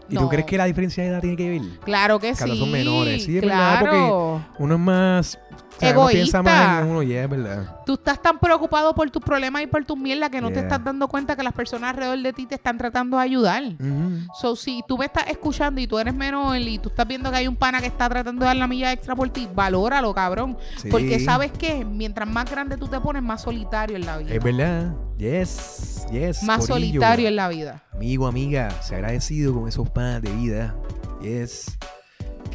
¿Y 0.08 0.14
no. 0.14 0.20
tú 0.20 0.28
crees 0.28 0.46
que 0.46 0.56
la 0.56 0.66
diferencia 0.66 1.02
de 1.02 1.08
edad 1.08 1.20
tiene 1.20 1.36
que 1.36 1.48
ver? 1.50 1.62
Claro 1.80 2.20
que 2.20 2.32
Claro, 2.34 2.52
sí. 2.52 2.58
son 2.60 2.70
menores, 2.70 3.24
sí, 3.24 3.40
claro. 3.40 4.44
Uno 4.58 4.74
es 4.74 4.80
más. 4.80 5.38
O 5.76 5.80
sea, 5.80 5.90
uno 5.92 6.08
piensa 6.08 6.38
Egoísta. 6.38 6.42
más 6.42 6.82
en 6.82 6.88
uno, 6.88 7.02
y 7.02 7.12
es 7.12 7.28
verdad. 7.28 7.82
Tú 7.84 7.94
estás 7.94 8.20
tan 8.20 8.38
preocupado 8.38 8.94
por 8.94 9.10
tus 9.10 9.22
problemas 9.22 9.62
y 9.62 9.66
por 9.66 9.84
tus 9.84 9.98
mierdas 9.98 10.30
que 10.30 10.40
no 10.40 10.50
te 10.50 10.60
estás 10.60 10.82
dando 10.82 11.06
cuenta 11.08 11.36
que 11.36 11.42
las 11.42 11.52
personas 11.52 11.90
alrededor 11.90 12.18
de 12.22 12.32
ti 12.32 12.46
te 12.46 12.54
están 12.54 12.78
tratando 12.78 13.18
de 13.18 13.22
ayudar. 13.22 13.62
Ujú. 13.62 14.26
So, 14.40 14.56
si 14.56 14.82
tú 14.88 14.98
me 14.98 15.06
estás 15.06 15.28
escuchando 15.28 15.80
y 15.80 15.86
tú 15.86 15.98
eres 15.98 16.14
menor 16.14 16.56
y 16.58 16.78
tú 16.78 16.88
estás 16.88 17.06
viendo 17.06 17.30
que 17.30 17.36
hay 17.36 17.48
un 17.48 17.56
pana 17.56 17.80
que 17.80 17.86
está 17.86 18.08
tratando 18.08 18.40
de 18.40 18.46
dar 18.46 18.56
la 18.56 18.66
milla 18.66 18.92
extra 18.92 19.14
por 19.14 19.28
ti, 19.28 19.48
valóralo, 19.54 20.14
cabrón. 20.14 20.56
Sí. 20.76 20.88
Porque 20.90 21.20
sabes 21.20 21.52
que 21.52 21.84
mientras 21.84 22.28
más 22.28 22.50
grande 22.50 22.76
tú 22.76 22.88
te 22.88 23.00
pones, 23.00 23.22
más 23.22 23.42
solitario 23.42 23.96
en 23.96 24.06
la 24.06 24.18
vida. 24.18 24.34
Es 24.34 24.42
verdad. 24.42 24.94
Yes. 25.18 26.06
Yes. 26.10 26.42
más 26.42 26.66
corillo. 26.66 26.74
solitario 26.74 27.28
en 27.28 27.36
la 27.36 27.48
vida. 27.48 27.82
Amigo, 27.92 28.26
amiga, 28.26 28.70
se 28.82 28.94
ha 28.94 28.98
agradecido 28.98 29.54
con 29.54 29.68
esos 29.68 29.88
panas 29.90 30.22
de 30.22 30.30
vida. 30.30 30.74
Yes. 31.20 31.78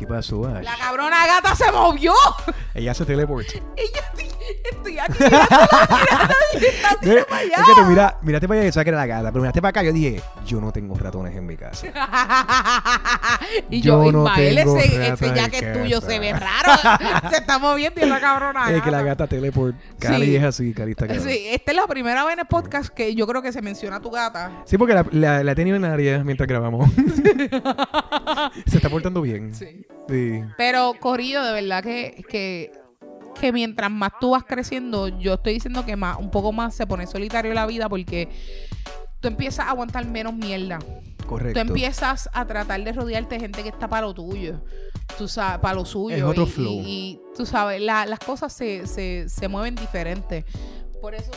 ¿Qué 0.02 0.08
pasó, 0.08 0.48
Ash? 0.48 0.64
La 0.64 0.76
cabrona 0.78 1.28
gata 1.28 1.56
se 1.56 1.72
movió. 1.72 2.12
Ella 2.74 2.92
se 2.96 3.06
teleporta. 3.06 3.54
Ella 3.78 4.02
estoy, 4.72 4.98
aquí 4.98 5.14
para 5.30 5.44
es 7.04 7.26
allá. 7.32 7.56
que 7.66 7.74
tú 7.76 7.86
mira, 7.88 8.18
miraste 8.24 8.48
para 8.48 8.62
allá 8.62 8.70
y 8.70 8.72
sabes 8.72 8.86
que 8.86 8.90
era 8.90 8.98
la 8.98 9.06
gata, 9.06 9.32
pero 9.32 9.42
miraste 9.44 9.62
para 9.62 9.70
acá 9.70 9.84
yo 9.84 9.94
dije, 9.94 10.20
yo 10.44 10.60
no 10.60 10.72
tengo 10.72 10.96
ratones 10.98 11.36
en 11.36 11.46
mi 11.46 11.56
casa. 11.56 11.86
y 13.70 13.80
yo, 13.82 14.04
Yo 14.06 14.12
no 14.12 14.24
Ismael, 14.26 14.56
tengo 14.56 14.78
ese, 14.80 15.08
ese 15.14 15.58
es 15.68 15.74
tuyo 15.80 16.02
se 16.02 16.18
ve 16.20 16.34
raro. 16.34 16.82
se 17.30 17.38
está 17.38 17.60
moviendo 17.60 18.04
y 18.04 18.10
la 18.10 18.20
cabrona. 18.20 18.72
es 18.72 18.82
que 18.82 18.90
la 18.90 19.04
gata. 19.04 19.28
teleport. 19.28 19.76
Cali 20.00 20.26
Sí. 20.26 20.36
es 20.36 20.44
así, 20.44 20.74
Cali 20.74 20.92
está. 20.94 21.08
Sí, 21.20 21.46
esta 21.52 21.72
es 21.74 21.78
la 21.78 21.86
primera 21.86 22.24
vez 22.26 22.34
en 22.34 22.40
el 22.40 22.48
podcast 22.48 22.90
que 22.90 23.14
yo 23.14 23.28
creo 23.28 23.44
que 23.44 23.52
se 23.52 23.62
menciona 23.62 23.98
a 23.98 24.00
tu 24.00 24.10
gata. 24.10 24.64
Sí, 24.66 24.80
porque 24.80 24.96
la, 24.96 25.06
la- 25.12 25.44
la 25.44 25.52
he 25.52 25.56
tenido 25.56 25.78
en 25.78 25.86
área 25.86 26.24
mientras 26.24 26.48
grabamos. 26.50 26.90
se 28.66 28.78
está 28.78 28.90
portando 28.90 29.22
bien. 29.22 29.54
Sí. 29.54 29.86
Sí. 30.10 30.42
Pero, 30.58 30.94
Corrido, 31.00 31.44
de 31.46 31.54
verdad 31.54 31.84
que, 31.84 32.24
que, 32.28 32.72
que 33.40 33.52
mientras 33.52 33.90
más 33.92 34.12
tú 34.20 34.32
vas 34.32 34.44
creciendo, 34.44 35.08
yo 35.08 35.36
estoy 35.36 35.54
diciendo 35.54 35.86
que 35.86 35.96
más, 35.96 36.18
un 36.18 36.32
poco 36.32 36.52
más 36.52 36.76
se 36.76 36.86
pone 36.88 37.08
solitario 37.08 37.54
la 37.54 37.66
vida 37.66 37.88
porque 37.88 38.28
tú 39.20 39.28
empiezas 39.28 39.68
a 39.68 39.70
aguantar 39.72 40.06
menos 40.06 40.34
mierda. 40.34 40.80
Correcto. 41.28 41.62
Tú 41.62 41.68
empiezas 41.68 42.30
a 42.34 42.46
tratar 42.46 42.84
de 42.84 42.92
rodearte 42.92 43.36
de 43.36 43.42
gente 43.42 43.64
que 43.64 43.70
está 43.70 43.88
para 43.88 44.06
lo 44.08 44.14
tuyo. 44.14 44.62
Tú 45.18 45.28
sabes, 45.28 45.60
para 45.60 45.76
lo 45.76 45.86
suyo. 45.86 46.16
Es 46.16 46.24
otro 46.24 46.44
y, 46.44 46.48
flow. 46.48 46.74
Y, 46.74 46.80
y 46.86 47.22
tú 47.38 47.46
sabes, 47.46 47.82
la- 47.82 48.06
las 48.06 48.20
cosas 48.20 48.52
se, 48.52 48.86
se, 48.88 49.30
se 49.30 49.48
mueven 49.48 49.76
diferentes. 49.76 50.44
Por 51.02 51.16
eso 51.16 51.32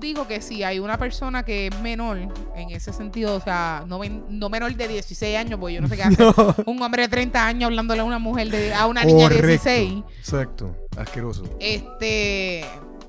digo 0.00 0.26
que 0.26 0.40
si 0.40 0.62
hay 0.62 0.78
una 0.78 0.96
persona 0.98 1.42
que 1.44 1.66
es 1.68 1.80
menor, 1.80 2.18
en 2.54 2.70
ese 2.70 2.92
sentido, 2.92 3.34
o 3.36 3.40
sea, 3.40 3.84
no, 3.86 4.00
no 4.28 4.48
menor 4.48 4.74
de 4.74 4.88
16 4.88 5.36
años, 5.36 5.58
porque 5.58 5.74
yo 5.74 5.80
no 5.80 5.88
sé 5.88 5.96
qué 5.96 6.02
hace 6.04 6.22
No. 6.36 6.54
un 6.66 6.82
hombre 6.82 7.02
de 7.02 7.08
30 7.08 7.46
años 7.46 7.66
hablándole 7.68 8.00
a 8.00 8.04
una 8.04 8.18
mujer 8.18 8.50
de 8.50 8.74
a 8.74 8.86
una 8.86 9.04
niña 9.04 9.28
de 9.28 9.36
Correcto. 9.36 9.68
16 9.70 10.04
Exacto. 10.18 10.76
Asqueroso. 10.96 11.44
este 11.60 12.64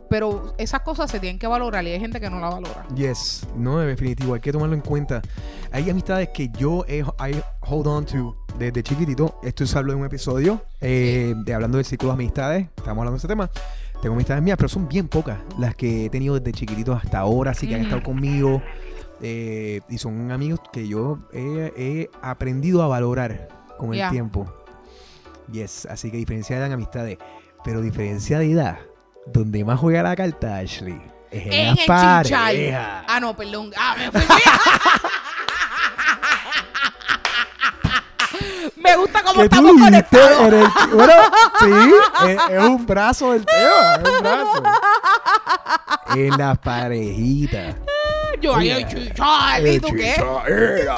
pero 0.09 0.55
esas 0.57 0.81
cosas 0.81 1.11
se 1.11 1.19
tienen 1.19 1.37
que 1.37 1.45
valorar 1.45 1.85
y 1.85 1.91
hay 1.91 1.99
gente 1.99 2.19
que 2.19 2.31
no 2.31 2.39
la 2.39 2.49
valora 2.49 2.87
Yes, 2.95 3.45
no, 3.55 3.77
de 3.77 3.85
definitivo, 3.85 4.33
hay 4.33 4.39
que 4.39 4.51
tomarlo 4.51 4.73
en 4.73 4.81
cuenta. 4.81 5.21
Hay 5.71 5.87
amistades 5.87 6.29
que 6.33 6.49
yo 6.57 6.83
he 6.87 7.01
I 7.01 7.43
hold 7.61 7.85
on 7.85 8.05
to 8.07 8.35
desde 8.57 8.81
chiquitito. 8.81 9.39
Esto 9.43 9.65
es 9.65 9.75
hablo 9.75 9.93
de 9.93 9.99
un 9.99 10.05
episodio 10.05 10.63
eh, 10.81 11.35
de 11.45 11.53
hablando 11.53 11.77
del 11.77 11.85
círculo 11.85 12.13
de 12.13 12.23
amistades. 12.23 12.67
Estamos 12.75 12.97
hablando 12.97 13.11
de 13.11 13.17
ese 13.19 13.27
tema. 13.27 13.51
Tengo 14.01 14.15
amistades 14.15 14.41
mías, 14.41 14.57
pero 14.57 14.69
son 14.69 14.87
bien 14.87 15.07
pocas 15.09 15.39
las 15.57 15.75
que 15.75 16.05
he 16.05 16.09
tenido 16.09 16.39
desde 16.39 16.53
chiquitito 16.57 16.93
hasta 16.93 17.19
ahora, 17.19 17.51
así 17.51 17.67
que 17.67 17.75
han 17.75 17.81
estado 17.81 18.01
conmigo. 18.03 18.61
eh, 19.21 19.81
y 19.89 19.97
son 19.97 20.31
amigos 20.31 20.61
que 20.71 20.87
yo 20.87 21.17
he, 21.33 21.73
he 21.75 22.09
aprendido 22.21 22.81
a 22.81 22.87
valorar 22.87 23.49
con 23.77 23.93
el 23.93 24.09
tiempo. 24.09 24.51
Yes, 25.51 25.85
así 25.87 26.11
que 26.11 26.17
diferencia 26.17 26.55
de 26.55 26.59
edad 26.61 26.67
en 26.67 26.73
amistades. 26.73 27.17
Pero 27.65 27.81
diferencia 27.81 28.39
de 28.39 28.51
edad, 28.53 28.79
donde 29.25 29.65
más 29.65 29.77
juega 29.79 30.01
la 30.03 30.15
carta, 30.15 30.57
Ashley, 30.57 31.01
es 31.29 31.45
en, 31.47 31.53
en 31.53 31.67
las 31.71 31.79
el 31.79 31.85
parejas. 31.85 33.03
ah 33.07 33.19
no 33.19 33.35
perdón 33.35 33.71
ah 33.77 33.95
me 33.97 34.11
fui 34.11 34.21
Me 38.83 38.95
gusta 38.95 39.21
cómo 39.23 39.43
estamos 39.43 39.71
conectados. 39.79 40.41
en 40.47 40.53
el- 40.53 40.67
bueno, 40.93 41.13
sí, 41.59 41.93
es, 42.29 42.39
es 42.49 42.63
un 42.63 42.85
brazo 42.85 43.33
del 43.33 43.45
tema, 43.45 43.95
es 43.95 44.09
un 44.09 44.19
brazo. 44.23 44.63
En 46.15 46.37
las 46.37 46.57
parejitas. 46.59 47.75
Yo 48.41 48.55
ahí, 48.55 48.71
Oye, 48.71 48.87
chichal, 48.87 49.67
¿y 49.67 49.69
el 49.75 49.81
tú 49.81 49.87
qué? 49.89 50.13
chichaera. 50.15 50.97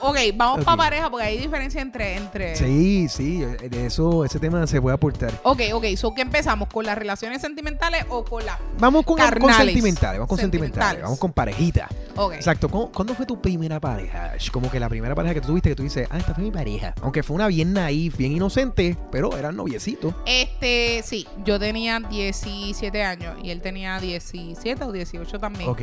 Ok, 0.00 0.16
vamos 0.34 0.58
Ok. 0.60 0.64
para 0.64 0.76
pareja 0.76 1.10
porque 1.10 1.26
hay 1.26 1.38
diferencia 1.38 1.80
entre... 1.80 2.16
entre... 2.16 2.56
Sí, 2.56 3.08
sí, 3.08 3.38
de 3.40 3.86
eso, 3.86 4.24
ese 4.24 4.38
tema 4.38 4.66
se 4.66 4.80
puede 4.80 4.94
aportar. 4.94 5.32
Ok, 5.42 5.60
ok, 5.72 5.84
so 5.96 6.14
¿qué 6.14 6.22
empezamos? 6.22 6.68
¿Con 6.68 6.86
las 6.86 6.96
relaciones 6.96 7.40
sentimentales 7.42 8.04
o 8.08 8.24
con 8.24 8.44
las... 8.46 8.58
Vamos 8.78 9.04
con, 9.04 9.16
con 9.16 9.24
Carnales. 9.26 9.66
sentimentales, 9.66 10.18
vamos 10.18 10.28
con 10.28 10.38
sentimentales, 10.38 10.74
Sentimentales. 10.74 11.02
vamos 11.02 11.18
con 11.18 11.32
parejitas. 11.32 11.88
Ok. 12.16 12.34
Exacto, 12.34 12.68
¿Cuándo, 12.68 12.92
cuándo 12.92 13.14
fue 13.14 13.26
tu 13.26 13.40
primera 13.40 13.80
pareja? 13.80 14.32
Como 14.52 14.70
que 14.70 14.80
la 14.80 14.88
primera 14.88 15.14
pareja 15.14 15.34
que 15.34 15.40
tú 15.40 15.48
tuviste 15.48 15.68
que 15.70 15.76
tú 15.76 15.82
dices, 15.82 16.08
ah, 16.10 16.18
esta 16.18 16.34
fue 16.34 16.44
mi 16.44 16.50
pareja. 16.50 16.94
Aunque 17.02 17.22
fue 17.22 17.34
una 17.36 17.46
bien 17.48 17.72
naif, 17.72 18.16
bien 18.16 18.32
inocente, 18.32 18.96
pero 19.10 19.36
eran 19.36 19.56
noviecitos. 19.56 20.14
Este, 20.26 21.02
sí, 21.04 21.26
yo 21.44 21.58
tenía 21.58 21.98
17 22.00 23.02
años 23.02 23.36
y 23.42 23.50
él 23.50 23.60
tenía 23.60 23.98
17 24.00 24.84
o 24.84 24.92
18 24.92 25.38
también. 25.38 25.68
Ok. 25.70 25.82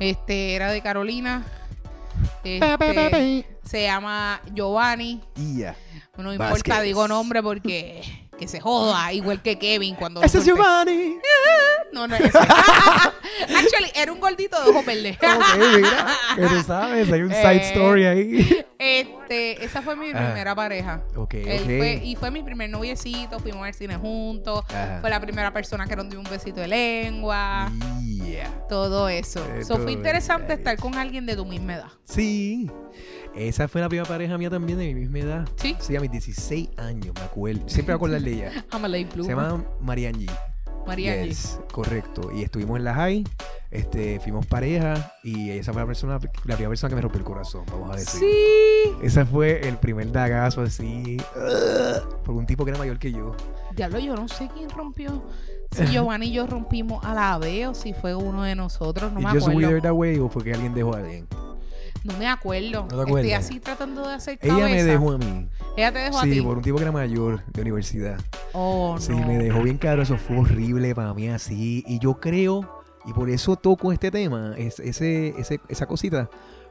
Este, 0.00 0.54
era 0.54 0.70
de 0.70 0.82
Carolina. 0.82 1.44
Este, 2.44 3.46
se 3.64 3.82
llama 3.82 4.40
Giovanni. 4.54 5.20
No 6.16 6.32
importa, 6.32 6.52
Vázquez. 6.52 6.82
digo 6.82 7.08
nombre 7.08 7.42
porque 7.42 8.25
que 8.36 8.46
se 8.48 8.60
joda, 8.60 9.12
igual 9.12 9.42
que 9.42 9.58
Kevin 9.58 9.94
cuando 9.94 10.22
Ese 10.22 10.38
es. 10.38 10.44
Giovanni. 10.44 11.16
No, 11.92 12.06
no 12.06 12.14
es 12.16 12.20
ese. 12.22 12.38
Actually, 13.56 13.90
era 13.94 14.12
un 14.12 14.20
gordito 14.20 14.62
de 14.62 14.70
ojos 14.70 14.84
verdes. 14.84 15.16
Ok, 15.16 15.76
mira. 15.76 16.06
Pero 16.34 16.62
sabes, 16.66 17.10
hay 17.10 17.22
un 17.22 17.30
side 17.30 17.56
Eh, 17.56 17.68
story 17.70 18.04
ahí. 18.04 18.64
Este, 18.78 19.64
esa 19.64 19.80
fue 19.82 19.96
mi 19.96 20.10
Ah. 20.10 20.16
primera 20.26 20.54
pareja. 20.54 21.02
Ok, 21.14 21.34
Él 21.34 21.60
ok. 21.62 21.66
fue, 21.78 22.00
y 22.04 22.16
fue 22.16 22.30
mi 22.30 22.42
primer 22.42 22.68
noviecito, 22.68 23.38
fuimos 23.38 23.64
al 23.66 23.72
cine 23.72 23.96
juntos. 23.96 24.64
Fue 25.00 25.08
la 25.08 25.20
primera 25.20 25.52
persona 25.52 25.86
que 25.86 25.96
nos 25.96 26.08
dio 26.10 26.18
un 26.18 26.26
besito 26.28 26.60
de 26.60 26.68
lengua. 26.68 27.70
Yeah. 28.04 28.50
Todo 28.68 29.08
eso. 29.08 29.40
Eh, 29.54 29.62
So, 29.64 29.74
todo 29.74 29.84
fue 29.84 29.92
interesante 29.92 30.52
estar 30.52 30.76
con 30.76 30.96
alguien 30.96 31.24
de 31.24 31.36
tu 31.36 31.46
misma 31.46 31.74
edad. 31.76 31.88
Sí. 32.04 32.70
Esa 33.36 33.68
fue 33.68 33.82
la 33.82 33.88
primera 33.88 34.08
pareja 34.08 34.38
mía 34.38 34.48
también 34.50 34.78
de 34.78 34.86
mi 34.86 34.94
misma 34.94 35.18
edad. 35.18 35.48
Sí. 35.56 35.76
Sí, 35.78 35.94
a 35.94 36.00
mis 36.00 36.10
16 36.10 36.70
años, 36.78 37.14
me 37.14 37.20
acuerdo. 37.20 37.68
Siempre 37.68 37.92
me 37.92 37.96
acuerdo 37.96 38.18
de 38.18 38.32
ella. 38.32 38.50
I'm 38.72 38.84
a 38.84 38.88
late 38.88 39.08
Se 39.14 39.28
llama 39.28 39.62
Mariangi. 39.80 40.26
María 40.86 41.16
G. 41.16 41.26
Yes, 41.26 41.60
correcto. 41.72 42.30
Y 42.32 42.42
estuvimos 42.42 42.78
en 42.78 42.84
la 42.84 42.94
high, 42.94 43.24
este, 43.70 44.20
fuimos 44.20 44.46
pareja 44.46 45.12
y 45.24 45.50
esa 45.50 45.72
fue 45.72 45.82
la 45.82 45.86
persona, 45.86 46.12
la 46.14 46.20
primera 46.54 46.68
persona 46.68 46.88
que 46.90 46.94
me 46.94 47.00
rompió 47.02 47.18
el 47.18 47.24
corazón, 47.24 47.64
vamos 47.70 47.90
a 47.90 47.96
decir. 47.96 48.20
Sí. 48.20 48.92
Ese 49.02 49.24
fue 49.24 49.66
el 49.68 49.78
primer 49.78 50.12
dagazo 50.12 50.62
así, 50.62 51.16
por 52.24 52.36
un 52.36 52.46
tipo 52.46 52.64
que 52.64 52.70
era 52.70 52.78
mayor 52.78 52.98
que 52.98 53.10
yo. 53.12 53.34
Diablo, 53.74 53.98
yo 53.98 54.14
no 54.14 54.28
sé 54.28 54.48
quién 54.54 54.70
rompió. 54.70 55.24
Si 55.72 55.84
Giovanni 55.92 56.26
y 56.26 56.32
yo 56.32 56.46
rompimos 56.46 57.04
a 57.04 57.12
la 57.14 57.36
vez 57.38 57.66
o 57.66 57.74
si 57.74 57.92
fue 57.92 58.14
uno 58.14 58.44
de 58.44 58.54
nosotros, 58.54 59.12
no 59.12 59.20
¿Y 59.20 59.24
me 59.24 59.30
acuerdo. 59.30 59.56
withered 59.56 59.86
away 59.86 60.18
o 60.18 60.28
fue 60.28 60.44
que 60.44 60.52
alguien 60.54 60.72
dejó 60.72 60.94
a 60.94 60.98
alguien? 60.98 61.26
No 62.06 62.16
me 62.18 62.28
acuerdo. 62.28 62.86
¿No 62.90 63.04
te 63.04 63.10
Estoy 63.10 63.32
así 63.32 63.60
tratando 63.60 64.06
de 64.06 64.14
hacer 64.14 64.38
Ella 64.42 64.54
me 64.54 64.60
cabeza. 64.60 64.84
dejó 64.86 65.12
a 65.12 65.18
mí. 65.18 65.48
Ella 65.76 65.92
te 65.92 65.98
dejó 65.98 66.18
a 66.18 66.22
Sí, 66.22 66.30
ti. 66.30 66.40
por 66.42 66.56
un 66.56 66.62
tipo 66.62 66.76
que 66.76 66.82
era 66.82 66.92
mayor 66.92 67.44
de 67.46 67.62
universidad. 67.62 68.18
Oh, 68.52 68.96
Sí, 68.98 69.12
no. 69.12 69.26
me 69.26 69.38
dejó 69.38 69.62
bien 69.62 69.78
caro, 69.78 70.02
eso 70.02 70.16
fue 70.16 70.38
horrible 70.38 70.94
para 70.94 71.12
mí 71.14 71.28
así. 71.28 71.84
Y 71.86 71.98
yo 71.98 72.14
creo, 72.20 72.82
y 73.04 73.12
por 73.12 73.28
eso 73.30 73.56
toco 73.56 73.92
este 73.92 74.10
tema, 74.10 74.54
es, 74.56 74.80
ese, 74.80 75.28
ese- 75.38 75.60
esa 75.68 75.86
cosita, 75.86 76.28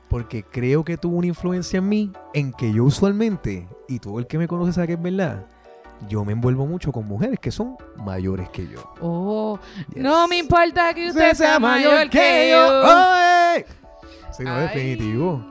porque 0.09 0.43
creo 0.43 0.83
que 0.83 0.97
tuvo 0.97 1.17
una 1.17 1.27
influencia 1.27 1.77
en 1.79 1.89
mí, 1.89 2.11
en 2.33 2.51
que 2.53 2.71
yo 2.71 2.83
usualmente, 2.85 3.67
y 3.87 3.99
todo 3.99 4.19
el 4.19 4.27
que 4.27 4.37
me 4.37 4.47
conoce 4.47 4.73
sabe 4.73 4.87
que 4.87 4.93
es 4.93 5.01
verdad, 5.01 5.45
yo 6.09 6.25
me 6.25 6.33
envuelvo 6.33 6.65
mucho 6.65 6.91
con 6.91 7.07
mujeres 7.07 7.39
que 7.39 7.51
son 7.51 7.77
mayores 7.95 8.49
que 8.49 8.67
yo. 8.67 8.93
Oh, 9.01 9.57
Yes. 9.93 10.03
no 10.03 10.27
me 10.27 10.37
importa 10.37 10.93
que 10.93 11.09
usted 11.09 11.33
sea 11.33 11.57
mayor 11.59 12.09
que 12.09 12.49
yo. 12.51 12.81
¡Ay! 12.85 13.63
Sí, 14.37 14.43
no, 14.43 14.53
Ay. 14.55 14.63
definitivo. 14.63 15.45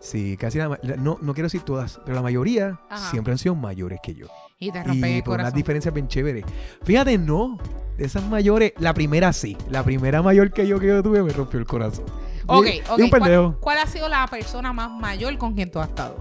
Sí, 0.00 0.36
casi 0.36 0.58
la, 0.58 0.68
la- 0.82 0.96
no, 0.96 1.18
no 1.20 1.34
quiero 1.34 1.46
decir 1.46 1.62
todas, 1.62 2.00
pero 2.04 2.14
la 2.14 2.22
mayoría 2.22 2.78
Ajá. 2.88 3.10
siempre 3.10 3.32
han 3.32 3.38
sido 3.38 3.54
mayores 3.54 3.98
que 4.02 4.14
yo. 4.14 4.26
Y 4.60 4.70
te 4.72 4.82
rompen 4.82 5.10
Y 5.10 5.16
el 5.16 5.22
por 5.22 5.34
unas 5.34 5.44
corazón. 5.44 5.56
diferencias 5.56 5.94
bien 5.94 6.08
chéveres. 6.08 6.44
Fíjate, 6.82 7.18
no. 7.18 7.58
De 7.96 8.04
esas 8.04 8.22
mayores, 8.24 8.72
la 8.78 8.94
primera 8.94 9.32
sí. 9.32 9.56
La 9.70 9.82
primera 9.82 10.22
mayor 10.22 10.52
que 10.52 10.66
yo 10.68 10.78
que 10.78 10.86
yo 10.86 11.02
tuve 11.02 11.22
me 11.22 11.32
rompió 11.32 11.58
el 11.58 11.66
corazón. 11.66 12.04
Ok, 12.46 12.66
Y- 12.66 12.80
ok. 12.88 12.98
y 12.98 13.02
un 13.02 13.10
¿Cuál, 13.10 13.22
pendejo. 13.22 13.56
cuál 13.60 13.78
ha 13.78 13.86
sido 13.86 14.08
la 14.08 14.26
persona 14.28 14.72
más 14.72 14.90
mayor 14.90 15.36
con 15.36 15.54
quien 15.54 15.70
tú 15.70 15.80
has 15.80 15.88
estado? 15.88 16.16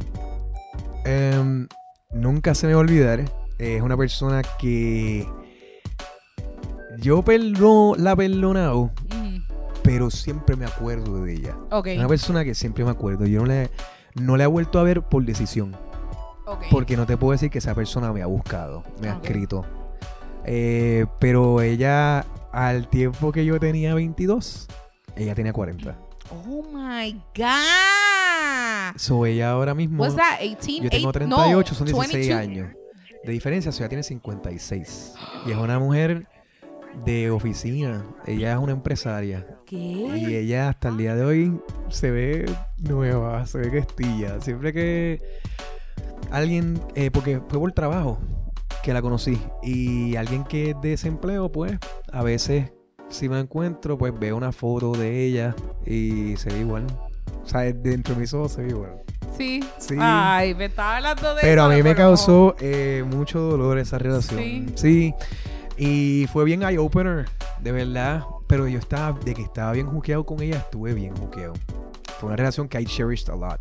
Em, 1.05 1.67
nunca 2.11 2.53
se 2.55 2.67
me 2.67 2.73
va 2.73 2.79
a 2.79 2.81
olvidar. 2.81 3.25
Es 3.59 3.81
una 3.81 3.95
persona 3.97 4.41
que 4.59 5.27
yo 6.99 7.21
perdono, 7.23 7.95
la 7.97 8.13
he 8.13 8.15
perdonado, 8.17 8.77
Ujú. 8.79 8.91
Pero 9.87 10.11
siempre 10.11 10.55
me 10.57 10.65
acuerdo 10.65 11.23
de 11.23 11.33
ella. 11.33 11.55
Ok. 11.71 11.87
Es 11.87 11.97
una 11.99 12.07
persona 12.09 12.43
que 12.43 12.53
siempre 12.53 12.83
me 12.83 12.91
acuerdo. 12.91 13.25
Yo 13.25 13.39
no 13.39 13.45
le, 13.45 13.69
no 14.15 14.35
la 14.35 14.43
he 14.43 14.47
vuelto 14.47 14.79
a 14.79 14.83
ver 14.83 15.01
por 15.01 15.23
decisión. 15.23 15.75
ok. 16.45 16.65
Porque 16.69 16.97
no 16.97 17.05
te 17.05 17.15
puedo 17.15 17.31
decir 17.31 17.49
que 17.49 17.59
esa 17.59 17.73
persona 17.73 18.11
me 18.11 18.21
ha 18.21 18.25
buscado, 18.25 18.83
me 19.01 19.07
ha 19.09 19.13
escrito. 19.13 19.65
Eh, 20.43 21.05
pero 21.19 21.61
ella, 21.61 22.25
al 22.51 22.89
tiempo 22.89 23.31
que 23.31 23.45
yo 23.45 23.59
tenía 23.59 23.93
22, 23.93 24.67
ella 25.15 25.33
tenía 25.35 25.53
40. 25.53 25.97
Oh 26.29 26.63
my 26.73 27.13
God. 27.35 28.97
So 28.97 29.25
ella 29.25 29.51
ahora 29.51 29.73
mismo, 29.73 30.03
Was 30.03 30.15
that 30.17 30.39
18? 30.41 30.83
yo 30.83 30.89
tengo 30.89 31.07
Eight- 31.09 31.13
38, 31.13 31.71
no, 31.71 31.77
son 31.77 31.87
16 31.87 32.13
22. 32.13 32.39
años. 32.41 32.67
De 33.23 33.31
diferencia, 33.31 33.71
so 33.71 33.79
ella 33.83 33.89
tiene 33.89 34.03
56. 34.03 35.13
Y 35.45 35.51
es 35.51 35.57
una 35.57 35.79
mujer 35.79 36.27
de 37.05 37.29
oficina. 37.31 38.05
Ella 38.25 38.53
es 38.53 38.57
una 38.57 38.73
empresaria. 38.73 39.56
Y 39.75 40.35
ella 40.35 40.69
hasta 40.69 40.89
el 40.89 40.97
día 40.97 41.15
de 41.15 41.25
hoy 41.25 41.59
se 41.89 42.11
ve 42.11 42.45
nueva, 42.77 43.45
se 43.45 43.57
ve 43.59 43.71
que 43.71 43.77
estilla. 43.79 44.39
Siempre 44.41 44.71
que 44.73 45.21
alguien, 46.31 46.79
eh, 46.95 47.11
porque 47.11 47.41
fue 47.49 47.59
por 47.59 47.71
trabajo 47.73 48.19
que 48.83 48.93
la 48.93 49.01
conocí. 49.01 49.39
Y 49.63 50.15
alguien 50.15 50.43
que 50.43 50.71
es 50.71 50.81
de 50.81 50.89
desempleo, 50.89 51.51
pues 51.51 51.77
a 52.11 52.23
veces 52.23 52.71
si 53.09 53.29
me 53.29 53.39
encuentro, 53.39 53.97
pues 53.97 54.17
veo 54.17 54.35
una 54.37 54.51
foto 54.51 54.91
de 54.93 55.25
ella 55.25 55.55
y 55.85 56.35
se 56.37 56.49
ve 56.49 56.59
igual. 56.59 56.85
O 57.43 57.47
sea, 57.49 57.61
dentro 57.61 58.13
de 58.15 58.21
mis 58.21 58.33
ojos 58.33 58.53
se 58.53 58.61
ve 58.63 58.69
igual. 58.69 59.01
Sí. 59.37 59.59
Sí. 59.77 59.95
Ay, 59.99 60.55
me 60.55 60.65
estaba 60.65 60.97
hablando 60.97 61.35
de 61.35 61.41
Pero 61.41 61.61
eso, 61.61 61.71
a 61.71 61.75
mí 61.75 61.77
me 61.77 61.93
pero- 61.93 61.97
causó 61.97 62.55
eh, 62.59 63.03
mucho 63.09 63.39
dolor 63.39 63.77
esa 63.77 63.97
relación. 63.97 64.39
Sí. 64.41 64.65
Sí. 64.75 65.13
Y 65.77 66.27
fue 66.33 66.43
bien 66.43 66.63
eye-opener, 66.63 67.25
de 67.61 67.71
verdad. 67.71 68.23
Pero 68.47 68.67
yo 68.67 68.79
estaba, 68.79 69.17
de 69.19 69.33
que 69.33 69.41
estaba 69.41 69.73
bien 69.73 69.87
juqueado 69.87 70.25
con 70.25 70.41
ella, 70.41 70.57
estuve 70.57 70.93
bien 70.93 71.15
juqueado. 71.15 71.53
Fue 72.19 72.27
una 72.27 72.35
relación 72.37 72.67
que 72.67 72.79
I 72.81 72.85
cherished 72.85 73.29
a 73.29 73.35
lot. 73.35 73.59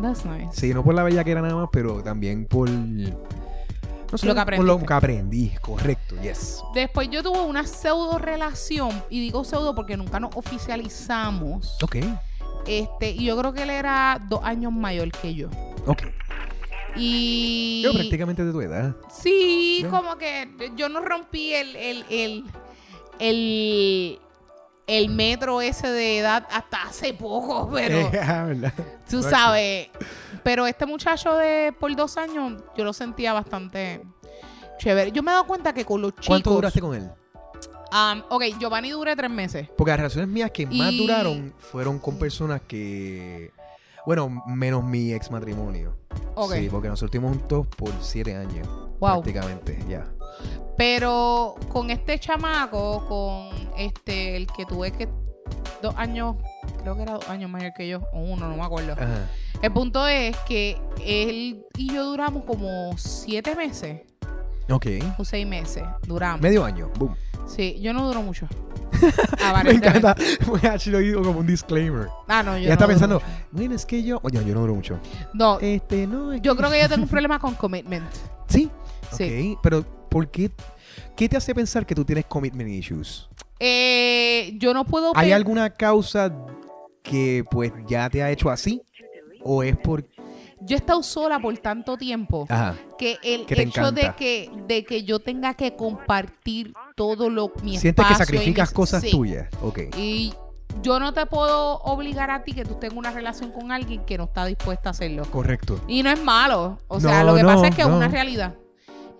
That's 0.00 0.24
nice. 0.24 0.48
Sí, 0.52 0.72
no 0.72 0.84
por 0.84 0.94
la 0.94 1.02
bella 1.02 1.24
que 1.24 1.32
era 1.32 1.42
nada 1.42 1.56
más, 1.56 1.68
pero 1.72 2.02
también 2.02 2.44
por... 2.46 2.68
No 2.70 4.16
sé, 4.16 4.26
Lo 4.26 4.34
que 4.34 4.56
por 4.56 4.64
lo 4.64 4.78
que 4.86 4.94
aprendí, 4.94 5.52
correcto, 5.60 6.14
yes. 6.22 6.62
Después 6.74 7.10
yo 7.10 7.22
tuve 7.22 7.40
una 7.40 7.66
pseudo 7.66 8.16
relación, 8.16 8.90
y 9.10 9.20
digo 9.20 9.44
pseudo 9.44 9.74
porque 9.74 9.98
nunca 9.98 10.18
nos 10.18 10.34
oficializamos. 10.34 11.76
Ok, 11.82 11.96
Este, 12.66 13.10
y 13.10 13.24
yo 13.26 13.36
creo 13.36 13.52
que 13.52 13.64
él 13.64 13.70
era 13.70 14.18
dos 14.28 14.40
años 14.44 14.72
mayor 14.72 15.10
que 15.12 15.34
yo. 15.34 15.48
ok. 15.86 16.04
Y. 16.96 17.82
Yo 17.84 17.92
prácticamente 17.92 18.44
de 18.46 18.50
tu 18.52 18.60
edad. 18.62 18.96
Sí, 19.12 19.84
como 19.90 20.16
que 20.16 20.48
yo 20.74 20.88
no 20.88 21.00
rompí 21.00 21.52
el, 21.52 21.76
el, 21.76 22.04
el, 22.08 22.44
el, 23.18 24.18
el 24.88 25.08
metro 25.10 25.60
ese 25.60 25.88
de 25.88 26.18
edad 26.18 26.46
hasta 26.50 26.82
hace 26.82 27.14
poco, 27.14 27.70
pero 27.74 28.10
Ah, 28.22 28.44
¿verdad? 28.48 28.72
tú 29.08 29.22
sabes. 29.22 29.88
Pero 30.42 30.66
este 30.66 30.86
muchacho 30.86 31.34
de 31.36 31.72
por 31.78 31.94
dos 31.94 32.16
años, 32.16 32.60
yo 32.76 32.84
lo 32.84 32.92
sentía 32.92 33.32
bastante 33.32 34.00
chévere. 34.78 35.12
Yo 35.12 35.22
me 35.22 35.30
he 35.30 35.34
dado 35.34 35.46
cuenta 35.46 35.72
que 35.72 35.84
con 35.84 36.00
los 36.00 36.12
chicos. 36.12 36.26
¿Cuánto 36.28 36.50
duraste 36.50 36.80
con 36.80 36.94
él? 36.94 37.10
Um, 37.90 38.22
ok, 38.28 38.44
Giovanni 38.58 38.90
duré 38.90 39.16
tres 39.16 39.30
meses. 39.30 39.68
Porque 39.76 39.90
las 39.90 39.98
relaciones 39.98 40.28
mías 40.28 40.50
que 40.50 40.66
más 40.66 40.92
Y- 40.92 40.98
duraron 40.98 41.54
fueron 41.58 41.98
con 41.98 42.18
personas 42.18 42.60
que. 42.66 43.50
Bueno, 44.08 44.42
menos 44.46 44.82
mi 44.82 45.12
ex 45.12 45.30
matrimonio. 45.30 45.94
Sí, 46.50 46.68
porque 46.70 46.88
nosotros 46.88 47.14
estuvimos 47.14 47.36
juntos 47.36 47.66
por 47.76 47.92
siete 48.00 48.34
años. 48.34 48.66
Wow. 49.00 49.20
Prácticamente, 49.20 49.78
ya. 49.86 50.06
Pero 50.78 51.56
con 51.68 51.90
este 51.90 52.18
chamaco, 52.18 53.04
con 53.06 53.50
este, 53.76 54.36
el 54.36 54.46
que 54.46 54.64
tuve 54.64 54.92
que 54.92 55.10
dos 55.82 55.94
años, 55.98 56.36
creo 56.80 56.96
que 56.96 57.02
era 57.02 57.12
dos 57.12 57.28
años 57.28 57.50
mayor 57.50 57.74
que 57.74 57.86
yo, 57.86 58.00
o 58.14 58.20
uno, 58.20 58.48
no 58.48 58.56
me 58.56 58.62
acuerdo. 58.62 58.92
Ajá. 58.92 59.28
El 59.60 59.72
punto 59.74 60.08
es 60.08 60.34
que 60.48 60.80
él 61.04 61.66
y 61.76 61.92
yo 61.92 62.06
duramos 62.06 62.44
como 62.44 62.96
siete 62.96 63.54
meses 63.56 64.07
Ok. 64.70 64.86
o 65.18 65.24
seis 65.24 65.46
meses. 65.46 65.82
Duramos. 66.06 66.40
Medio 66.40 66.64
año. 66.64 66.90
Boom. 66.98 67.14
Sí, 67.46 67.78
yo 67.80 67.92
no 67.94 68.06
duro 68.06 68.20
mucho. 68.22 68.46
Me 69.64 69.70
encanta. 69.72 70.14
Ashley 70.70 70.92
lo 70.92 70.98
digo 70.98 71.22
como 71.22 71.40
un 71.40 71.46
disclaimer. 71.46 72.08
Ah, 72.26 72.42
no, 72.42 72.52
yo 72.58 72.64
Ella 72.64 72.72
está 72.74 72.86
no 72.86 72.88
duro 72.88 72.88
pensando, 72.88 73.14
mucho. 73.16 73.26
bueno, 73.52 73.74
es 73.74 73.86
que 73.86 74.02
yo. 74.02 74.20
Oye, 74.22 74.44
yo 74.44 74.54
no 74.54 74.60
duro 74.60 74.74
mucho. 74.74 74.98
No, 75.32 75.58
Este, 75.60 76.06
no. 76.06 76.32
es 76.32 76.42
yo 76.42 76.52
que- 76.54 76.58
creo 76.58 76.70
que 76.70 76.80
yo 76.82 76.88
tengo 76.88 77.02
un 77.04 77.08
problema 77.10 77.38
con 77.38 77.54
commitment. 77.54 78.04
Sí. 78.48 78.70
Sí. 79.12 79.56
Pero 79.62 79.82
¿por 80.10 80.30
qué? 80.30 80.50
¿Qué 81.16 81.28
te 81.28 81.36
hace 81.36 81.54
pensar 81.54 81.86
que 81.86 81.94
tú 81.94 82.04
tienes 82.04 82.26
commitment 82.26 82.68
issues? 82.68 83.28
Eh, 83.60 84.52
yo 84.58 84.74
no 84.74 84.84
puedo. 84.84 85.12
¿Hay 85.16 85.32
alguna 85.32 85.70
causa 85.70 86.30
que 87.02 87.44
pues 87.50 87.72
ya 87.86 88.08
te 88.10 88.22
ha 88.22 88.30
hecho 88.30 88.50
así? 88.50 88.82
¿O 89.42 89.62
es 89.62 89.76
por... 89.76 90.04
Yo 90.60 90.76
he 90.76 90.78
estado 90.78 91.02
sola 91.02 91.38
por 91.38 91.56
tanto 91.58 91.96
tiempo 91.96 92.46
Ajá. 92.48 92.74
que 92.98 93.18
el 93.22 93.46
Que 93.46 93.62
hecho 93.62 93.92
de 93.92 94.12
que, 94.16 94.50
de 94.66 94.84
que 94.84 95.04
yo 95.04 95.20
tenga 95.20 95.54
que 95.54 95.76
compartir 95.76 96.72
todo 96.96 97.30
lo 97.30 97.52
mi 97.62 97.78
Sientes 97.78 98.04
que 98.06 98.12
espacio 98.12 98.14
y 98.14 98.26
sacrificas 98.26 98.68
mis- 98.70 98.74
cosas 98.74 99.02
sí. 99.02 99.10
tuyas. 99.10 99.48
Ok. 99.62 99.78
Y 99.96 100.34
yo 100.82 100.98
no 101.00 101.12
te 101.14 101.26
puedo 101.26 101.78
obligar 101.78 102.30
a 102.30 102.42
ti 102.44 102.52
que 102.52 102.64
tú 102.64 102.74
tengas 102.74 102.96
una 102.98 103.10
relación 103.10 103.52
con 103.52 103.70
alguien 103.72 104.04
que 104.04 104.18
no 104.18 104.24
está 104.24 104.44
dispuesta 104.46 104.88
a 104.88 104.92
hacerlo. 104.92 105.24
Correcto. 105.30 105.80
Y 105.88 106.02
no 106.02 106.10
es 106.10 106.22
malo. 106.22 106.78
O 106.88 107.00
sea, 107.00 107.20
No, 107.22 107.30
lo 107.30 107.36
que 107.36 107.42
no, 107.42 107.48
pasa 107.54 107.68
es 107.68 107.74
que 107.76 107.82
es 107.82 107.88
no. 107.88 107.96
una 107.96 108.08
realidad. 108.08 108.54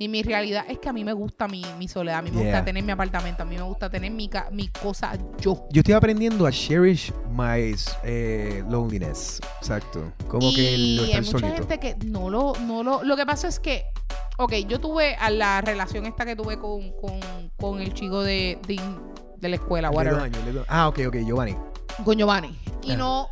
Y 0.00 0.08
mi 0.08 0.22
realidad 0.22 0.64
es 0.68 0.78
que 0.78 0.88
a 0.88 0.92
mí 0.92 1.04
me 1.04 1.12
gusta 1.12 1.48
mi, 1.48 1.64
mi 1.76 1.88
soledad, 1.88 2.18
a 2.18 2.22
mí 2.22 2.30
me 2.30 2.36
Yeah. 2.38 2.50
gusta 2.50 2.64
tener 2.66 2.84
mi 2.84 2.92
apartamento, 2.92 3.42
a 3.42 3.46
mí 3.46 3.56
me 3.56 3.62
gusta 3.62 3.90
tener 3.90 4.12
mi, 4.12 4.30
mi 4.52 4.68
cosa 4.68 5.16
yo. 5.40 5.66
Yo 5.70 5.80
estoy 5.80 5.94
aprendiendo 5.94 6.46
a 6.46 6.52
cherish 6.52 7.12
my 7.32 7.74
eh, 8.04 8.62
loneliness. 8.68 9.40
Exacto. 9.60 10.12
Como 10.28 10.52
que 10.54 10.72
y 10.76 10.96
no 10.96 11.02
hay 11.02 11.08
estar 11.10 11.24
mucha 11.24 11.38
solito. 11.38 11.54
gente 11.54 11.78
que 11.80 11.96
no 12.06 12.30
lo, 12.30 12.52
no 12.64 12.82
lo... 12.84 13.02
Lo 13.02 13.16
que 13.16 13.26
pasa 13.26 13.48
es 13.48 13.58
que, 13.58 13.86
ok, 14.38 14.52
yo 14.68 14.78
tuve 14.78 15.16
a 15.16 15.30
la 15.30 15.60
relación 15.62 16.06
esta 16.06 16.24
que 16.24 16.36
tuve 16.36 16.58
con, 16.60 16.92
con, 16.92 17.18
con 17.58 17.80
el 17.80 17.92
chico 17.92 18.22
de, 18.22 18.58
de, 18.68 18.80
de 19.38 19.48
la 19.48 19.56
escuela, 19.56 19.90
Le 19.90 19.96
whatever, 19.96 20.30
doy 20.30 20.42
le 20.44 20.52
doy- 20.52 20.64
Ah, 20.68 20.86
ok, 20.88 21.00
ok, 21.08 21.16
Giovanni. 21.26 21.56
con 22.04 22.16
Giovanni. 22.16 22.56
Y 22.84 22.90
Ajá. 22.90 22.98
no... 22.98 23.28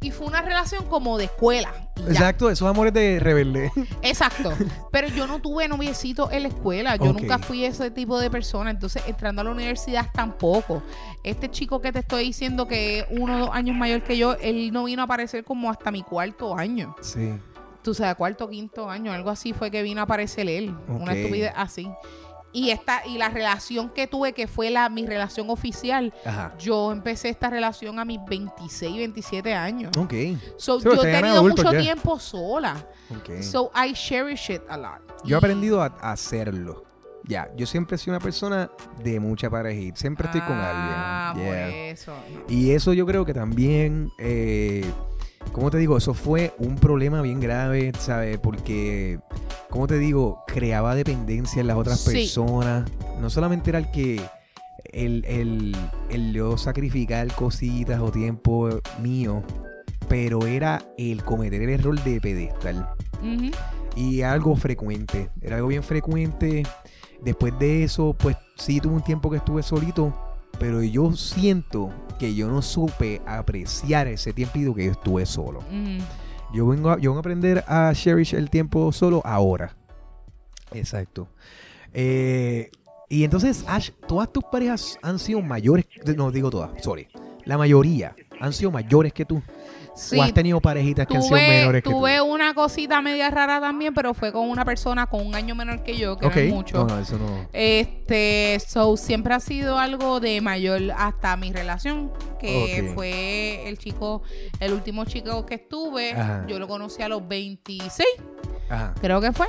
Y 0.00 0.10
fue 0.10 0.26
una 0.26 0.42
relación 0.42 0.84
como 0.86 1.16
de 1.16 1.24
escuela. 1.24 1.72
Exacto, 2.06 2.50
esos 2.50 2.68
amores 2.68 2.92
de 2.92 3.18
rebelde. 3.18 3.72
Exacto. 4.02 4.52
Pero 4.92 5.08
yo 5.08 5.26
no 5.26 5.40
tuve 5.40 5.68
noviecito 5.68 6.30
en 6.30 6.42
la 6.42 6.48
escuela. 6.48 6.96
Yo 6.96 7.12
nunca 7.12 7.38
fui 7.38 7.64
ese 7.64 7.90
tipo 7.90 8.18
de 8.18 8.30
persona. 8.30 8.70
Entonces, 8.70 9.02
entrando 9.06 9.40
a 9.40 9.44
la 9.44 9.50
universidad 9.50 10.10
tampoco. 10.12 10.82
Este 11.24 11.50
chico 11.50 11.80
que 11.80 11.92
te 11.92 12.00
estoy 12.00 12.24
diciendo 12.24 12.68
que 12.68 13.00
es 13.00 13.06
uno 13.10 13.36
o 13.36 13.38
dos 13.46 13.50
años 13.52 13.74
mayor 13.74 14.02
que 14.02 14.16
yo, 14.18 14.34
él 14.34 14.70
no 14.72 14.84
vino 14.84 15.02
a 15.02 15.06
aparecer 15.06 15.44
como 15.44 15.70
hasta 15.70 15.90
mi 15.90 16.02
cuarto 16.02 16.56
año. 16.56 16.94
Sí. 17.00 17.32
Tú 17.82 17.94
sabes, 17.94 18.16
cuarto, 18.16 18.48
quinto 18.48 18.90
año, 18.90 19.12
algo 19.12 19.30
así 19.30 19.52
fue 19.52 19.70
que 19.70 19.82
vino 19.82 20.00
a 20.00 20.04
aparecer 20.04 20.48
él. 20.48 20.76
Una 20.88 21.14
estupidez 21.14 21.52
así. 21.56 21.88
Y 22.52 22.70
esta, 22.70 23.06
y 23.06 23.18
la 23.18 23.28
relación 23.28 23.90
que 23.90 24.06
tuve, 24.06 24.32
que 24.32 24.46
fue 24.46 24.70
la, 24.70 24.88
mi 24.88 25.04
relación 25.04 25.50
oficial, 25.50 26.14
Ajá. 26.24 26.54
yo 26.58 26.90
empecé 26.90 27.28
esta 27.28 27.50
relación 27.50 27.98
a 27.98 28.04
mis 28.06 28.18
26, 28.26 28.96
27 28.96 29.52
años. 29.54 29.90
Ok. 29.98 30.14
So, 30.56 30.80
Sí, 30.80 30.86
yo 30.86 30.94
he 31.04 31.12
tenido 31.12 31.42
mucho 31.42 31.70
ya. 31.70 31.78
tiempo 31.80 32.18
sola. 32.18 32.76
ok. 33.10 33.42
So 33.42 33.70
I 33.74 33.92
cherish 33.92 34.48
it 34.50 34.62
a 34.70 34.76
lot. 34.78 35.00
Yo 35.24 35.36
he 35.36 35.38
aprendido 35.38 35.82
a, 35.82 35.86
a 36.00 36.12
hacerlo. 36.12 36.84
Ya, 37.24 37.50
yo 37.56 37.66
siempre 37.66 37.96
he 37.96 37.98
sido 37.98 38.16
una 38.16 38.22
persona 38.22 38.70
de 39.02 39.18
mucha 39.20 39.50
parejita. 39.50 39.96
Siempre 39.98 40.26
estoy 40.26 40.40
con 40.42 40.56
alguien. 40.56 40.94
Yeah. 40.94 41.32
por 41.34 41.56
eso. 41.56 42.12
Y 42.48 42.70
eso 42.70 42.92
yo 42.92 43.04
creo 43.04 43.24
que 43.26 43.34
también, 43.34 44.10
eh, 44.18 44.88
¿cómo 45.52 45.70
te 45.70 45.78
digo? 45.78 45.96
Eso 45.96 46.14
fue 46.14 46.54
un 46.58 46.76
problema 46.76 47.22
bien 47.22 47.40
grave, 47.40 47.92
¿sabes? 47.98 48.38
Porque, 48.38 49.18
¿cómo 49.70 49.86
te 49.86 49.98
digo? 49.98 50.42
Creaba 50.46 50.94
dependencia 50.94 51.60
en 51.60 51.66
las 51.66 51.76
otras 51.76 52.00
Sí. 52.00 52.10
personas. 52.12 52.88
No 53.20 53.30
solamente 53.30 53.70
era 53.70 53.78
el 53.78 53.90
que, 53.90 54.20
el, 54.92 55.24
el, 55.26 55.76
el 56.10 56.32
yo 56.32 56.56
sacrificar 56.58 57.26
cositas 57.34 58.00
o 58.00 58.10
tiempo 58.10 58.68
mío, 59.02 59.42
pero 60.08 60.46
era 60.46 60.82
el 60.98 61.24
cometer 61.24 61.62
el 61.62 61.70
error 61.70 62.02
de 62.04 62.20
pedestal. 62.20 62.88
Y 63.96 64.20
algo 64.22 64.54
frecuente, 64.56 65.30
era 65.40 65.56
algo 65.56 65.68
bien 65.68 65.82
frecuente. 65.82 66.62
Después 67.22 67.58
de 67.58 67.82
eso, 67.82 68.14
pues 68.18 68.36
sí 68.56 68.78
tuve 68.80 68.94
un 68.94 69.02
tiempo 69.02 69.30
que 69.30 69.38
estuve 69.38 69.62
solito, 69.62 70.14
pero 70.58 70.82
yo 70.82 71.12
siento 71.12 71.90
que 72.18 72.34
yo 72.34 72.48
no 72.48 72.62
supe 72.62 73.20
apreciar 73.26 74.06
ese 74.06 74.32
tiempito 74.32 74.74
que 74.74 74.86
yo 74.86 74.92
estuve 74.92 75.26
solo. 75.26 75.60
Ujú. 75.60 76.04
Yo 76.54 76.66
vengo 76.66 76.90
a, 76.90 76.98
yo 76.98 77.10
vengo 77.10 77.18
a 77.18 77.20
aprender 77.20 77.64
a 77.66 77.92
cherish 77.94 78.34
el 78.34 78.50
tiempo 78.50 78.92
solo 78.92 79.20
ahora. 79.24 79.76
Exacto. 80.72 81.28
Eh, 81.92 82.70
y 83.08 83.24
entonces, 83.24 83.64
Ash, 83.68 83.90
todas 84.08 84.32
tus 84.32 84.44
parejas 84.44 84.98
han 85.02 85.18
sido 85.18 85.40
mayores, 85.40 85.86
no 86.16 86.30
digo 86.30 86.50
todas, 86.50 86.82
sorry. 86.82 87.08
La 87.44 87.56
mayoría 87.56 88.16
han 88.40 88.52
sido 88.52 88.70
mayores 88.70 89.12
que 89.12 89.24
tú. 89.24 89.42
Sí, 89.94 90.18
o 90.18 90.22
has 90.22 90.34
tenido 90.34 90.60
parejitas 90.60 91.06
que 91.06 91.16
han 91.16 91.22
sido 91.22 91.36
tuve, 91.38 91.48
menores 91.48 91.82
que 91.82 91.88
tuve 91.88 92.18
tú. 92.18 92.24
una 92.26 92.52
cosita 92.52 93.00
media 93.00 93.30
rara 93.30 93.60
también, 93.60 93.94
pero 93.94 94.12
fue 94.12 94.30
con 94.30 94.46
una 94.50 94.62
persona 94.62 95.06
con 95.06 95.26
un 95.26 95.34
año 95.34 95.54
menor 95.54 95.82
que 95.82 95.96
yo, 95.96 96.18
que 96.18 96.26
Ok. 96.26 96.34
no 96.36 96.40
es 96.42 96.52
mucho. 96.52 96.76
No, 96.76 96.84
no, 96.84 96.98
eso 96.98 97.16
no. 97.16 97.48
Este, 97.54 98.58
so 98.68 98.94
siempre 98.98 99.32
ha 99.32 99.40
sido 99.40 99.78
algo 99.78 100.20
de 100.20 100.42
mayor 100.42 100.82
hasta 100.98 101.34
mi 101.38 101.50
relación, 101.50 102.12
que 102.38 102.92
fue 102.94 103.66
el 103.66 103.78
chico, 103.78 104.22
el 104.60 104.74
último 104.74 105.06
chico 105.06 105.46
que 105.46 105.54
estuve, 105.54 106.12
Ajá. 106.12 106.44
yo 106.46 106.58
lo 106.58 106.68
conocí 106.68 107.00
a 107.00 107.08
los 107.08 107.26
26, 107.26 108.06
Ajá. 108.68 108.94
creo 109.00 109.18
que 109.22 109.32
fue. 109.32 109.46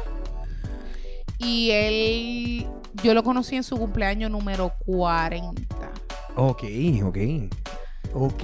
Y 1.40 1.72
él, 1.72 2.68
yo 3.04 3.14
lo 3.14 3.22
conocí 3.22 3.58
en 3.58 3.64
su 3.64 3.76
cumpleaños 3.78 4.32
número 4.32 4.72
40. 4.86 5.62
Ok, 6.38 6.64
ok. 7.04 7.18
Ok, 8.14 8.44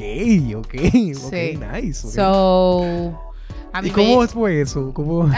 ok. 0.55 0.75
Sí. 0.91 1.13
Ok, 1.55 1.73
nice. 1.73 2.11
So, 2.11 3.19
¿Y 3.81 3.89
cómo 3.89 4.27
fue 4.27 4.61
eso? 4.61 4.93
¿Cómo? 4.93 5.29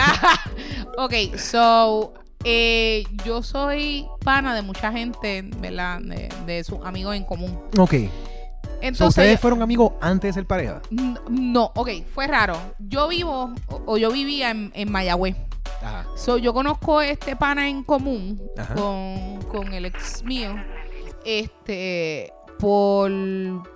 ok, 0.97 1.13
so 1.37 2.13
eh, 2.43 3.03
yo 3.23 3.41
soy 3.41 4.07
pana 4.23 4.53
de 4.53 4.61
mucha 4.61 4.91
gente, 4.91 5.41
¿verdad? 5.59 5.99
De, 6.01 6.29
de 6.45 6.63
sus 6.63 6.79
amigos 6.85 7.15
en 7.15 7.23
común. 7.23 7.59
Ok. 7.77 7.93
So, 7.93 8.79
Entonces, 8.81 9.07
¿Ustedes 9.07 9.39
fueron 9.39 9.61
amigos 9.61 9.93
antes 10.01 10.29
de 10.29 10.33
ser 10.33 10.45
pareja? 10.45 10.81
no, 11.29 11.71
ok, 11.75 11.89
fue 12.13 12.27
raro. 12.27 12.55
Yo 12.77 13.07
vivo, 13.07 13.53
o, 13.67 13.81
o 13.85 13.97
yo 13.97 14.11
vivía 14.11 14.51
en, 14.51 14.71
en 14.75 14.91
Mayagüez. 14.91 15.35
Ajá. 15.81 16.05
So, 16.15 16.37
yo 16.37 16.53
conozco 16.53 17.01
este 17.01 17.35
pana 17.35 17.67
en 17.67 17.83
común 17.83 18.41
con, 18.75 19.41
con 19.43 19.73
el 19.73 19.85
ex 19.85 20.23
mío. 20.23 20.55
Este, 21.25 22.31
por, 22.57 23.11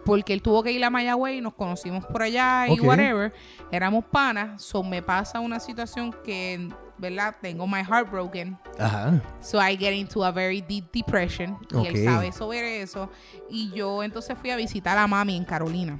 porque 0.05 0.33
él 0.33 0.41
tuvo 0.41 0.63
que 0.63 0.71
ir 0.71 0.83
a 0.83 0.89
Mayagüez 0.89 1.37
y 1.37 1.41
nos 1.41 1.53
conocimos 1.53 2.05
por 2.05 2.21
allá 2.21 2.67
y 2.67 2.79
whatever. 2.79 3.33
Éramos 3.71 4.05
panas. 4.05 4.61
So, 4.61 4.83
me 4.83 5.01
pasa 5.01 5.39
una 5.39 5.59
situación 5.59 6.15
que, 6.23 6.69
¿verdad? 6.97 7.35
Tengo 7.41 7.67
my 7.67 7.83
heart 7.83 8.09
broken. 8.09 8.57
Ajá. 8.77 9.21
So 9.41 9.59
I 9.61 9.77
get 9.77 9.93
into 9.93 10.23
a 10.23 10.31
very 10.31 10.61
deep 10.61 10.91
depression. 10.91 11.57
Y 11.71 11.87
él 11.87 12.03
sabe 12.05 12.31
sobre 12.31 12.81
eso. 12.81 13.09
Y 13.49 13.71
yo 13.71 14.03
entonces 14.03 14.37
fui 14.37 14.51
a 14.51 14.55
visitar 14.55 14.97
a 14.97 15.07
mami 15.07 15.35
en 15.35 15.45
Carolina. 15.45 15.99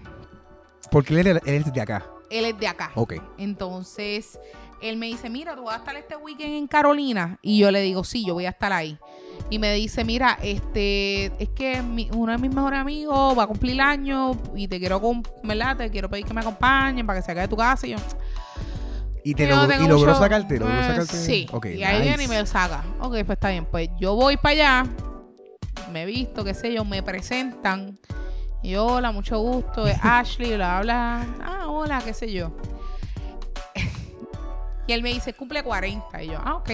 Porque 0.92 1.20
él, 1.20 1.28
él 1.28 1.42
es 1.46 1.74
de 1.74 1.82
acá. 1.82 2.06
Él 2.30 2.46
es 2.46 2.60
de 2.60 2.68
acá. 2.68 2.92
Ok. 2.96 3.16
Entonces, 3.38 4.40
él 4.82 4.98
me 4.98 5.08
dice, 5.08 5.30
mira, 5.30 5.56
tú 5.56 5.64
vas 5.64 5.76
a 5.76 5.78
estar 5.80 5.96
este 5.96 6.16
weekend 6.16 6.54
en 6.54 6.68
Carolina. 6.68 7.38
Y 7.42 7.60
yo 7.60 7.72
le 7.72 7.82
digo, 7.82 8.04
sí, 8.04 8.26
yo 8.26 8.34
voy 8.34 8.46
a 8.46 8.50
estar 8.50 8.72
ahí. 8.72 8.98
Y 9.50 9.58
me 9.60 9.74
dice, 9.74 10.04
mira, 10.06 10.38
este, 10.42 11.26
es 11.42 11.50
que 11.50 11.82
mi- 11.82 12.10
uno 12.14 12.32
de 12.32 12.38
mis 12.38 12.54
mejores 12.54 12.80
amigos 12.80 13.38
va 13.38 13.44
a 13.44 13.48
cumplir 13.48 13.82
año 13.82 14.32
y 14.56 14.68
te 14.68 14.80
quiero, 14.80 15.02
¿verdad? 15.44 15.76
Te 15.78 15.90
quiero 15.90 16.10
pedir 16.10 16.26
que 16.26 16.34
me 16.34 16.42
acompañen 16.42 17.06
para 17.08 17.20
que 17.20 17.26
se 17.26 17.32
quede 17.34 17.42
de 17.44 17.48
tu 17.48 17.58
casa. 17.58 17.88
Y 17.88 17.92
yo, 17.92 17.98
Y, 19.24 19.34
te 19.34 19.48
tengo 19.48 19.64
y 19.66 19.88
logró 19.88 19.98
mucho- 20.12 20.16
sacarte, 20.20 20.60
logró 20.60 20.74
Eh, 20.80 20.84
sacarte. 20.88 21.18
Sí. 21.18 21.48
Ok, 21.52 21.66
y 21.68 21.84
ahí 21.84 22.02
viene 22.04 22.24
y 22.24 22.28
me 22.28 22.40
lo 22.40 22.46
saca. 22.46 22.84
Ok, 23.00 23.12
pues 23.26 23.30
está 23.32 23.50
bien. 23.50 23.66
Pues 23.66 23.90
yo 24.00 24.14
voy 24.16 24.38
para 24.38 24.54
allá, 24.54 24.86
me 25.92 26.06
visto, 26.06 26.44
qué 26.44 26.54
sé 26.54 26.72
yo, 26.74 26.86
me 26.86 27.02
presentan. 27.02 27.98
Y 28.62 28.72
yo, 28.72 28.86
hola, 28.86 29.12
mucho 29.12 29.40
gusto, 29.40 29.88
es 29.88 29.98
Ashley, 30.04 30.56
bla, 30.56 30.82
bla. 30.82 31.26
Ah, 31.44 31.66
hola, 31.68 32.02
qué 32.06 32.14
sé 32.14 32.32
yo. 32.32 32.52
y 34.88 34.94
él 34.94 35.02
me 35.02 35.10
dice, 35.10 35.34
cumple 35.34 35.64
40. 35.64 36.24
Y 36.24 36.28
yo, 36.28 36.40
ah, 36.44 36.56
ok. 36.56 36.70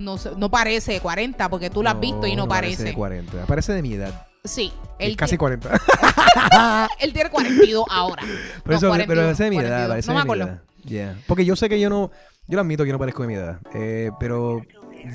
No, 0.00 0.16
no 0.36 0.50
parece 0.50 0.92
de 0.92 1.00
40 1.00 1.48
porque 1.48 1.70
tú 1.70 1.82
lo 1.82 1.90
has 1.90 2.00
visto 2.00 2.26
y 2.26 2.34
no, 2.34 2.48
parece. 2.48 2.82
de 2.84 2.94
40. 2.94 3.46
Parece 3.46 3.72
de 3.72 3.82
mi 3.82 3.92
edad. 3.94 4.26
Sí, 4.42 4.72
Es 4.98 5.08
él, 5.08 5.16
casi 5.16 5.32
ti- 5.32 5.38
40. 5.38 5.70
él 7.00 7.12
tiene 7.12 7.30
42 7.30 7.84
ahora. 7.90 8.22
Pero, 8.64 8.76
eso, 8.76 8.86
No, 8.86 8.92
pero 8.94 9.04
42, 9.06 9.24
parece 9.24 9.44
de 9.44 9.50
mi 9.50 9.56
edad. 9.58 9.86
42. 9.86 9.88
Parece 9.90 10.08
No 10.08 10.14
me 10.14 10.20
de 10.20 10.24
mi 10.24 10.28
acuerdo. 10.32 10.44
edad. 10.44 10.62
Yeah. 10.84 11.16
Porque 11.26 11.44
yo 11.44 11.56
sé 11.56 11.68
que 11.68 11.78
yo 11.78 11.90
no. 11.90 12.10
Yo 12.48 12.56
lo 12.56 12.62
admito 12.62 12.82
que 12.84 12.88
yo 12.88 12.94
no 12.94 12.98
parezco 12.98 13.22
de 13.22 13.28
mi 13.28 13.34
edad. 13.34 13.58
eh, 13.74 14.10
pero 14.18 14.62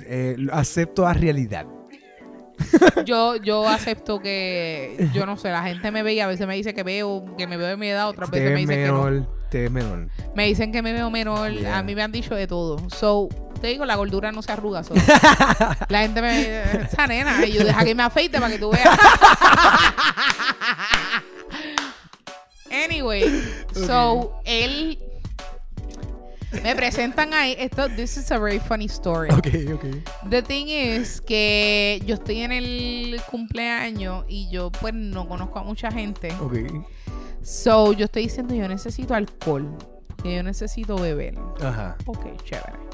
eh, 0.07 0.37
acepto 0.53 1.03
la 1.03 1.13
realidad. 1.13 1.65
Yo, 3.05 3.35
yo 3.35 3.67
acepto 3.67 4.21
que, 4.21 5.09
yo 5.13 5.25
no 5.25 5.35
sé, 5.35 5.49
la 5.51 5.61
gente 5.63 5.91
me 5.91 6.03
ve 6.03 6.13
y 6.13 6.21
a 6.21 6.27
veces 6.27 6.47
me 6.47 6.55
dice 6.55 6.73
que 6.73 6.83
veo, 6.83 7.25
que 7.37 7.47
me 7.47 7.57
veo 7.57 7.67
de 7.67 7.75
mi 7.75 7.89
edad, 7.89 8.07
otras 8.07 8.29
veces 8.31 8.49
me 8.53 8.59
dicen 8.61 8.77
que 8.77 8.87
no. 8.87 9.03
menor. 9.03 9.27
Te 9.51 9.61
ves 9.63 9.71
menor. 9.71 10.07
Me 10.35 10.45
dicen 10.47 10.71
que 10.71 10.81
me 10.81 10.93
veo 10.93 11.11
menor, 11.11 11.51
Yeah. 11.51 11.77
a 11.79 11.83
mí 11.83 11.95
me 11.95 12.01
han 12.01 12.13
dicho 12.13 12.33
de 12.33 12.47
todo. 12.47 12.77
So, 12.89 13.27
te 13.59 13.67
digo, 13.67 13.85
la 13.85 13.95
gordura 13.95 14.31
no 14.31 14.41
se 14.41 14.51
arruga. 14.51 14.83
so. 14.83 14.93
la 15.89 16.01
gente 16.01 16.21
me 16.21 16.37
dice, 16.37 16.81
esa 16.91 17.07
nena, 17.07 17.45
y 17.45 17.53
yo 17.53 17.63
deja 17.63 17.83
que 17.83 17.95
me 17.95 18.03
afeite 18.03 18.39
para 18.39 18.51
que 18.51 18.59
tú 18.59 18.71
veas. 18.71 18.97
anyway, 22.85 23.23
so 23.73 24.39
él 24.45 24.99
me 26.63 26.75
presentan 26.75 27.33
ahí. 27.33 27.55
Esto, 27.57 27.89
this 27.89 28.17
is 28.17 28.31
a 28.31 28.39
very 28.39 28.59
funny 28.59 28.85
story. 28.85 29.29
Ok, 29.31 29.47
ok. 29.73 30.29
The 30.29 30.41
thing 30.41 30.67
is 30.67 31.21
que 31.21 32.01
yo 32.05 32.15
estoy 32.15 32.41
en 32.41 32.51
el 32.51 33.21
cumpleaños 33.29 34.25
y 34.27 34.49
yo 34.49 34.71
pues 34.71 34.93
no 34.93 35.27
conozco 35.27 35.59
a 35.59 35.63
mucha 35.63 35.91
gente. 35.91 36.33
Ok. 36.41 36.57
So 37.41 37.93
yo 37.93 38.05
estoy 38.05 38.23
diciendo 38.23 38.55
yo 38.55 38.67
necesito 38.67 39.13
alcohol. 39.13 39.77
Porque 40.07 40.35
yo 40.35 40.43
necesito 40.43 40.95
beber. 40.95 41.37
Ajá. 41.61 41.95
Ok, 42.05 42.25
chévere. 42.43 42.84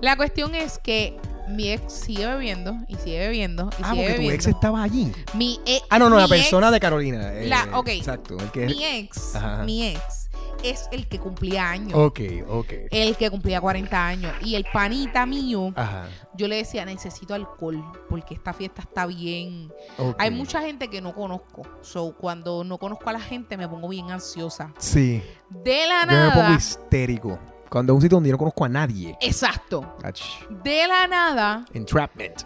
La 0.00 0.16
cuestión 0.16 0.54
es 0.54 0.78
que 0.78 1.16
mi 1.48 1.70
ex 1.70 1.92
sigue 1.92 2.26
bebiendo 2.26 2.74
y 2.88 2.96
sigue 2.96 3.18
bebiendo 3.20 3.70
y 3.78 3.82
Ah, 3.82 3.92
sigue 3.92 4.08
porque 4.08 4.24
tu 4.26 4.30
ex 4.32 4.46
estaba 4.48 4.82
allí. 4.82 5.12
Mi 5.34 5.60
e- 5.64 5.80
Ah, 5.90 5.98
no, 5.98 6.08
no, 6.10 6.16
la 6.16 6.24
ex- 6.24 6.30
persona 6.30 6.70
de 6.70 6.80
Carolina. 6.80 7.32
eh, 7.32 7.46
La- 7.48 7.68
ok. 7.78 7.88
Exacto. 7.88 8.36
El 8.38 8.50
que 8.50 8.66
Mi 8.66 8.84
ex, 8.84 9.36
Ajá, 9.36 9.62
mi 9.64 9.86
ex 9.86 10.28
es 10.64 10.88
el 10.90 11.06
que 11.06 11.20
cumplía 11.20 11.70
años. 11.70 11.92
Ok, 11.94 12.20
ok. 12.48 12.72
El 12.90 13.16
que 13.16 13.30
cumplía 13.30 13.60
40 13.60 14.06
años. 14.06 14.32
Y 14.42 14.56
el 14.56 14.64
panita 14.72 15.24
mío, 15.24 15.72
Ajá. 15.76 16.08
yo 16.34 16.48
le 16.48 16.56
decía, 16.56 16.84
necesito 16.84 17.34
alcohol 17.34 17.84
porque 18.08 18.34
esta 18.34 18.52
fiesta 18.52 18.82
está 18.82 19.06
bien. 19.06 19.72
Hay 20.18 20.30
mucha 20.32 20.60
gente 20.60 20.88
que 20.88 21.00
no 21.00 21.14
conozco. 21.14 21.62
So, 21.82 22.16
cuando 22.16 22.64
no 22.64 22.78
conozco 22.78 23.08
a 23.08 23.12
la 23.12 23.20
gente 23.20 23.56
me 23.56 23.68
pongo 23.68 23.88
bien 23.88 24.10
ansiosa. 24.10 24.72
Sí. 24.78 25.22
De 25.50 25.86
la 25.86 26.00
Yo 26.00 26.18
me 26.18 26.28
pongo 26.30 26.42
nada. 26.42 26.56
histérico. 26.56 27.38
Cuando 27.70 27.92
es 27.92 27.96
un 27.96 28.02
sitio 28.02 28.16
donde 28.16 28.28
yo 28.30 28.34
no 28.34 28.38
conozco 28.38 28.64
a 28.64 28.68
nadie. 28.68 29.16
Exacto. 29.20 29.96
Ach, 30.02 30.20
De 30.62 30.86
la 30.86 31.06
nada, 31.06 31.64
Entrapment. 31.74 32.42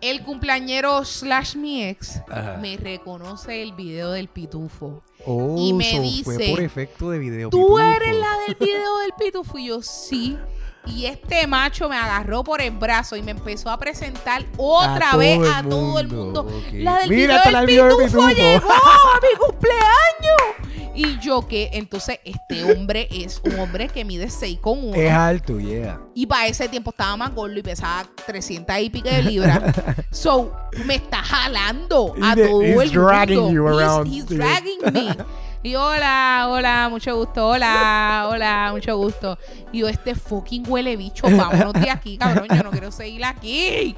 el 0.00 0.22
cumpleañero 0.22 1.04
slash 1.04 1.56
mi 1.56 1.82
ex 1.84 2.20
Ajá. 2.30 2.58
me 2.60 2.76
reconoce 2.76 3.62
el 3.62 3.72
video 3.72 4.12
del 4.12 4.28
pitufo. 4.28 5.02
Oh, 5.26 5.56
y 5.58 5.72
me 5.72 5.96
so 5.96 6.00
dice, 6.02 6.24
fue 6.24 6.48
por 6.50 6.60
efecto 6.60 7.10
de 7.10 7.18
video. 7.18 7.50
¿Tú 7.50 7.58
pitufo. 7.58 7.78
eres 7.80 8.14
la 8.16 8.28
del 8.46 8.54
video 8.54 8.98
del 8.98 9.12
pitufo? 9.18 9.58
Y 9.58 9.66
yo, 9.66 9.82
sí. 9.82 10.38
Y 10.86 11.06
este 11.06 11.48
macho 11.48 11.88
me 11.88 11.96
agarró 11.96 12.44
por 12.44 12.60
el 12.62 12.70
brazo 12.70 13.16
y 13.16 13.22
me 13.22 13.32
empezó 13.32 13.70
a 13.70 13.76
presentar 13.78 14.46
otra 14.56 15.10
A 15.10 15.16
vez 15.16 15.40
a 15.52 15.64
todo 15.64 15.98
el 15.98 16.06
mundo, 16.06 16.44
mundo. 16.44 16.58
ok. 16.58 16.72
La 16.74 16.98
del 17.00 17.10
Mira, 17.10 17.42
video 17.66 17.86
del 17.86 17.96
pitufo, 18.06 18.28
pitufo. 18.28 18.40
llegó 18.40 18.70
a 18.72 19.20
mi 19.20 19.46
cumpleaños. 19.46 20.75
Y 20.96 21.18
yo 21.20 21.46
que, 21.46 21.70
entonces, 21.74 22.18
este 22.24 22.64
hombre 22.64 23.06
es 23.10 23.40
un 23.44 23.58
hombre 23.58 23.88
que 23.88 24.04
mide 24.04 24.30
6 24.30 24.58
con 24.60 24.82
1. 24.82 24.94
Es 24.96 25.12
alto, 25.12 25.60
yeah. 25.60 26.00
Y 26.14 26.26
para 26.26 26.46
ese 26.46 26.68
tiempo 26.68 26.90
estaba 26.90 27.16
más 27.16 27.34
gordo 27.34 27.56
y 27.58 27.62
pesaba 27.62 28.06
300 28.26 28.78
y 28.80 28.90
pico 28.90 29.08
de 29.08 29.22
libras. 29.22 29.62
so, 30.10 30.52
me 30.86 30.94
está 30.96 31.22
jalando 31.22 32.14
a 32.22 32.34
He's- 32.34 32.48
todo 32.48 32.62
he's 32.62 32.80
el 32.82 32.90
dragging 32.92 33.40
mundo. 33.40 33.52
you 33.54 33.64
He's- 33.68 33.76
around. 33.82 34.06
He's, 34.12 34.24
Sí. 34.26 34.36
dragging 34.36 34.78
me. 34.92 35.16
Y 35.62 35.74
hola, 35.74 36.46
hola, 36.48 36.88
mucho 36.88 37.16
gusto. 37.16 37.48
Hola, 37.48 38.28
hola, 38.30 38.68
mucho 38.72 38.96
gusto. 38.96 39.36
Y 39.72 39.80
yo, 39.80 39.88
este 39.88 40.14
fucking 40.14 40.64
huele 40.68 40.96
bicho, 40.96 41.26
vámonos 41.28 41.72
de 41.72 41.90
aquí, 41.90 42.16
cabrón. 42.16 42.46
Yo 42.48 42.62
no 42.62 42.70
quiero 42.70 42.92
seguir 42.92 43.24
aquí. 43.24 43.96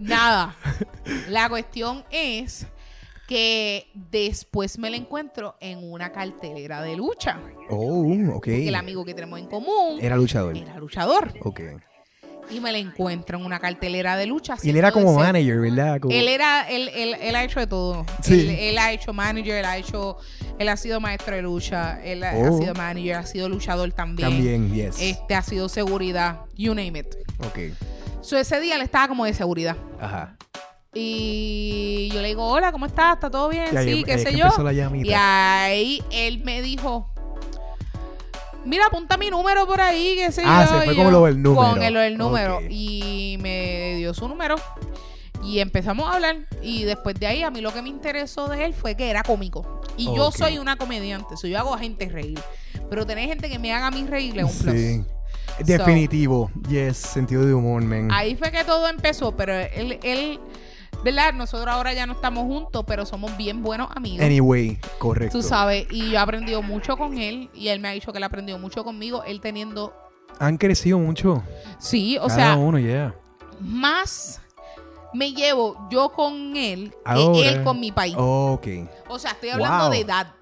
Nada. 0.00 0.56
La 1.28 1.48
cuestión 1.48 2.04
es 2.10 2.66
que 3.28 3.86
después 4.10 4.78
me 4.78 4.90
la 4.90 4.96
encuentro 4.96 5.56
en 5.60 5.90
una 5.90 6.12
cartelera 6.12 6.82
de 6.82 6.96
lucha. 6.96 7.40
Oh, 7.70 8.06
ok. 8.34 8.48
El 8.48 8.74
amigo 8.74 9.04
que 9.04 9.14
tenemos 9.14 9.38
en 9.38 9.46
común 9.46 9.98
Era 10.00 10.16
luchador. 10.16 10.56
era 10.56 10.76
luchador. 10.78 11.32
Ok. 11.42 11.60
Y 12.50 12.60
me 12.60 12.70
la 12.72 12.76
encuentro 12.78 13.38
en 13.38 13.46
una 13.46 13.58
cartelera 13.58 14.18
de 14.18 14.26
lucha. 14.26 14.56
Y 14.62 14.68
él 14.68 14.76
era 14.76 14.92
como 14.92 15.14
manager, 15.14 15.60
¿verdad? 15.60 15.98
Como- 15.98 16.14
Él 16.14 16.28
era, 16.28 16.68
él, 16.68 16.90
él, 16.94 17.16
él 17.18 17.34
ha 17.36 17.42
hecho 17.42 17.58
de 17.60 17.66
todo. 17.66 18.04
Sí. 18.22 18.40
Él, 18.40 18.50
él 18.50 18.78
ha 18.78 18.92
hecho 18.92 19.14
manager, 19.14 19.54
él 19.56 19.64
ha 19.64 19.78
hecho, 19.78 20.18
él 20.58 20.68
ha 20.68 20.76
sido 20.76 21.00
maestro 21.00 21.34
de 21.36 21.40
lucha, 21.40 22.04
él 22.04 22.22
ha, 22.22 22.34
Oh. 22.36 22.54
ha 22.54 22.58
sido 22.60 22.74
manager, 22.74 23.14
ha 23.16 23.24
sido 23.26 23.48
luchador 23.48 23.90
también. 23.92 24.28
También, 24.28 24.74
yes. 24.74 25.00
Este 25.00 25.34
ha 25.34 25.40
sido 25.42 25.70
seguridad, 25.70 26.40
you 26.54 26.74
name 26.74 26.98
it. 26.98 27.14
Ok. 27.46 27.58
So 28.20 28.36
ese 28.36 28.60
día 28.60 28.76
él 28.76 28.82
estaba 28.82 29.08
como 29.08 29.24
de 29.24 29.32
seguridad. 29.32 29.76
Ajá. 29.98 30.36
Y 30.94 32.08
yo 32.12 32.22
le 32.22 32.28
digo, 32.28 32.46
hola, 32.46 32.70
¿cómo 32.72 32.86
estás? 32.86 33.14
¿Está 33.14 33.30
todo 33.30 33.48
bien? 33.48 33.66
Sí, 33.68 34.04
qué 34.04 34.12
ahí 34.12 34.20
es 34.20 34.22
sé 34.22 34.30
que 34.30 34.36
yo. 34.36 34.48
Y 35.02 35.12
ahí 35.12 36.02
él 36.12 36.42
me 36.44 36.62
dijo, 36.62 37.10
mira, 38.64 38.86
apunta 38.86 39.16
mi 39.16 39.28
número 39.30 39.66
por 39.66 39.80
ahí, 39.80 40.14
qué 40.16 40.30
sé 40.30 40.42
Ah, 40.44 40.66
yo. 40.70 40.78
se 40.78 40.84
fue 40.84 40.96
yo, 40.96 41.10
lo 41.10 41.24
del 41.24 41.42
número. 41.42 41.70
Con 41.70 41.82
el, 41.82 41.94
lo 41.94 42.00
del 42.00 42.16
número. 42.16 42.60
Y 42.68 43.38
me 43.40 43.96
dio 43.96 44.14
su 44.14 44.28
número. 44.28 44.56
Y 45.42 45.58
empezamos 45.58 46.08
a 46.08 46.14
hablar. 46.14 46.36
Y 46.62 46.84
después 46.84 47.16
de 47.16 47.26
ahí, 47.26 47.42
a 47.42 47.50
mí 47.50 47.60
lo 47.60 47.72
que 47.72 47.82
me 47.82 47.88
interesó 47.88 48.48
de 48.48 48.64
él 48.64 48.72
fue 48.72 48.96
que 48.96 49.10
era 49.10 49.22
cómico. 49.22 49.80
Y 49.96 50.06
yo 50.06 50.30
soy 50.32 50.58
una 50.58 50.76
comediante. 50.76 51.36
So 51.36 51.46
yo 51.46 51.58
hago 51.58 51.74
a 51.74 51.78
gente 51.78 52.08
reír. 52.08 52.40
Pero 52.88 53.04
tener 53.04 53.28
gente 53.28 53.50
que 53.50 53.58
me 53.58 53.72
haga 53.72 53.88
a 53.88 53.90
mí 53.90 54.06
reír 54.06 54.38
es 54.38 54.44
un 54.44 54.58
plus. 54.58 54.74
Sí. 54.74 55.04
Definitivo. 55.60 56.50
Yes, 56.68 56.96
sentido 56.96 57.44
de 57.44 57.52
humor, 57.54 57.82
man. 57.82 58.10
Ahí 58.10 58.36
fue 58.36 58.50
que 58.50 58.64
todo 58.64 58.88
empezó. 58.88 59.36
Pero 59.36 59.54
él, 59.54 59.98
él, 60.02 60.40
¿verdad? 61.04 61.32
Nosotros 61.34 61.68
ahora 61.72 61.92
ya 61.92 62.06
no 62.06 62.14
estamos 62.14 62.44
juntos, 62.44 62.84
pero 62.86 63.04
somos 63.06 63.36
bien 63.36 63.62
buenos 63.62 63.88
amigos. 63.94 64.24
Anyway, 64.24 64.78
correcto. 64.98 65.38
Tú 65.38 65.42
sabes, 65.42 65.86
y 65.90 66.10
yo 66.10 66.14
he 66.14 66.18
aprendido 66.18 66.62
mucho 66.62 66.96
con 66.96 67.18
él 67.18 67.50
y 67.54 67.68
él 67.68 67.78
me 67.80 67.88
ha 67.88 67.92
dicho 67.92 68.10
que 68.10 68.18
él 68.18 68.24
ha 68.24 68.28
aprendido 68.28 68.58
mucho 68.58 68.82
conmigo, 68.84 69.22
él 69.24 69.40
teniendo, 69.40 69.94
Han 70.40 70.56
crecido 70.56 70.98
mucho. 70.98 71.42
sí, 71.78 72.16
o 72.18 72.26
cada 72.26 72.34
sea, 72.34 72.56
uno, 72.56 72.78
yeah. 72.78 73.14
más 73.60 74.40
me 75.12 75.32
llevo 75.32 75.86
yo 75.90 76.08
con 76.10 76.56
él 76.56 76.90
que 76.90 76.96
Ahora. 77.04 77.48
él 77.48 77.62
con 77.62 77.78
mi 77.78 77.92
país. 77.92 78.16
Ok. 78.18 78.66
O 79.08 79.18
sea, 79.18 79.30
estoy 79.32 79.50
hablando 79.50 79.84
Wow. 79.84 79.92
de 79.92 80.00
edad. 80.00 80.34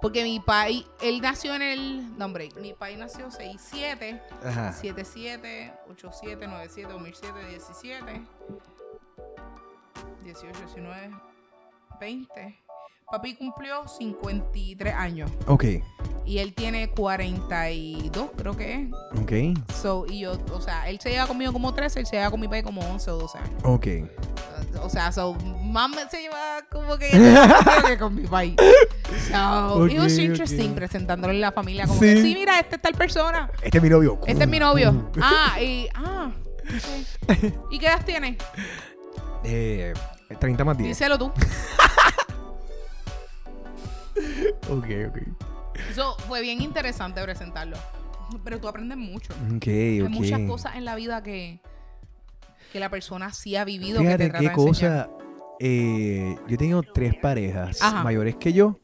Porque 0.00 0.22
mi 0.24 0.40
país, 0.40 0.84
él 1.00 1.20
nació 1.20 1.54
en 1.54 1.62
el, 1.62 2.16
no 2.18 2.26
hombre, 2.26 2.50
mi 2.60 2.74
país 2.74 2.96
nació 2.98 3.28
6-7, 3.30 4.20
Ajá. 4.44 4.72
7-7, 4.80 5.72
8-7, 5.88 6.38
9-7, 6.48 6.88
2007, 6.88 7.32
17, 7.50 8.22
18, 10.24 10.58
19, 10.58 11.10
20. 12.00 12.58
Papi 13.10 13.36
cumplió 13.36 13.86
53 13.86 14.94
años. 14.94 15.30
Ok. 15.46 15.64
Y 16.24 16.38
él 16.38 16.54
tiene 16.54 16.90
42, 16.90 18.30
creo 18.36 18.56
que 18.56 18.74
es. 18.74 19.20
Ok. 19.22 19.32
So, 19.72 20.06
y 20.08 20.20
yo, 20.20 20.32
o 20.52 20.60
sea, 20.60 20.88
él 20.88 20.98
se 20.98 21.10
lleva 21.10 21.28
conmigo 21.28 21.52
como 21.52 21.72
13, 21.72 22.00
él 22.00 22.06
se 22.06 22.16
lleva 22.16 22.30
con 22.32 22.40
mi 22.40 22.48
país 22.48 22.64
como 22.64 22.80
11 22.80 23.10
o 23.12 23.18
12 23.18 23.38
años. 23.38 23.60
Ok. 23.62 23.86
O 24.82 24.90
sea, 24.90 25.12
so, 25.12 25.34
más 25.62 25.90
se 26.10 26.20
lleva 26.20 26.62
como 26.70 26.98
que, 26.98 27.08
que 27.86 27.96
con 27.98 28.14
mi 28.14 28.26
país. 28.26 28.56
So, 29.30 29.86
it 29.86 29.98
was 30.00 30.18
interesting 30.18 30.70
ok. 30.70 30.76
presentándole 30.76 31.36
a 31.36 31.40
la 31.40 31.52
familia 31.52 31.86
como 31.86 32.00
Sí. 32.00 32.06
que, 32.06 32.22
sí, 32.22 32.34
mira, 32.34 32.58
este 32.58 32.74
es 32.74 32.82
tal 32.82 32.94
persona. 32.94 33.48
Este 33.62 33.78
es 33.78 33.82
mi 33.84 33.88
novio. 33.88 34.18
Este 34.26 34.42
es 34.42 34.50
mi 34.50 34.58
novio. 34.58 35.10
Ah, 35.22 35.60
y, 35.62 35.88
ah, 35.94 36.32
ok. 36.34 37.32
¿Y 37.70 37.78
qué 37.78 37.86
edad 37.86 38.04
tiene? 38.04 38.36
Eh, 39.44 39.92
30 40.38 40.64
más 40.64 40.76
10. 40.78 40.88
Díselo 40.88 41.18
tú. 41.18 41.32
Ok, 44.68 44.86
ok. 45.08 45.18
Eso 45.90 46.16
fue 46.26 46.40
bien 46.40 46.60
interesante 46.60 47.22
presentarlo. 47.22 47.76
Pero 48.44 48.58
tú 48.58 48.66
aprendes 48.68 48.96
mucho. 48.98 49.32
Ok, 49.54 49.66
Hay 49.68 50.02
muchas 50.08 50.40
cosas 50.40 50.76
en 50.76 50.84
la 50.84 50.94
vida 50.96 51.22
que, 51.22 51.60
que 52.72 52.80
la 52.80 52.88
persona 52.90 53.32
sí 53.32 53.56
ha 53.56 53.64
vivido 53.64 53.98
que 54.00 54.04
Fíjate 54.06 54.24
te 54.24 54.30
trata 54.30 54.42
qué 54.42 54.48
de 54.48 54.54
cosa. 54.54 55.08
eh, 55.60 56.36
yo 56.48 56.54
he 56.54 56.58
tenido 56.58 56.82
tres 56.82 57.14
parejas 57.20 57.80
Ajá. 57.82 58.02
mayores 58.02 58.36
que 58.36 58.52
yo. 58.52 58.80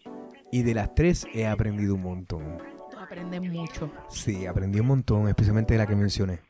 Y 0.52 0.62
de 0.62 0.74
las 0.74 0.94
tres 0.94 1.26
he 1.32 1.46
aprendido 1.46 1.94
un 1.94 2.02
montón. 2.02 2.58
Tú 2.90 2.98
aprendes 2.98 3.40
mucho. 3.40 3.90
Sí, 4.10 4.46
aprendí 4.46 4.78
un 4.80 4.86
montón, 4.86 5.26
especialmente 5.28 5.74
de 5.74 5.78
la 5.78 5.86
que 5.86 5.96
mencioné. 5.96 6.40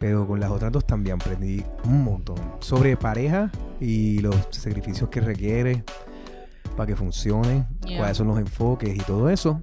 Pero 0.00 0.26
con 0.26 0.38
las 0.38 0.50
otras 0.50 0.70
dos 0.70 0.86
también 0.86 1.16
aprendí 1.20 1.64
un 1.84 2.04
montón. 2.04 2.36
Sobre 2.60 2.96
pareja 2.96 3.50
y 3.80 4.20
los 4.20 4.36
sacrificios 4.50 5.08
que 5.10 5.20
requiere 5.20 5.84
para 6.76 6.86
que 6.86 6.96
funcione, 6.96 7.66
Yeah. 7.84 7.98
cuáles 7.98 8.16
son 8.16 8.28
los 8.28 8.38
enfoques 8.38 8.94
y 8.94 8.98
todo 8.98 9.28
eso. 9.30 9.60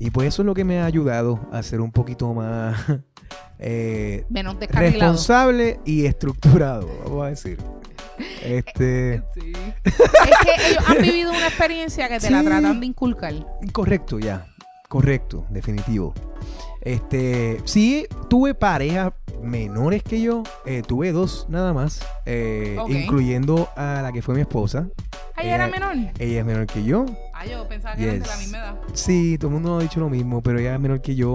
Y 0.00 0.10
pues 0.10 0.28
eso 0.28 0.42
es 0.42 0.46
lo 0.46 0.54
que 0.54 0.64
me 0.64 0.80
ha 0.80 0.86
ayudado 0.86 1.38
a 1.52 1.62
ser 1.62 1.80
un 1.80 1.92
poquito 1.92 2.34
más 2.34 2.76
eh, 3.60 4.24
Menos 4.28 4.56
responsable 4.58 5.78
y 5.84 6.06
estructurado, 6.06 6.88
vamos 7.04 7.24
a 7.24 7.28
decir. 7.28 7.58
Este, 8.44 9.22
Sí. 9.34 9.52
es 9.84 9.94
que 9.94 10.70
ellos 10.70 10.84
han 10.88 10.98
vivido 11.02 11.30
una 11.30 11.46
experiencia 11.46 12.08
que 12.08 12.18
te 12.20 12.30
la 12.30 12.40
Sí. 12.40 12.46
tratan 12.46 12.80
de 12.80 12.86
inculcar. 12.86 13.32
correcto 13.72 14.18
ya, 14.18 14.46
correcto, 14.88 15.46
definitivo. 15.50 16.12
Este, 16.82 17.60
sí, 17.64 18.06
tuve 18.28 18.54
parejas 18.54 19.12
menores 19.42 20.02
que 20.02 20.20
yo, 20.20 20.42
eh, 20.66 20.82
tuve 20.86 21.12
dos 21.12 21.46
nada 21.48 21.72
más, 21.72 22.04
eh, 22.26 22.76
Ok. 22.78 22.90
incluyendo 22.90 23.68
a 23.76 24.00
la 24.02 24.12
que 24.12 24.20
fue 24.22 24.34
mi 24.34 24.40
esposa. 24.42 24.88
Ay, 25.34 25.46
Ella- 25.46 25.54
era 25.54 25.68
menor. 25.68 25.94
Ella 26.18 26.40
es 26.40 26.44
menor 26.44 26.66
que 26.66 26.84
yo. 26.84 27.06
Ay, 27.34 27.50
yo 27.50 27.66
pensaba 27.68 27.96
que 27.96 28.04
eran 28.04 28.20
de 28.20 28.26
la 28.26 28.32
Yes. 28.34 28.38
misma 28.42 28.58
edad. 28.58 28.74
Sí, 28.92 29.38
todo 29.38 29.48
el 29.48 29.54
mundo 29.54 29.78
ha 29.78 29.82
dicho 29.82 30.00
lo 30.00 30.08
mismo, 30.10 30.42
pero 30.42 30.58
ella 30.58 30.74
es 30.74 30.80
menor 30.80 31.00
que 31.00 31.14
yo. 31.14 31.34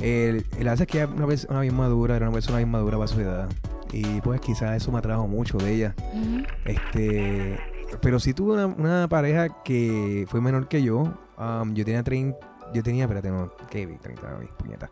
El, 0.00 0.44
el 0.58 0.68
hace 0.68 0.82
es 0.82 0.88
que 0.88 0.98
era 0.98 1.06
una 1.08 1.26
persona 1.26 1.60
bien 1.60 1.74
madura, 1.76 2.16
era 2.16 2.26
una 2.26 2.34
persona 2.34 2.58
bien 2.58 2.70
madura 2.70 2.96
para 2.98 3.08
su 3.08 3.20
edad. 3.20 3.48
Y 3.92 4.20
pues 4.22 4.40
quizás 4.40 4.76
eso 4.76 4.90
me 4.90 4.98
atrajo 4.98 5.26
mucho 5.28 5.58
de 5.58 5.74
ella. 5.74 5.94
Ujú. 6.12 6.42
Este, 6.64 7.58
pero 8.00 8.18
sí 8.18 8.34
tuve 8.34 8.54
una, 8.54 8.66
una 8.66 9.08
pareja 9.08 9.62
que 9.62 10.26
fue 10.28 10.40
menor 10.40 10.66
que 10.68 10.82
yo. 10.82 11.12
Um, 11.38 11.74
yo 11.74 11.84
tenía 11.84 12.02
30, 12.02 12.36
yo 12.72 12.82
tenía, 12.82 13.04
espérate, 13.04 13.30
no, 13.30 13.50
¿qué? 13.70 13.86
30, 13.86 14.36
mis 14.40 14.50
puñetas. 14.50 14.90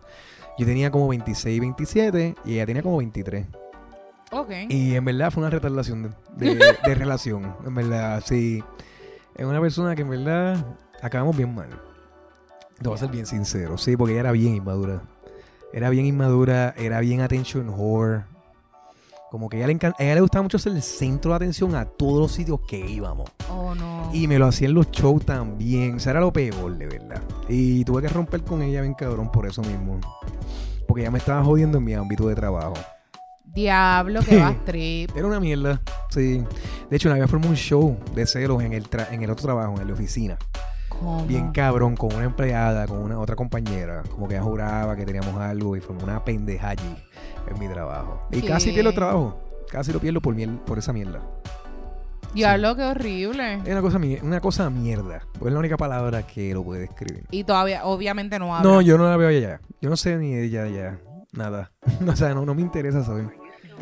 Yo 0.58 0.66
tenía 0.66 0.90
como 0.90 1.08
26, 1.08 1.60
27 1.60 2.34
y 2.44 2.54
ella 2.54 2.66
tenía 2.66 2.82
como 2.82 2.98
23. 2.98 3.46
Ok. 4.32 4.50
Y 4.68 4.94
en 4.94 5.04
verdad 5.04 5.30
fue 5.30 5.42
una 5.42 5.50
retardación 5.50 6.02
de, 6.36 6.54
de- 6.54 6.76
de 6.84 6.94
relación. 6.94 7.54
En 7.66 7.74
verdad, 7.74 8.22
sí. 8.24 8.62
Es 9.36 9.44
una 9.44 9.60
persona 9.60 9.94
que 9.96 10.02
en 10.02 10.10
verdad 10.10 10.64
acabamos 11.02 11.36
bien 11.36 11.54
mal. 11.54 11.68
Te 12.80 12.88
voy 12.88 12.96
a 12.96 12.98
ser 12.98 13.10
bien 13.10 13.26
sincero, 13.26 13.76
sí, 13.78 13.96
porque 13.96 14.12
ella 14.12 14.20
era 14.20 14.32
bien 14.32 14.54
inmadura. 14.56 15.02
Era 15.72 15.88
bien 15.90 16.06
inmadura, 16.06 16.74
era 16.76 17.00
bien 17.00 17.20
attention 17.20 17.68
whore. 17.70 18.24
Como 19.30 19.48
que 19.48 19.56
a 19.56 19.60
ella 19.60 19.66
le, 19.68 19.78
encan- 19.78 19.94
a 19.98 20.02
ella 20.02 20.14
le 20.16 20.20
gustaba 20.22 20.42
mucho 20.42 20.58
ser 20.58 20.72
el 20.72 20.82
centro 20.82 21.30
de 21.30 21.36
atención 21.36 21.74
a 21.76 21.84
todos 21.84 22.18
los 22.20 22.32
sitios 22.32 22.60
que 22.66 22.78
íbamos. 22.78 23.30
Y 24.12 24.26
me 24.26 24.38
lo 24.38 24.46
hacía 24.46 24.68
en 24.68 24.74
los 24.74 24.90
shows 24.90 25.24
también. 25.24 25.96
O 25.96 26.00
sea, 26.00 26.10
era 26.12 26.20
lo 26.20 26.32
peor, 26.32 26.76
de 26.76 26.86
verdad. 26.86 27.22
Y 27.48 27.84
tuve 27.84 28.02
que 28.02 28.08
romper 28.08 28.42
con 28.42 28.60
ella 28.62 28.80
bien 28.82 28.94
cabrón 28.94 29.30
por 29.30 29.46
eso 29.46 29.62
mismo. 29.62 30.00
Porque 30.86 31.02
ella 31.02 31.10
me 31.10 31.18
estaba 31.18 31.44
jodiendo 31.44 31.78
en 31.78 31.84
mi 31.84 31.94
ámbito 31.94 32.26
de 32.26 32.34
trabajo. 32.34 32.74
Diablo, 33.44 34.20
que 34.22 34.36
vas 34.36 34.56
trip. 34.64 35.10
Era 35.16 35.26
una 35.26 35.40
mierda, 35.40 35.80
sí. 36.10 36.44
De 36.88 36.96
hecho, 36.96 37.08
una 37.08 37.18
vez 37.18 37.30
formó 37.30 37.48
un 37.48 37.56
show 37.56 37.96
de 38.14 38.26
celos 38.26 38.62
en 38.62 38.72
el, 38.72 38.88
tra- 38.88 39.08
en 39.12 39.22
el 39.22 39.30
otro 39.30 39.46
trabajo, 39.46 39.80
en 39.80 39.86
la 39.86 39.92
oficina. 39.94 40.38
¿Cómo? 40.88 41.24
Bien 41.26 41.50
cabrón, 41.52 41.96
con 41.96 42.14
una 42.14 42.24
empleada, 42.24 42.86
con 42.86 42.98
una 42.98 43.18
otra 43.18 43.36
compañera. 43.36 44.02
Como 44.10 44.28
que 44.28 44.34
ella 44.34 44.42
juraba 44.44 44.96
que 44.96 45.04
teníamos 45.06 45.36
algo 45.40 45.76
y 45.76 45.80
formó 45.80 46.02
una 46.04 46.24
pendeja 46.24 46.70
allí 46.70 46.96
en 47.48 47.58
mi 47.58 47.68
trabajo. 47.68 48.20
Y 48.32 48.40
¿Qué? 48.40 48.48
casi 48.48 48.72
pierdo 48.72 48.90
el 48.90 48.94
trabajo. 48.96 49.38
Casi 49.70 49.92
lo 49.92 50.00
pierdo 50.00 50.20
por, 50.20 50.34
miel, 50.34 50.58
por 50.66 50.78
esa 50.78 50.92
mierda. 50.92 51.20
Diablo, 52.34 52.76
qué 52.76 52.82
horrible. 52.84 53.54
Es 53.54 53.68
una 53.68 53.80
cosa, 53.82 53.98
una 54.22 54.40
cosa 54.40 54.70
mierda. 54.70 55.22
Pues 55.38 55.46
es 55.48 55.52
la 55.52 55.58
única 55.58 55.76
palabra 55.76 56.22
que 56.26 56.54
lo 56.54 56.62
puede 56.62 56.82
describir. 56.82 57.24
Y 57.30 57.44
todavía, 57.44 57.84
obviamente 57.84 58.38
no 58.38 58.54
habla. 58.54 58.70
No, 58.70 58.80
yo 58.80 58.96
no 58.98 59.04
la 59.08 59.16
veo 59.16 59.28
allá. 59.28 59.60
Yo 59.80 59.90
no 59.90 59.96
sé 59.96 60.16
ni 60.16 60.34
ella 60.34 60.66
ya. 60.68 60.98
Nada. 61.32 61.72
o 62.06 62.16
sea, 62.16 62.34
no, 62.34 62.44
no 62.46 62.54
me 62.54 62.62
interesa 62.62 63.04
saber. 63.04 63.28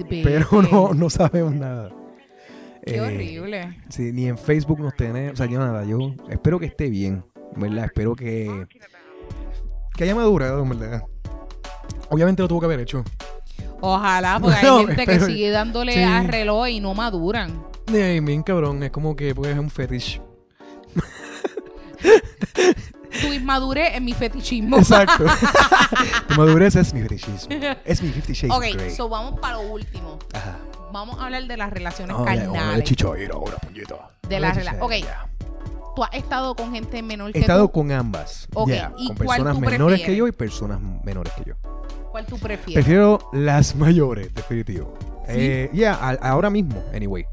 Pero 0.08 0.62
no, 0.70 0.94
no 0.94 1.10
sabemos 1.10 1.54
nada. 1.54 1.90
Qué 2.86 2.96
Eh, 2.96 3.00
horrible. 3.00 3.76
Sí, 3.90 4.12
ni 4.12 4.28
en 4.28 4.38
Facebook 4.38 4.80
nos 4.80 4.94
tenemos. 4.96 5.34
O 5.34 5.36
sea, 5.36 5.46
yo 5.46 5.58
nada. 5.58 5.84
Yo 5.84 6.14
espero 6.30 6.58
que 6.58 6.66
esté 6.66 6.88
bien. 6.88 7.24
¿Verdad? 7.56 7.86
Espero 7.86 8.14
que. 8.14 8.66
Que 9.96 10.04
haya 10.04 10.14
madurado, 10.14 10.64
¿verdad? 10.64 11.02
Obviamente 12.10 12.40
lo 12.42 12.48
tuvo 12.48 12.60
que 12.60 12.66
haber 12.66 12.80
hecho. 12.80 13.04
Ojalá, 13.80 14.38
porque 14.40 14.56
No, 14.62 14.78
hay 14.78 14.86
gente 14.86 15.06
que 15.06 15.20
sigue 15.20 15.50
dándole 15.50 15.94
sí. 15.94 16.02
al 16.02 16.28
reloj 16.28 16.68
y 16.68 16.80
no 16.80 16.94
maduran. 16.94 17.62
Eh, 17.92 18.20
bien 18.22 18.42
cabrón. 18.42 18.82
Es 18.82 18.90
como 18.90 19.16
que 19.16 19.34
pues, 19.34 19.52
es 19.52 19.58
un 19.58 19.70
fetish. 19.70 20.20
Tu 23.20 23.32
inmadurez 23.32 23.94
es 23.94 24.00
mi 24.02 24.12
fetichismo. 24.12 24.78
Exacto. 24.78 25.24
tu 26.28 26.34
madurez 26.34 26.76
es 26.76 26.92
mi 26.94 27.00
fetichismo. 27.02 27.48
Es 27.84 28.02
mi 28.02 28.08
50 28.12 28.32
Shades 28.32 28.56
ok, 28.56 28.76
Grey. 28.78 28.90
so 28.94 29.08
vamos 29.08 29.40
para 29.40 29.54
lo 29.54 29.62
último. 29.62 30.18
Ajá. 30.34 30.58
Vamos 30.92 31.18
a 31.18 31.24
hablar 31.24 31.44
de 31.46 31.56
las 31.56 31.70
relaciones 31.70 32.16
Oh, 32.18 32.24
ya, 32.24 32.24
vamos 32.24 32.38
a 32.38 32.42
hablar 32.42 32.52
de 32.52 32.58
carnales. 32.58 32.84
chichaira 32.88 33.34
ahora, 33.34 33.56
puñeta. 33.56 34.10
De 34.28 34.40
la 34.40 34.48
Vamos 34.50 34.66
a 34.66 34.72
rela- 34.72 34.78
ok. 34.82 34.92
Tú 35.96 36.04
has 36.04 36.14
estado 36.14 36.54
con 36.54 36.72
gente 36.72 37.02
menor 37.02 37.30
He 37.30 37.32
que 37.32 37.38
estado 37.40 37.66
tú. 37.66 37.72
con 37.72 37.90
ambas. 37.92 38.46
Ok, 38.54 38.68
ya, 38.68 38.92
¿y 38.98 39.08
con 39.08 39.16
cuál 39.16 39.26
personas 39.38 39.54
tú 39.54 39.60
menores 39.60 39.98
que 39.98 40.04
prefieres? 40.04 40.18
yo 40.18 40.28
y 40.28 40.32
personas 40.32 40.80
menores 41.04 41.32
que 41.32 41.44
yo. 41.46 41.54
¿Cuál 42.12 42.26
tú 42.26 42.38
prefieres? 42.38 42.74
Prefiero 42.84 43.18
las 43.32 43.74
mayores, 43.76 44.32
definitivo. 44.32 44.94
¿Sí? 45.26 45.32
Eh, 45.36 45.70
Ya, 45.72 45.94
a- 45.94 46.10
ahora 46.30 46.50
mismo, 46.50 46.82
anyway. 46.94 47.26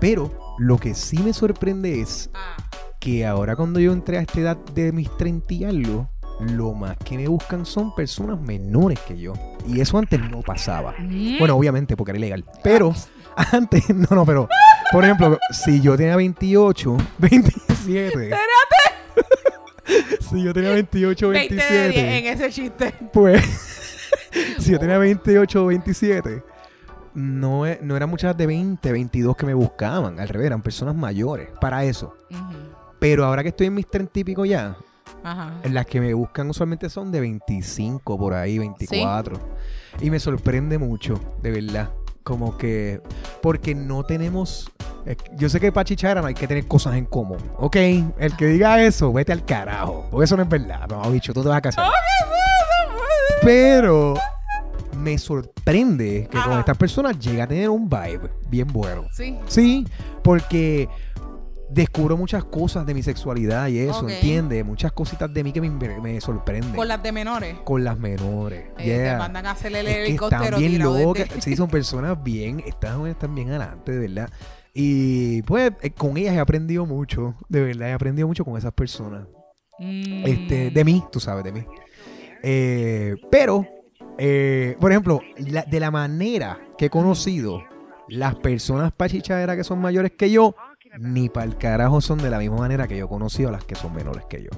Pero 0.00 0.30
lo 0.58 0.78
que 0.78 0.94
sí 0.94 1.18
me 1.18 1.32
sorprende 1.32 2.00
es 2.00 2.30
Ah, 2.34 2.56
que 2.98 3.24
ahora 3.26 3.56
cuando 3.56 3.80
yo 3.80 3.92
entré 3.92 4.18
a 4.18 4.22
esta 4.22 4.40
edad 4.40 4.56
de 4.74 4.92
mis 4.92 5.14
30 5.16 5.54
y 5.54 5.64
algo, 5.64 6.08
lo 6.40 6.72
más 6.72 6.96
que 6.98 7.16
me 7.18 7.28
buscan 7.28 7.66
son 7.66 7.94
personas 7.94 8.40
menores 8.40 8.98
que 9.00 9.18
yo. 9.18 9.34
Y 9.66 9.80
eso 9.80 9.98
antes 9.98 10.18
no 10.30 10.40
pasaba. 10.42 10.94
mm, 10.98 11.38
Bueno, 11.38 11.56
obviamente, 11.56 11.96
porque 11.96 12.12
era 12.12 12.18
ilegal. 12.18 12.44
Pero 12.62 12.94
antes, 13.52 13.88
no, 13.90 14.08
no, 14.10 14.24
pero, 14.26 14.48
por 14.92 15.04
ejemplo, 15.04 15.38
si 15.50 15.80
yo 15.80 15.96
tenía 15.96 16.16
28, 16.16 16.96
27. 17.18 18.30
si 20.30 20.42
yo 20.42 20.52
tenía 20.54 20.70
28, 20.72 21.28
20 21.28 21.54
de 21.54 21.60
10 21.60 21.70
en 21.72 21.92
27, 22.24 22.32
ese 22.32 22.50
chiste. 22.50 22.94
pues, 23.12 23.42
si 24.58 24.70
yo 24.72 24.78
tenía 24.78 24.98
28 24.98 25.62
o 25.62 25.66
27, 25.66 26.42
no, 27.14 27.66
e- 27.66 27.78
no 27.82 27.96
eran 27.96 28.08
muchas 28.10 28.36
de 28.36 28.46
20, 28.46 28.92
22 28.92 29.36
que 29.36 29.46
me 29.46 29.54
buscaban. 29.54 30.20
Al 30.20 30.28
revés, 30.28 30.46
eran 30.46 30.62
personas 30.62 30.94
mayores 30.94 31.48
para 31.60 31.84
eso. 31.84 32.14
Pero 32.98 33.24
ahora 33.24 33.42
que 33.42 33.48
estoy 33.50 33.66
en 33.68 33.74
mis 33.74 33.86
30 33.88 34.20
y 34.20 34.24
pico 34.24 34.44
ya, 34.44 34.76
Ajá. 35.24 35.52
las 35.64 35.86
que 35.86 36.00
me 36.00 36.12
buscan 36.14 36.48
usualmente 36.50 36.90
son 36.90 37.10
de 37.10 37.20
25 37.20 38.18
por 38.18 38.34
ahí, 38.34 38.58
24. 38.58 39.38
Y 40.00 40.10
me 40.10 40.20
sorprende 40.20 40.78
mucho, 40.78 41.18
de 41.42 41.50
verdad. 41.50 41.90
Como 42.22 42.56
que. 42.58 43.00
Porque 43.40 43.74
no 43.74 44.04
tenemos. 44.04 44.70
eh, 45.06 45.16
Yo 45.36 45.48
sé 45.48 45.58
que 45.58 45.72
para 45.72 45.84
no 46.20 46.26
hay 46.26 46.34
que 46.34 46.46
tener 46.46 46.66
cosas 46.66 46.94
en 46.96 47.06
común. 47.06 47.38
Ok, 47.56 47.76
el 47.76 48.36
que 48.36 48.46
diga 48.46 48.80
eso, 48.82 49.10
vete 49.12 49.32
al 49.32 49.44
carajo. 49.44 50.06
Porque 50.10 50.24
eso 50.26 50.36
no 50.36 50.42
es 50.42 50.48
verdad. 50.48 50.86
No, 50.88 51.10
bicho, 51.10 51.32
tú 51.32 51.42
te 51.42 51.48
vas 51.48 51.56
a 51.58 51.62
casar. 51.62 51.88
Pero 53.42 54.14
me 54.96 55.16
sorprende 55.18 56.28
que 56.30 56.38
con 56.42 56.58
estas 56.58 56.76
personas 56.76 57.18
llega 57.18 57.44
a 57.44 57.46
tener 57.46 57.68
un 57.70 57.88
vibe 57.88 58.30
bien 58.48 58.68
bueno. 58.68 59.04
Sí. 59.12 59.36
Sí, 59.46 59.86
porque 60.22 60.88
descubro 61.70 62.16
muchas 62.16 62.42
cosas 62.44 62.84
de 62.84 62.94
mi 62.94 63.02
sexualidad 63.02 63.68
y 63.68 63.78
eso, 63.78 64.00
Ok. 64.00 64.10
¿entiendes? 64.10 64.64
Muchas 64.64 64.90
cositas 64.92 65.32
de 65.32 65.44
mí 65.44 65.52
que 65.52 65.60
me, 65.60 65.70
me 65.70 66.20
sorprenden. 66.20 66.74
Con 66.74 66.88
las 66.88 67.00
de 67.02 67.12
menores. 67.12 67.56
Con 67.64 67.84
las 67.84 67.96
menores. 67.98 68.64
Eh, 68.78 68.84
yeah. 68.86 69.12
Te 69.12 69.18
mandan 69.18 69.46
a 69.46 69.52
hacer 69.52 69.74
el 69.76 69.86
Es 69.86 70.18
que 70.18 70.24
están 70.24 70.58
bien 70.58 70.78
locas. 70.80 71.28
desde- 71.28 71.40
Sí, 71.42 71.56
son 71.56 71.68
personas 71.70 72.20
bien, 72.22 72.60
están, 72.66 73.06
están 73.06 73.34
bien 73.34 73.50
adelante, 73.50 73.92
de 73.92 73.98
verdad. 74.08 74.30
Y 74.74 75.42
pues 75.42 75.72
eh, 75.82 75.90
con 75.90 76.16
ellas 76.16 76.34
he 76.34 76.40
aprendido 76.40 76.86
mucho, 76.86 77.34
de 77.48 77.60
verdad, 77.62 77.88
he 77.90 77.92
aprendido 77.92 78.26
mucho 78.28 78.44
con 78.44 78.56
esas 78.56 78.72
personas. 78.72 79.26
Mm. 79.78 80.26
Este, 80.26 80.70
de 80.70 80.84
mí, 80.84 81.04
tú 81.12 81.20
sabes, 81.20 81.44
de 81.44 81.52
mí. 81.52 81.64
Eh, 82.42 83.14
pero, 83.30 83.66
eh, 84.22 84.76
por 84.78 84.92
ejemplo, 84.92 85.20
la- 85.38 85.62
de 85.62 85.80
la 85.80 85.90
manera 85.90 86.58
que 86.76 86.86
he 86.86 86.90
conocido 86.90 87.62
las 88.08 88.34
personas 88.34 88.92
pachichaderas 88.92 89.56
que 89.56 89.64
son 89.64 89.80
mayores 89.80 90.12
que 90.12 90.30
yo, 90.30 90.54
ni 90.98 91.28
para 91.28 91.46
el 91.46 91.56
carajo 91.56 92.00
son 92.00 92.18
de 92.18 92.28
la 92.28 92.38
misma 92.38 92.58
manera 92.58 92.86
que 92.86 92.98
yo 92.98 93.06
he 93.06 93.08
conocido 93.08 93.48
a 93.48 93.52
las 93.52 93.64
que 93.64 93.76
son 93.76 93.94
menores 93.94 94.24
que 94.28 94.42
yo. 94.42 94.50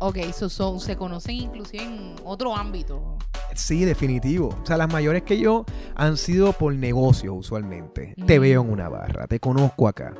Ok, 0.00 0.18
so, 0.32 0.48
son, 0.48 0.80
se 0.80 0.96
conocen 0.96 1.36
inclusive 1.36 1.82
en 1.84 2.14
otro 2.24 2.56
ámbito. 2.56 3.18
Sí, 3.54 3.84
definitivo. 3.84 4.48
O 4.62 4.66
sea, 4.66 4.76
las 4.76 4.90
mayores 4.92 5.22
que 5.22 5.38
yo 5.38 5.64
han 5.94 6.16
sido 6.16 6.52
por 6.54 6.74
negocios 6.74 7.34
usualmente. 7.36 8.14
Te 8.26 8.38
Mm. 8.38 8.42
veo 8.42 8.62
en 8.62 8.70
una 8.70 8.88
barra, 8.88 9.26
te 9.26 9.38
conozco 9.38 9.86
acá. 9.88 10.14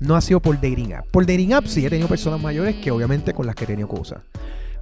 No 0.00 0.14
ha 0.16 0.20
sido 0.20 0.38
por 0.40 0.54
dating 0.56 0.92
app. 0.92 1.06
Por 1.10 1.24
dating 1.26 1.54
app 1.54 1.64
sí 1.66 1.84
he 1.86 1.90
tenido 1.90 2.08
personas 2.08 2.40
mayores 2.42 2.76
que 2.76 2.90
obviamente 2.90 3.32
con 3.32 3.46
las 3.46 3.54
que 3.56 3.64
he 3.64 3.66
tenido 3.66 3.88
cosas. 3.88 4.22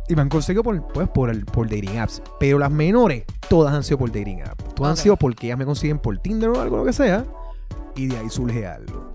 Y 0.08 0.16
me 0.16 0.22
han 0.22 0.28
conseguido 0.28 0.62
por, 0.62 0.86
pues, 0.88 1.08
por, 1.08 1.30
el, 1.30 1.44
por 1.44 1.68
dating 1.68 1.98
apps. 1.98 2.22
Pero 2.40 2.58
las 2.58 2.70
menores, 2.70 3.24
todas 3.48 3.74
han 3.74 3.82
sido 3.82 3.98
por 3.98 4.10
dating 4.10 4.42
app. 4.42 4.60
Todas 4.74 4.90
han 4.90 4.96
sido 4.96 5.16
porque 5.16 5.46
ellas 5.46 5.58
me 5.58 5.64
consiguen 5.64 5.98
por 5.98 6.18
Tinder 6.18 6.50
o 6.50 6.60
algo, 6.60 6.78
lo 6.78 6.84
que 6.84 6.92
sea. 6.92 7.24
Y 7.94 8.06
de 8.06 8.18
ahí 8.18 8.28
surge 8.30 8.66
algo. 8.66 9.12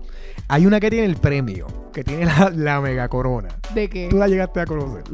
Hay 0.48 0.64
una 0.66 0.80
que 0.80 0.90
tiene 0.90 1.06
el 1.06 1.16
premio, 1.16 1.66
que 1.92 2.02
tiene 2.02 2.24
la, 2.24 2.50
la 2.54 2.80
mega 2.80 3.08
corona. 3.08 3.48
¿De 3.74 3.88
qué? 3.88 4.08
Tú 4.08 4.16
la 4.16 4.28
llegaste 4.28 4.60
a 4.60 4.66
conocer. 4.66 5.04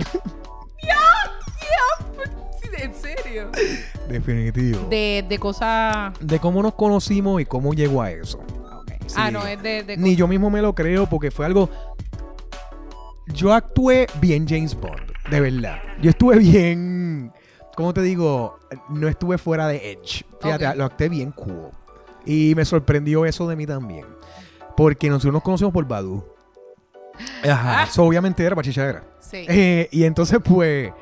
¿En 2.77 2.95
serio? 2.95 3.51
Definitivo. 4.09 4.89
De, 4.91 5.25
de 5.27 5.39
cosas... 5.39 6.13
de 6.21 6.39
cómo 6.39 6.63
nos 6.63 6.75
conocimos 6.75 7.41
y 7.41 7.47
cómo 7.47 7.73
llegó 7.73 8.03
a 8.03 8.11
eso. 8.11 8.41
Sí. 9.07 9.15
Ah, 9.17 9.31
no, 9.31 9.47
es 9.47 9.63
de... 9.63 9.85
de 9.85 9.97
Ni 9.97 10.17
yo 10.17 10.29
mismo 10.29 10.51
me 10.51 10.61
lo 10.61 10.75
creo 10.75 11.09
porque 11.09 11.31
fue 11.31 11.47
algo. 11.47 11.71
Yo 13.29 13.55
actué 13.55 14.07
bien 14.21 14.47
James 14.47 14.79
Bond, 14.79 15.13
de 15.31 15.41
verdad. 15.41 15.79
Yo 16.01 16.11
estuve 16.11 16.39
bien. 16.39 17.33
¿Cómo 17.77 17.93
te 17.93 18.03
digo? 18.03 18.59
No 18.89 19.09
estuve 19.09 19.39
fuera 19.39 19.67
de 19.67 19.93
Edge. 19.93 20.25
Fíjate, 20.41 20.77
lo 20.77 20.85
actué 20.85 21.09
bien 21.09 21.33
cool. 21.33 21.71
Y 22.25 22.55
me 22.55 22.65
sorprendió 22.65 23.25
eso 23.27 23.49
de 23.49 23.57
mí 23.57 23.67
también. 23.67 24.07
Porque 24.77 25.09
nosotros 25.09 25.33
nos 25.33 25.43
conocimos 25.43 25.73
por 25.73 25.87
Badu. 25.87 26.25
Ajá. 27.43 27.83
Ah. 27.83 27.87
So, 27.87 28.05
obviamente 28.05 28.45
era 28.45 28.57
pachichadera. 28.57 29.05
Sí. 29.21 29.45
Eh, 29.49 29.89
y 29.91 30.05
entonces, 30.05 30.39
pues, 30.43 30.93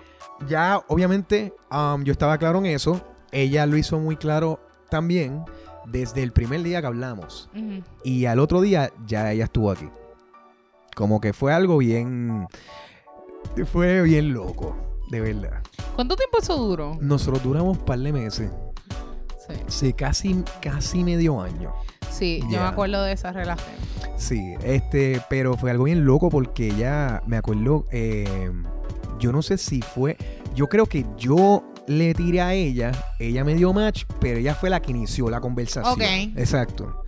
ya 0.48 0.82
obviamente 0.88 1.52
um, 1.70 2.02
yo 2.04 2.12
estaba 2.12 2.38
claro 2.38 2.58
en 2.58 2.66
eso. 2.66 3.00
Ella 3.30 3.66
lo 3.66 3.76
hizo 3.76 3.98
muy 3.98 4.16
claro 4.16 4.60
también 4.88 5.44
desde 5.86 6.22
el 6.22 6.32
primer 6.32 6.62
día 6.62 6.80
que 6.80 6.86
hablamos. 6.86 7.48
Y 8.04 8.26
al 8.26 8.38
otro 8.38 8.60
día 8.60 8.92
ya 9.06 9.32
ella 9.32 9.44
estuvo 9.44 9.70
aquí. 9.70 9.88
Como 10.94 11.20
que 11.20 11.32
fue 11.32 11.52
algo 11.52 11.78
bien. 11.78 12.46
Fue 13.70 14.02
bien 14.02 14.32
loco, 14.32 14.74
de 15.10 15.20
verdad. 15.20 15.60
¿Cuánto 15.94 16.16
tiempo 16.16 16.38
eso 16.38 16.56
duró? 16.56 16.96
Nosotros 17.00 17.42
duramos 17.42 17.76
un 17.78 17.84
par 17.84 17.98
de 17.98 18.12
meses. 18.12 18.50
Sí, 19.46 19.54
Sí, 19.68 19.92
casi, 19.92 20.42
casi 20.60 21.04
medio 21.04 21.40
año. 21.40 21.72
sí 22.10 22.38
yo 22.42 22.46
me 22.46 22.52
Ya. 22.54 22.68
acuerdo 22.68 23.02
de 23.02 23.12
esa 23.12 23.32
relación. 23.32 23.74
Sí, 24.16 24.54
este, 24.64 25.20
pero 25.28 25.56
fue 25.56 25.70
algo 25.70 25.84
bien 25.84 26.04
loco 26.04 26.28
porque 26.30 26.68
ella, 26.68 27.22
me 27.26 27.36
acuerdo, 27.36 27.86
eh, 27.90 28.50
yo 29.18 29.32
no 29.32 29.42
sé 29.42 29.58
si 29.58 29.82
fue, 29.82 30.16
yo 30.54 30.68
creo 30.68 30.86
que 30.86 31.04
yo 31.18 31.64
le 31.86 32.14
tiré 32.14 32.40
a 32.40 32.54
ella, 32.54 32.92
ella 33.18 33.44
me 33.44 33.54
dio 33.54 33.72
match, 33.72 34.04
pero 34.20 34.38
ella 34.38 34.54
fue 34.54 34.70
la 34.70 34.80
que 34.80 34.92
inició 34.92 35.28
la 35.28 35.40
conversación. 35.40 35.92
Ok. 35.94 36.02
Exacto. 36.38 37.02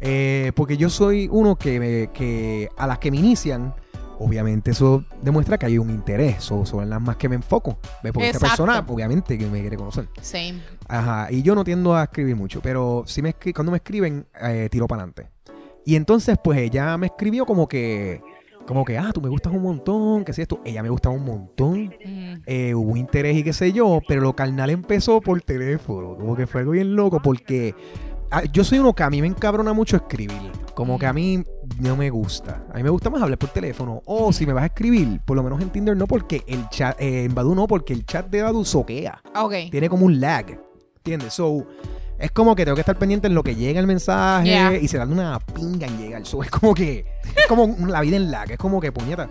Eh, 0.00 0.52
porque 0.56 0.76
yo 0.76 0.90
soy 0.90 1.28
uno 1.30 1.56
que, 1.56 1.78
me- 1.80 2.10
que 2.12 2.68
a 2.76 2.86
las 2.86 2.98
que 2.98 3.10
me 3.10 3.16
inician, 3.18 3.74
obviamente 4.18 4.70
eso 4.70 5.04
demuestra 5.22 5.58
que 5.58 5.66
hay 5.66 5.78
un 5.78 5.90
interés, 5.90 6.42
so- 6.42 6.64
son 6.66 6.88
las 6.88 7.00
más 7.00 7.16
que 7.16 7.28
me 7.28 7.36
enfoco. 7.36 7.78
¿Ves? 8.02 8.12
Porque 8.12 8.30
esta 8.30 8.46
Exacto. 8.46 8.64
persona, 8.64 8.84
obviamente, 8.88 9.36
que 9.38 9.46
me 9.46 9.60
quiere 9.60 9.76
conocer. 9.76 10.08
Same. 10.20 10.60
Ajá, 10.88 11.28
y 11.30 11.42
yo 11.42 11.54
no 11.54 11.64
tiendo 11.64 11.94
a 11.94 12.04
escribir 12.04 12.36
mucho, 12.36 12.60
pero 12.62 13.04
si 13.06 13.22
me 13.22 13.34
cuando 13.54 13.72
me 13.72 13.78
escriben, 13.78 14.26
eh, 14.40 14.68
tiro 14.70 14.86
para 14.86 15.02
adelante. 15.02 15.30
Y 15.84 15.94
entonces, 15.96 16.36
pues 16.42 16.58
ella 16.58 16.96
me 16.98 17.06
escribió 17.06 17.46
como 17.46 17.68
que, 17.68 18.20
como 18.66 18.84
que, 18.84 18.98
ah, 18.98 19.10
tú 19.14 19.20
me 19.20 19.28
gustas 19.28 19.52
un 19.52 19.62
montón, 19.62 20.24
que 20.24 20.32
sé 20.32 20.42
esto. 20.42 20.60
Ella 20.64 20.82
me 20.82 20.88
gustaba 20.88 21.14
un 21.14 21.24
montón. 21.24 21.84
Mm. 22.04 22.34
Eh, 22.46 22.74
hubo 22.74 22.96
interés 22.96 23.36
y 23.36 23.44
qué 23.44 23.52
sé 23.52 23.72
yo, 23.72 24.00
pero 24.08 24.20
lo 24.20 24.34
carnal 24.34 24.70
empezó 24.70 25.20
por 25.20 25.40
teléfono. 25.42 26.16
Como 26.16 26.34
que 26.34 26.48
fue 26.48 26.62
algo 26.62 26.72
bien 26.72 26.96
loco 26.96 27.20
porque 27.22 27.74
ah, 28.32 28.42
yo 28.52 28.64
soy 28.64 28.80
uno 28.80 28.92
que 28.94 29.04
a 29.04 29.10
mí 29.10 29.20
me 29.20 29.28
encabrona 29.28 29.72
mucho 29.72 29.96
escribir. 29.96 30.50
Como 30.74 30.98
que 30.98 31.06
a 31.06 31.12
mí 31.12 31.44
no 31.80 31.96
me 31.96 32.10
gusta. 32.10 32.64
A 32.72 32.76
mí 32.76 32.82
me 32.82 32.90
gusta 32.90 33.10
más 33.10 33.22
hablar 33.22 33.38
por 33.38 33.50
teléfono. 33.50 34.02
O 34.06 34.32
si 34.32 34.46
me 34.46 34.52
vas 34.52 34.62
a 34.64 34.66
escribir, 34.66 35.20
por 35.24 35.36
lo 35.36 35.42
menos 35.42 35.60
en 35.62 35.70
Tinder 35.70 35.96
no, 35.96 36.06
porque 36.06 36.42
el 36.46 36.68
chat, 36.68 37.00
eh, 37.00 37.24
en 37.24 37.34
Badoo 37.34 37.54
no, 37.54 37.66
porque 37.66 37.92
el 37.92 38.04
chat 38.06 38.26
de 38.28 38.42
Badoo 38.42 38.64
soquea 38.64 39.22
Ok. 39.36 39.52
tiene 39.70 39.88
como 39.88 40.06
un 40.06 40.20
lag. 40.20 40.58
¿Entiendes? 40.98 41.34
So, 41.34 41.66
es 42.18 42.30
como 42.32 42.56
que 42.56 42.64
tengo 42.64 42.74
que 42.74 42.80
estar 42.80 42.98
pendiente 42.98 43.26
en 43.28 43.34
lo 43.34 43.42
que 43.42 43.54
llega 43.54 43.78
el 43.78 43.86
mensaje 43.86 44.46
Yeah. 44.48 44.76
y 44.76 44.88
se 44.88 44.98
dan 44.98 45.12
una 45.12 45.38
pinga 45.38 45.86
en 45.86 45.98
llegar. 45.98 46.24
So, 46.26 46.42
es 46.42 46.50
como 46.50 46.74
que. 46.74 47.04
Es 47.36 47.46
como 47.48 47.76
la 47.86 48.00
vida 48.00 48.16
en 48.16 48.30
lag. 48.30 48.50
Es 48.50 48.58
como 48.58 48.80
que 48.80 48.90
puñeta. 48.92 49.28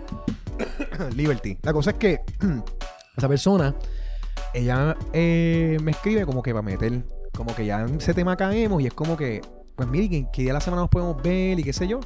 Liberty. 1.16 1.58
La 1.62 1.72
cosa 1.72 1.90
es 1.90 1.96
que 1.96 2.20
esa 3.16 3.28
persona, 3.28 3.74
ella 4.54 4.96
eh, 5.12 5.76
me 5.82 5.90
escribe 5.90 6.24
como 6.26 6.42
que 6.42 6.52
para 6.52 6.62
meter. 6.62 7.04
Como 7.36 7.54
que 7.54 7.66
ya 7.66 7.82
en 7.82 7.96
ese 7.96 8.14
tema 8.14 8.36
caemos 8.36 8.80
y 8.82 8.86
es 8.86 8.94
como 8.94 9.16
que. 9.16 9.42
Pues 9.74 9.86
mire, 9.90 10.08
¿qué, 10.08 10.26
qué 10.32 10.42
día 10.42 10.50
de 10.50 10.54
la 10.54 10.60
semana 10.62 10.80
nos 10.82 10.88
podemos 10.88 11.22
ver 11.22 11.60
y 11.60 11.62
qué 11.62 11.74
sé 11.74 11.86
yo? 11.86 12.00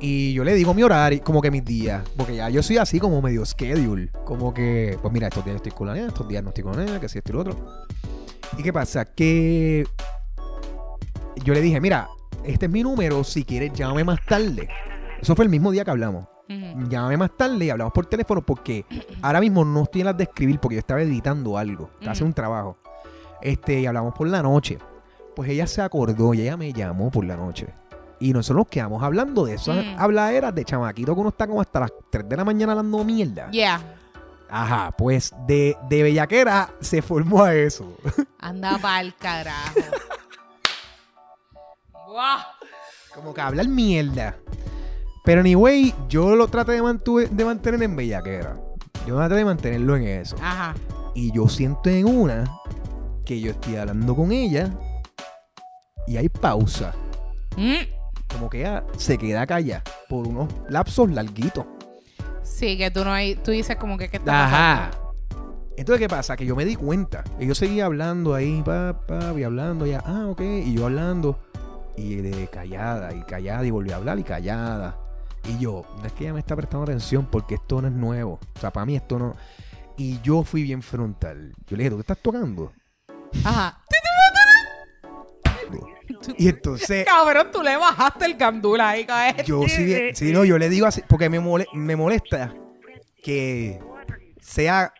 Y 0.00 0.32
yo 0.32 0.44
le 0.44 0.54
digo 0.54 0.74
mi 0.74 0.82
horario, 0.82 1.20
como 1.22 1.42
que 1.42 1.50
mis 1.50 1.64
días. 1.64 2.02
Porque 2.16 2.36
ya 2.36 2.48
yo 2.48 2.62
soy 2.62 2.78
así 2.78 3.00
como 3.00 3.20
medio 3.20 3.44
schedule. 3.44 4.10
Como 4.24 4.54
que, 4.54 4.96
pues 5.00 5.12
mira, 5.12 5.28
estos 5.28 5.44
días 5.44 5.56
estoy 5.56 5.72
con 5.72 5.88
la 5.88 5.94
nena, 5.94 6.08
estos 6.08 6.28
días 6.28 6.42
no 6.42 6.50
estoy 6.50 6.64
con 6.64 6.76
la 6.76 6.84
nena, 6.84 7.00
que 7.00 7.08
si 7.08 7.18
esto 7.18 7.32
y 7.32 7.34
lo 7.34 7.40
otro. 7.40 7.56
¿Y 8.56 8.62
qué 8.62 8.72
pasa? 8.72 9.04
Que 9.04 9.86
yo 11.44 11.54
le 11.54 11.60
dije, 11.60 11.80
mira, 11.80 12.08
este 12.44 12.66
es 12.66 12.72
mi 12.72 12.82
número, 12.82 13.24
si 13.24 13.44
quieres 13.44 13.72
llámame 13.72 14.04
más 14.04 14.24
tarde. 14.24 14.68
Eso 15.20 15.34
fue 15.34 15.44
el 15.44 15.50
mismo 15.50 15.70
día 15.72 15.84
que 15.84 15.90
hablamos. 15.90 16.26
Ujú. 16.48 16.88
Llámame 16.88 17.16
más 17.16 17.36
tarde 17.36 17.64
y 17.64 17.70
hablamos 17.70 17.92
por 17.92 18.06
teléfono 18.06 18.40
porque 18.40 18.86
ahora 19.20 19.40
mismo 19.40 19.64
no 19.64 19.82
estoy 19.82 20.00
en 20.02 20.06
las 20.06 20.16
de 20.16 20.24
escribir 20.24 20.58
porque 20.60 20.76
yo 20.76 20.80
estaba 20.80 21.02
editando 21.02 21.58
algo, 21.58 21.90
estaba 21.94 22.12
haciendo 22.12 22.28
un 22.28 22.34
trabajo. 22.34 22.78
Este, 23.42 23.80
y 23.80 23.86
hablamos 23.86 24.14
por 24.14 24.28
la 24.28 24.42
noche. 24.42 24.78
Pues 25.36 25.50
ella 25.50 25.66
se 25.66 25.82
acordó 25.82 26.34
y 26.34 26.42
ella 26.42 26.56
me 26.56 26.72
llamó 26.72 27.10
por 27.10 27.24
la 27.24 27.36
noche. 27.36 27.66
Y 28.20 28.32
nosotros 28.32 28.64
nos 28.64 28.68
quedamos 28.68 29.02
hablando 29.02 29.44
de 29.44 29.54
eso. 29.54 29.72
Mm. 29.72 29.96
Habladeras 29.98 30.54
de 30.54 30.64
chamaquito 30.64 31.14
que 31.14 31.20
uno 31.20 31.28
está 31.30 31.46
como 31.46 31.60
hasta 31.60 31.80
las 31.80 31.92
3 32.10 32.28
de 32.28 32.36
la 32.36 32.44
mañana 32.44 32.72
hablando 32.72 33.04
mierda. 33.04 33.50
Yeah. 33.50 33.80
Ajá, 34.50 34.90
pues 34.96 35.32
de, 35.46 35.76
de 35.88 36.02
bellaquera 36.02 36.70
se 36.80 37.02
formó 37.02 37.44
a 37.44 37.54
eso. 37.54 37.96
Anda 38.40 38.78
pa'l 38.78 39.14
carajo. 39.14 39.74
Como 43.14 43.34
que 43.34 43.40
hablar 43.40 43.68
mierda. 43.68 44.36
Pero 45.24 45.40
anyway, 45.40 45.94
yo 46.08 46.34
lo 46.36 46.48
traté 46.48 46.72
de, 46.72 46.82
mantu- 46.82 47.28
de 47.28 47.44
mantener 47.44 47.82
en 47.82 47.96
bellaquera. 47.96 48.56
Yo 49.06 49.16
traté 49.16 49.34
de 49.34 49.44
mantenerlo 49.44 49.96
en 49.96 50.04
eso. 50.04 50.36
Ajá. 50.42 50.74
Y 51.14 51.32
yo 51.32 51.48
siento 51.48 51.90
en 51.90 52.06
una 52.06 52.44
que 53.24 53.40
yo 53.40 53.50
estoy 53.50 53.76
hablando 53.76 54.14
con 54.16 54.32
ella 54.32 54.70
y 56.06 56.16
hay 56.16 56.28
pausa. 56.28 56.94
Mm. 57.56 57.97
Como 58.32 58.50
que 58.50 58.60
ella 58.60 58.84
se 58.96 59.18
queda 59.18 59.46
callada 59.46 59.82
por 60.08 60.26
unos 60.26 60.52
lapsos 60.68 61.10
larguitos. 61.10 61.64
Sí, 62.42 62.76
que 62.76 62.90
tú 62.90 63.04
no 63.04 63.12
hay, 63.12 63.36
tú 63.36 63.50
dices 63.50 63.76
como 63.76 63.98
que 63.98 64.08
qué 64.08 64.18
está 64.18 64.32
pasando. 64.32 65.08
Entonces, 65.76 66.00
¿qué 66.00 66.08
pasa? 66.08 66.36
Que 66.36 66.44
yo 66.44 66.56
me 66.56 66.64
di 66.64 66.74
cuenta. 66.74 67.22
Y 67.38 67.46
yo 67.46 67.54
seguía 67.54 67.86
hablando 67.86 68.34
ahí, 68.34 68.62
pa, 68.64 69.00
pa, 69.06 69.32
y 69.38 69.44
hablando 69.44 69.86
ya. 69.86 70.02
Ah, 70.04 70.26
ok. 70.28 70.40
Y 70.40 70.74
yo 70.74 70.86
hablando. 70.86 71.38
Y 71.96 72.16
de 72.16 72.48
callada, 72.48 73.14
y 73.14 73.22
callada, 73.22 73.64
y 73.64 73.70
volví 73.70 73.92
a 73.92 73.96
hablar, 73.96 74.18
y 74.18 74.24
callada. 74.24 74.98
Y 75.48 75.58
yo, 75.58 75.82
no 76.00 76.04
es 76.04 76.12
que 76.12 76.24
ella 76.24 76.34
me 76.34 76.40
está 76.40 76.56
prestando 76.56 76.82
atención 76.82 77.26
porque 77.26 77.54
esto 77.54 77.80
no 77.80 77.88
es 77.88 77.94
nuevo. 77.94 78.40
O 78.56 78.60
sea, 78.60 78.72
para 78.72 78.86
mí 78.86 78.96
esto 78.96 79.20
no. 79.20 79.36
Y 79.96 80.20
yo 80.20 80.42
fui 80.42 80.62
bien 80.62 80.82
frontal. 80.82 81.52
Yo 81.68 81.76
le 81.76 81.84
dije, 81.84 81.90
¿tú 81.90 81.96
qué 81.96 82.00
estás 82.00 82.18
tocando? 82.18 82.72
Ajá. 83.44 83.80
Y 86.36 86.48
entonces, 86.48 87.04
Cabrón, 87.06 87.48
tú 87.52 87.62
le 87.62 87.76
bajaste 87.76 88.24
el 88.26 88.36
candula 88.36 88.90
ahí, 88.90 89.04
cabrón. 89.04 89.44
yo 89.46 89.62
sí, 89.68 90.10
sí, 90.14 90.32
no, 90.32 90.44
yo 90.44 90.58
le 90.58 90.68
digo 90.68 90.86
así, 90.86 91.02
porque 91.08 91.28
me, 91.28 91.40
mole- 91.40 91.66
me 91.72 91.96
molesta 91.96 92.52
que 93.22 93.78
sea, 94.40 94.92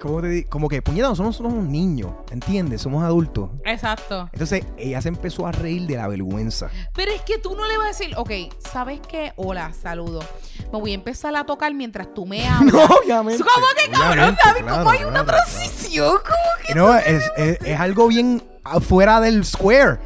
¿cómo 0.00 0.20
te 0.22 0.28
digo? 0.28 0.50
Como 0.50 0.68
que, 0.68 0.82
puñeta, 0.82 1.08
nosotros 1.08 1.36
somos 1.36 1.52
unos 1.52 1.66
niños, 1.66 2.12
¿entiendes? 2.30 2.80
Somos 2.82 3.04
adultos. 3.04 3.50
Exacto. 3.64 4.28
Entonces, 4.32 4.64
ella 4.76 5.00
se 5.02 5.08
empezó 5.08 5.46
a 5.46 5.52
reír 5.52 5.86
de 5.86 5.96
la 5.96 6.08
vergüenza. 6.08 6.68
Pero 6.94 7.12
es 7.12 7.20
que 7.22 7.38
tú 7.38 7.54
no 7.54 7.66
le 7.66 7.76
vas 7.76 7.86
a 7.86 7.88
decir, 7.88 8.14
ok, 8.16 8.30
¿sabes 8.72 9.00
qué? 9.08 9.32
Hola, 9.36 9.72
saludo. 9.72 10.20
Me 10.72 10.78
voy 10.78 10.92
a 10.92 10.94
empezar 10.94 11.34
a 11.36 11.44
tocar 11.44 11.72
mientras 11.74 12.12
tú 12.14 12.26
me 12.26 12.46
hablas. 12.48 12.72
No, 12.72 12.84
obviamente. 12.84 13.42
¿Cómo 13.44 13.66
que 13.76 13.90
cabrón, 13.90 14.12
Obviamente, 14.12 14.62
claro, 14.64 14.78
¿Cómo 14.78 14.90
hay 14.90 15.04
una 15.04 15.24
claro, 15.24 15.26
transición? 15.46 16.16
¿Cómo 16.24 16.66
que? 16.66 16.74
No, 16.74 16.96
es, 16.96 17.24
es- 17.36 17.58
es 17.62 17.78
algo 17.80 18.08
bien 18.08 18.42
afuera 18.64 19.20
del 19.20 19.44
square. 19.44 19.98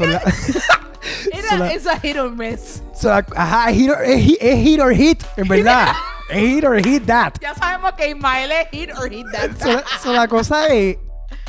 La- 0.00 0.22
Era 1.32 1.48
So 1.50 1.56
la- 1.58 1.72
esa 1.72 2.00
hit 2.00 2.16
or 2.16 2.30
miss. 2.34 2.82
son 2.98 3.10
la- 3.10 3.26
ajá, 3.36 3.70
es 3.70 3.76
hit, 3.76 3.90
or, 3.90 4.02
es 4.04 4.22
hit 4.64 4.80
or 4.80 4.94
hit, 4.94 5.22
en 5.36 5.48
verdad. 5.48 5.92
Hit 6.30 6.64
or 6.64 6.76
hit 6.84 7.04
that. 7.06 7.34
Ya 7.40 7.54
sabemos 7.54 7.92
que 7.92 8.10
Ismael 8.10 8.50
es 8.52 8.68
hit 8.70 8.90
or 8.98 9.10
hit 9.10 9.26
that. 9.32 9.50
So, 9.60 9.68
la- 9.72 9.84
so, 10.02 10.12
la 10.12 10.28
cosa 10.28 10.66
es 10.68 10.98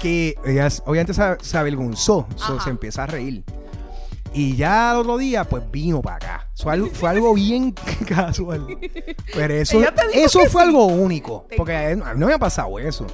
que 0.01 0.35
ella 0.45 0.67
obviamente 0.85 1.13
se, 1.13 1.37
se 1.41 1.57
avergonzó, 1.57 2.27
so, 2.35 2.59
se 2.59 2.69
empieza 2.69 3.03
a 3.03 3.07
reír. 3.07 3.43
Y 4.33 4.57
ya 4.57 4.91
el 4.91 4.97
otro 4.97 5.17
día, 5.17 5.45
pues 5.45 5.63
vino 5.71 6.01
para 6.01 6.17
acá. 6.17 6.49
Fue 6.57 6.73
algo, 6.73 6.89
fue 6.91 7.09
algo 7.09 7.33
bien 7.33 7.71
casual. 8.07 8.67
Pero 9.33 9.53
eso, 9.53 9.79
eso 10.13 10.39
fue 10.47 10.61
sí. 10.63 10.67
algo 10.67 10.85
único. 10.87 11.47
Porque 11.55 11.73
a 11.73 11.95
mí 11.95 12.01
no 12.19 12.27
me 12.27 12.33
ha 12.33 12.37
pasado 12.37 12.77
eso. 12.77 13.07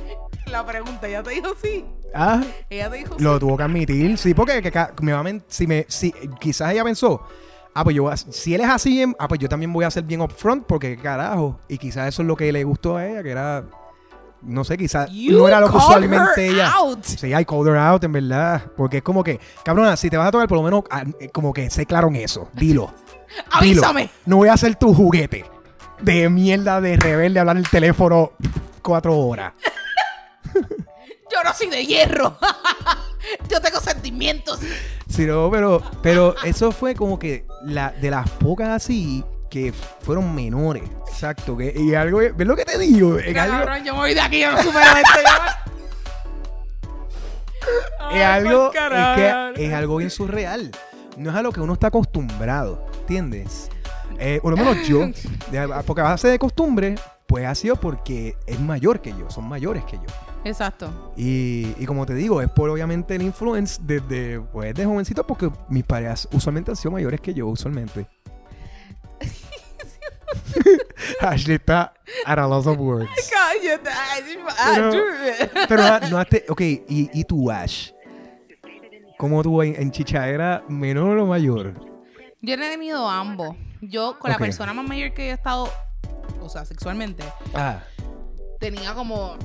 La 0.47 0.65
pregunta, 0.65 1.07
ella 1.07 1.21
te 1.21 1.29
dijo 1.29 1.49
sí. 1.61 1.85
Ah, 2.13 2.41
Ella 2.69 2.89
te 2.89 2.97
dijo 2.97 3.15
sí. 3.17 3.23
lo 3.23 3.39
tuvo 3.39 3.55
que 3.55 3.63
admitir. 3.63 4.17
Sí, 4.17 4.33
porque 4.33 4.61
que 4.63 4.71
me 5.01 5.13
va 5.13 5.19
a 5.21 5.33
si 5.47 5.67
me, 5.67 5.85
si, 5.87 6.11
quizás 6.39 6.71
ella 6.73 6.83
pensó, 6.83 7.21
ah, 7.73 7.83
pues 7.83 7.95
yo, 7.95 8.09
si 8.29 8.53
él 8.53 8.61
es 8.61 8.69
así, 8.69 8.91
bien, 8.91 9.15
ah, 9.19 9.27
pues 9.27 9.39
yo 9.39 9.49
también 9.49 9.71
voy 9.71 9.85
a 9.85 9.91
ser 9.91 10.03
bien 10.03 10.21
upfront, 10.21 10.65
porque 10.65 10.97
carajo. 10.97 11.59
Y 11.67 11.77
quizás 11.77 12.07
eso 12.07 12.21
es 12.21 12.27
lo 12.27 12.35
que 12.35 12.51
le 12.51 12.63
gustó 12.63 12.97
a 12.97 13.07
ella, 13.07 13.23
que 13.23 13.31
era, 13.31 13.63
no 14.41 14.63
sé, 14.63 14.77
quizás 14.77 15.09
no 15.11 15.47
era 15.47 15.59
lo 15.59 15.69
que 15.69 15.77
usualmente 15.77 16.47
ella. 16.47 16.71
out. 16.71 17.03
Sí, 17.03 17.27
I 17.27 17.45
called 17.45 17.67
her 17.67 17.77
out, 17.77 18.03
en 18.03 18.11
verdad. 18.11 18.63
Porque 18.75 18.97
es 18.97 19.03
como 19.03 19.23
que, 19.23 19.39
cabrona, 19.63 19.95
si 19.97 20.09
te 20.09 20.17
vas 20.17 20.27
a 20.27 20.31
tocar, 20.31 20.47
por 20.47 20.57
lo 20.57 20.63
menos, 20.63 20.83
ah, 20.89 21.03
como 21.31 21.53
que 21.53 21.69
sé 21.69 21.85
claro 21.85 22.07
en 22.09 22.17
eso. 22.17 22.49
Dilo. 22.53 22.93
Dilo. 23.61 23.81
Avísame. 23.83 24.09
No 24.25 24.37
voy 24.37 24.49
a 24.49 24.57
ser 24.57 24.75
tu 24.75 24.93
juguete 24.93 25.45
de 26.01 26.29
mierda 26.29 26.81
de 26.81 26.97
rebelde 26.97 27.39
hablar 27.39 27.57
el 27.57 27.69
teléfono 27.69 28.31
cuatro 28.81 29.17
horas. 29.17 29.53
Yo 30.53 31.43
no 31.43 31.53
soy 31.53 31.67
de 31.67 31.85
hierro. 31.85 32.37
Yo 33.49 33.61
tengo 33.61 33.79
sentimientos. 33.79 34.59
Sí, 35.07 35.25
no, 35.25 35.49
pero, 35.51 35.81
pero 36.01 36.35
eso 36.43 36.71
fue 36.71 36.95
como 36.95 37.17
que 37.17 37.45
la, 37.65 37.91
de 37.91 38.09
las 38.09 38.29
pocas 38.29 38.69
así 38.69 39.23
que 39.49 39.73
fueron 40.01 40.33
menores. 40.33 40.83
Exacto. 41.07 41.57
Que, 41.57 41.73
y 41.75 41.93
algo, 41.93 42.19
¿ves 42.19 42.47
lo 42.47 42.55
que 42.55 42.65
te 42.65 42.77
digo? 42.77 43.19
Es 43.19 43.37
algo, 43.37 43.57
yo 43.83 43.93
me 43.93 43.99
voy 43.99 44.13
de 44.13 44.21
aquí, 44.21 44.41
yo 44.41 44.57
supero 44.63 44.85
es 48.13 48.23
algo, 48.23 48.71
es 48.73 49.15
que 49.15 49.65
es 49.65 49.73
algo 49.73 49.97
bien 49.97 50.09
surreal. 50.09 50.71
No 51.17 51.29
es 51.29 51.35
a 51.35 51.41
lo 51.41 51.51
que 51.51 51.59
uno 51.59 51.73
está 51.73 51.87
acostumbrado, 51.87 52.85
¿entiendes? 53.01 53.69
Eh, 54.19 54.39
por 54.41 54.51
lo 54.51 54.57
menos 54.57 54.87
yo, 54.87 55.09
porque 55.85 56.01
a 56.01 56.05
base 56.05 56.29
de 56.29 56.39
costumbre, 56.39 56.95
pues 57.27 57.45
ha 57.45 57.55
sido 57.55 57.75
porque 57.75 58.35
es 58.47 58.59
mayor 58.59 59.01
que 59.01 59.11
yo, 59.11 59.29
son 59.29 59.47
mayores 59.47 59.83
que 59.85 59.97
yo. 59.97 60.30
Exacto. 60.43 61.13
Y, 61.15 61.73
y 61.77 61.85
como 61.85 62.05
te 62.05 62.13
digo, 62.15 62.41
es 62.41 62.49
por 62.49 62.69
obviamente 62.69 63.15
el 63.15 63.21
influence 63.21 63.79
desde 63.83 64.39
pues, 64.39 64.73
de 64.73 64.85
jovencito, 64.85 65.25
porque 65.25 65.51
mis 65.69 65.83
parejas 65.83 66.27
usualmente 66.31 66.71
han 66.71 66.77
sido 66.77 66.91
mayores 66.91 67.21
que 67.21 67.33
yo, 67.33 67.47
usualmente. 67.47 68.07
Ashley 71.21 71.55
está 71.55 71.93
at 72.25 72.39
a 72.39 72.47
loss 72.47 72.65
of 72.67 72.77
words. 72.79 73.09
Ah, 74.57 74.91
Pero 75.67 75.83
ah, 75.83 75.99
no 76.09 76.23
te- 76.25 76.45
ok, 76.49 76.61
¿y, 76.61 77.09
y 77.13 77.23
tú, 77.23 77.49
Ash? 77.51 77.91
¿Cómo 79.17 79.43
tú 79.43 79.61
en, 79.61 79.75
en 79.79 79.91
chichadera 79.91 80.63
menor 80.67 81.17
o 81.19 81.27
mayor? 81.27 81.73
Yo 82.41 82.55
he 82.55 82.57
tenido 82.57 83.07
ambos. 83.07 83.55
Yo, 83.81 84.17
con 84.19 84.31
la 84.31 84.37
persona 84.37 84.73
más 84.73 84.87
mayor 84.87 85.13
que 85.13 85.29
he 85.29 85.31
estado, 85.31 85.69
o 86.41 86.49
sea, 86.49 86.65
sexualmente, 86.65 87.23
Ah, 87.53 87.83
tenía 88.59 88.93
como. 88.95 89.37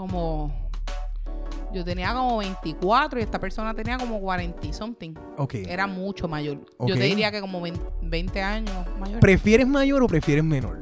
Como. 0.00 0.70
Yo 1.74 1.84
tenía 1.84 2.14
como 2.14 2.38
24 2.38 3.20
y 3.20 3.22
esta 3.22 3.38
persona 3.38 3.74
tenía 3.74 3.98
como 3.98 4.18
40 4.18 4.66
y 4.66 4.72
something. 4.72 5.12
ok. 5.36 5.54
Era 5.68 5.86
mucho 5.86 6.26
mayor. 6.26 6.58
Yo 6.80 6.94
te 6.94 7.02
diría 7.02 7.30
que 7.30 7.40
como 7.40 7.60
20, 7.60 7.80
20 8.02 8.42
años 8.42 8.74
mayor. 8.98 9.20
¿Prefieres 9.20 9.68
mayor 9.68 10.02
o 10.02 10.06
prefieres 10.06 10.42
menor? 10.42 10.78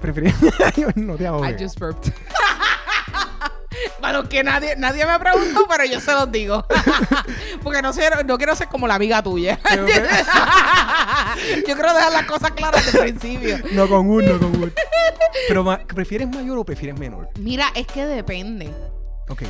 ¿Prefieres 0.00 0.34
No 0.96 1.16
te 1.16 1.24
I 1.24 1.26
ahogues. 1.26 1.56
just 1.60 1.80
burped. 1.80 2.12
Bueno, 4.00 4.28
que 4.28 4.42
nadie, 4.42 4.74
nadie 4.76 5.06
me 5.06 5.18
preguntó, 5.18 5.66
pero 5.68 5.84
yo 5.84 6.00
se 6.00 6.12
los 6.12 6.30
digo. 6.32 6.66
Porque 7.62 7.80
no, 7.82 7.92
sé, 7.92 8.10
no 8.26 8.36
quiero 8.38 8.56
ser 8.56 8.68
como 8.68 8.86
la 8.86 8.94
amiga 8.94 9.22
tuya. 9.22 9.58
Yo 9.76 9.84
quiero 11.64 11.94
dejar 11.94 12.12
las 12.12 12.24
cosas 12.24 12.50
claras 12.52 12.84
desde 12.84 13.06
el 13.06 13.14
principio. 13.14 13.58
No 13.72 13.88
con 13.88 14.08
uno, 14.08 14.38
con 14.38 14.56
uno. 14.56 14.70
Pero, 15.48 15.64
ma- 15.64 15.78
¿prefieres 15.78 16.28
mayor 16.28 16.58
o 16.58 16.64
prefieres 16.64 16.98
menor? 16.98 17.28
Mira, 17.38 17.66
es 17.74 17.86
que 17.86 18.04
depende. 18.06 18.70
Ok. 19.28 19.42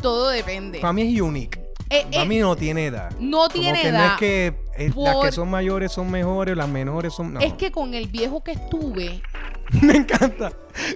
Todo 0.00 0.28
depende. 0.30 0.80
Para 0.80 0.92
mí 0.92 1.14
es 1.14 1.20
unique. 1.20 1.60
Eh, 1.90 2.06
Para 2.10 2.22
eh, 2.22 2.26
mí 2.26 2.38
no 2.38 2.54
tiene 2.54 2.86
edad. 2.86 3.10
no 3.18 3.38
Como 3.38 3.48
tiene 3.48 3.80
que 3.80 3.88
edad. 3.88 4.06
no 4.06 4.12
es 4.12 4.18
que 4.18 4.46
eh, 4.76 4.92
las 4.94 5.16
que 5.24 5.32
son 5.32 5.50
mayores 5.50 5.90
son 5.90 6.10
mejores, 6.10 6.56
las 6.56 6.68
menores 6.68 7.14
son. 7.14 7.34
No. 7.34 7.40
Es 7.40 7.54
que 7.54 7.72
con 7.72 7.94
el 7.94 8.06
viejo 8.08 8.44
que 8.44 8.52
estuve, 8.52 9.22
me 9.82 9.96
encanta. 9.96 10.52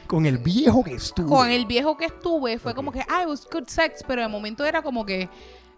Con 0.06 0.26
el 0.26 0.38
viejo 0.38 0.84
que 0.84 0.94
estuvo. 0.94 1.28
con 1.34 1.50
el 1.50 1.66
viejo 1.66 1.96
que 1.96 2.04
estuve, 2.04 2.58
fue 2.58 2.74
como 2.74 2.92
que, 2.92 3.00
ah, 3.08 3.22
it 3.22 3.28
was 3.28 3.48
good 3.50 3.66
sex, 3.66 4.04
pero 4.06 4.22
de 4.22 4.28
momento 4.28 4.64
era 4.64 4.82
como 4.82 5.04
que 5.04 5.28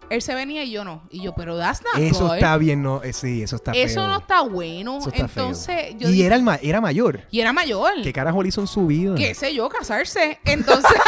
él 0.09 0.21
se 0.21 0.35
venía 0.35 0.63
y 0.63 0.71
yo 0.71 0.83
no. 0.83 1.07
Y 1.09 1.21
yo, 1.23 1.33
pero 1.33 1.57
that's 1.57 1.81
not 1.83 1.97
Eso 2.01 2.27
good. 2.27 2.35
está 2.35 2.57
bien, 2.57 2.83
no. 2.83 3.01
eh, 3.03 3.11
sí, 3.13 3.41
eso 3.41 3.55
está 3.55 3.71
Eso 3.71 3.95
feo. 4.01 4.07
no 4.07 4.17
está 4.17 4.41
bueno. 4.41 4.97
Eso 4.99 5.09
está 5.09 5.27
feo. 5.27 5.43
Entonces, 5.45 5.95
yo 5.97 6.07
Y 6.09 6.11
dije- 6.13 6.25
era, 6.27 6.35
el 6.35 6.43
ma- 6.43 6.59
era 6.61 6.79
mayor. 6.79 7.21
y 7.31 7.39
era 7.39 7.51
mayor. 7.53 7.93
¿Qué 8.03 8.13
carajo 8.13 8.43
le 8.43 8.49
hizo 8.49 8.61
en 8.61 8.67
su 8.67 8.85
vida? 8.85 9.15
qué 9.15 9.33
sé 9.33 9.53
yo, 9.55 9.67
casarse. 9.69 10.39
Entonces. 10.45 10.91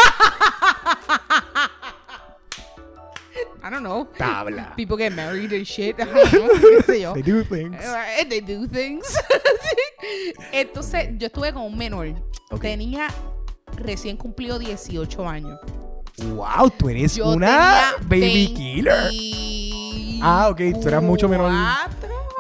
I 3.63 3.69
don't 3.69 3.81
know. 3.83 4.05
Tabla. 4.17 4.73
People 4.75 4.97
get 4.97 5.11
married 5.13 5.51
and 5.53 5.65
shit. 5.65 5.95
I 5.99 6.05
don't 6.05 6.31
know, 6.31 6.47
qué 6.47 6.83
sé 6.83 7.01
yo. 7.01 7.13
They 7.13 7.21
do 7.21 7.43
things. 7.43 7.75
Eh, 7.83 8.25
They 8.27 8.39
do 8.41 8.67
things. 8.67 9.05
Entonces, 10.53 11.09
yo 11.17 11.27
estuve 11.27 11.51
con 11.53 11.63
un 11.63 11.77
menor. 11.77 12.07
Ok. 12.49 12.61
Tenía 12.61 13.07
recién 13.75 14.15
cumplido 14.17 14.57
18 14.57 15.27
años. 15.27 15.59
Wow, 16.23 16.69
tú 16.77 16.89
eres 16.89 17.15
Yo 17.15 17.27
una 17.29 17.93
tenía 18.09 18.19
baby 18.25 18.53
killer. 18.55 19.11
Ah, 20.23 20.45
Ah, 20.45 20.49
ok, 20.49 20.61
tú 20.81 20.87
eras 20.87 21.03
mucho 21.03 21.29
menor. 21.29 21.51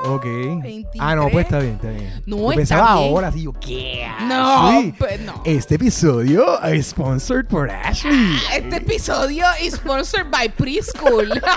Ok. 0.05 0.23
23. 0.25 0.83
Ah, 0.99 1.15
no, 1.15 1.27
pues 1.29 1.45
está 1.45 1.59
bien, 1.59 1.73
está 1.75 1.89
bien. 1.89 2.23
No, 2.25 2.37
Yo 2.37 2.43
está 2.51 2.55
pensaba 2.55 2.95
bien. 2.97 3.09
ahora, 3.11 3.27
así 3.27 3.43
yo, 3.43 3.53
¿qué? 3.53 4.07
No, 4.27 4.81
pues 4.97 5.19
no. 5.21 5.41
Este 5.45 5.75
episodio 5.75 6.61
es 6.63 6.87
sponsored 6.87 7.45
por 7.45 7.69
Ashley. 7.69 8.37
Este 8.53 8.77
episodio 8.77 9.45
es 9.61 9.75
sponsored 9.75 10.27
by 10.29 10.49
Preschool. 10.49 11.39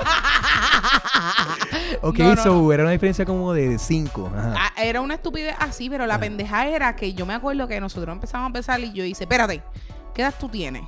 Ok, 2.03 2.19
No, 2.19 2.35
no, 2.35 2.43
so 2.43 2.73
era 2.73 2.83
una 2.83 2.93
diferencia 2.93 3.25
como 3.27 3.53
de 3.53 3.79
5. 3.79 4.33
Ah, 4.35 4.73
Era 4.77 5.01
una 5.03 5.15
estupidez 5.15 5.55
así, 5.59 5.91
pero 5.91 6.07
la 6.07 6.15
Ah. 6.15 6.21
pendeja 6.21 6.67
era 6.69 6.97
que 6.97 7.13
yo 7.13 7.27
me 7.27 7.35
acuerdo 7.35 7.69
que 7.69 7.79
nosotros 7.81 8.15
empezamos 8.15 8.45
a 8.45 8.47
empezar 8.49 8.81
y 8.81 8.93
yo 8.93 9.05
hice, 9.05 9.25
espérate, 9.25 9.63
¿qué 10.15 10.23
edad 10.23 10.35
tú 10.39 10.49
tienes? 10.49 10.83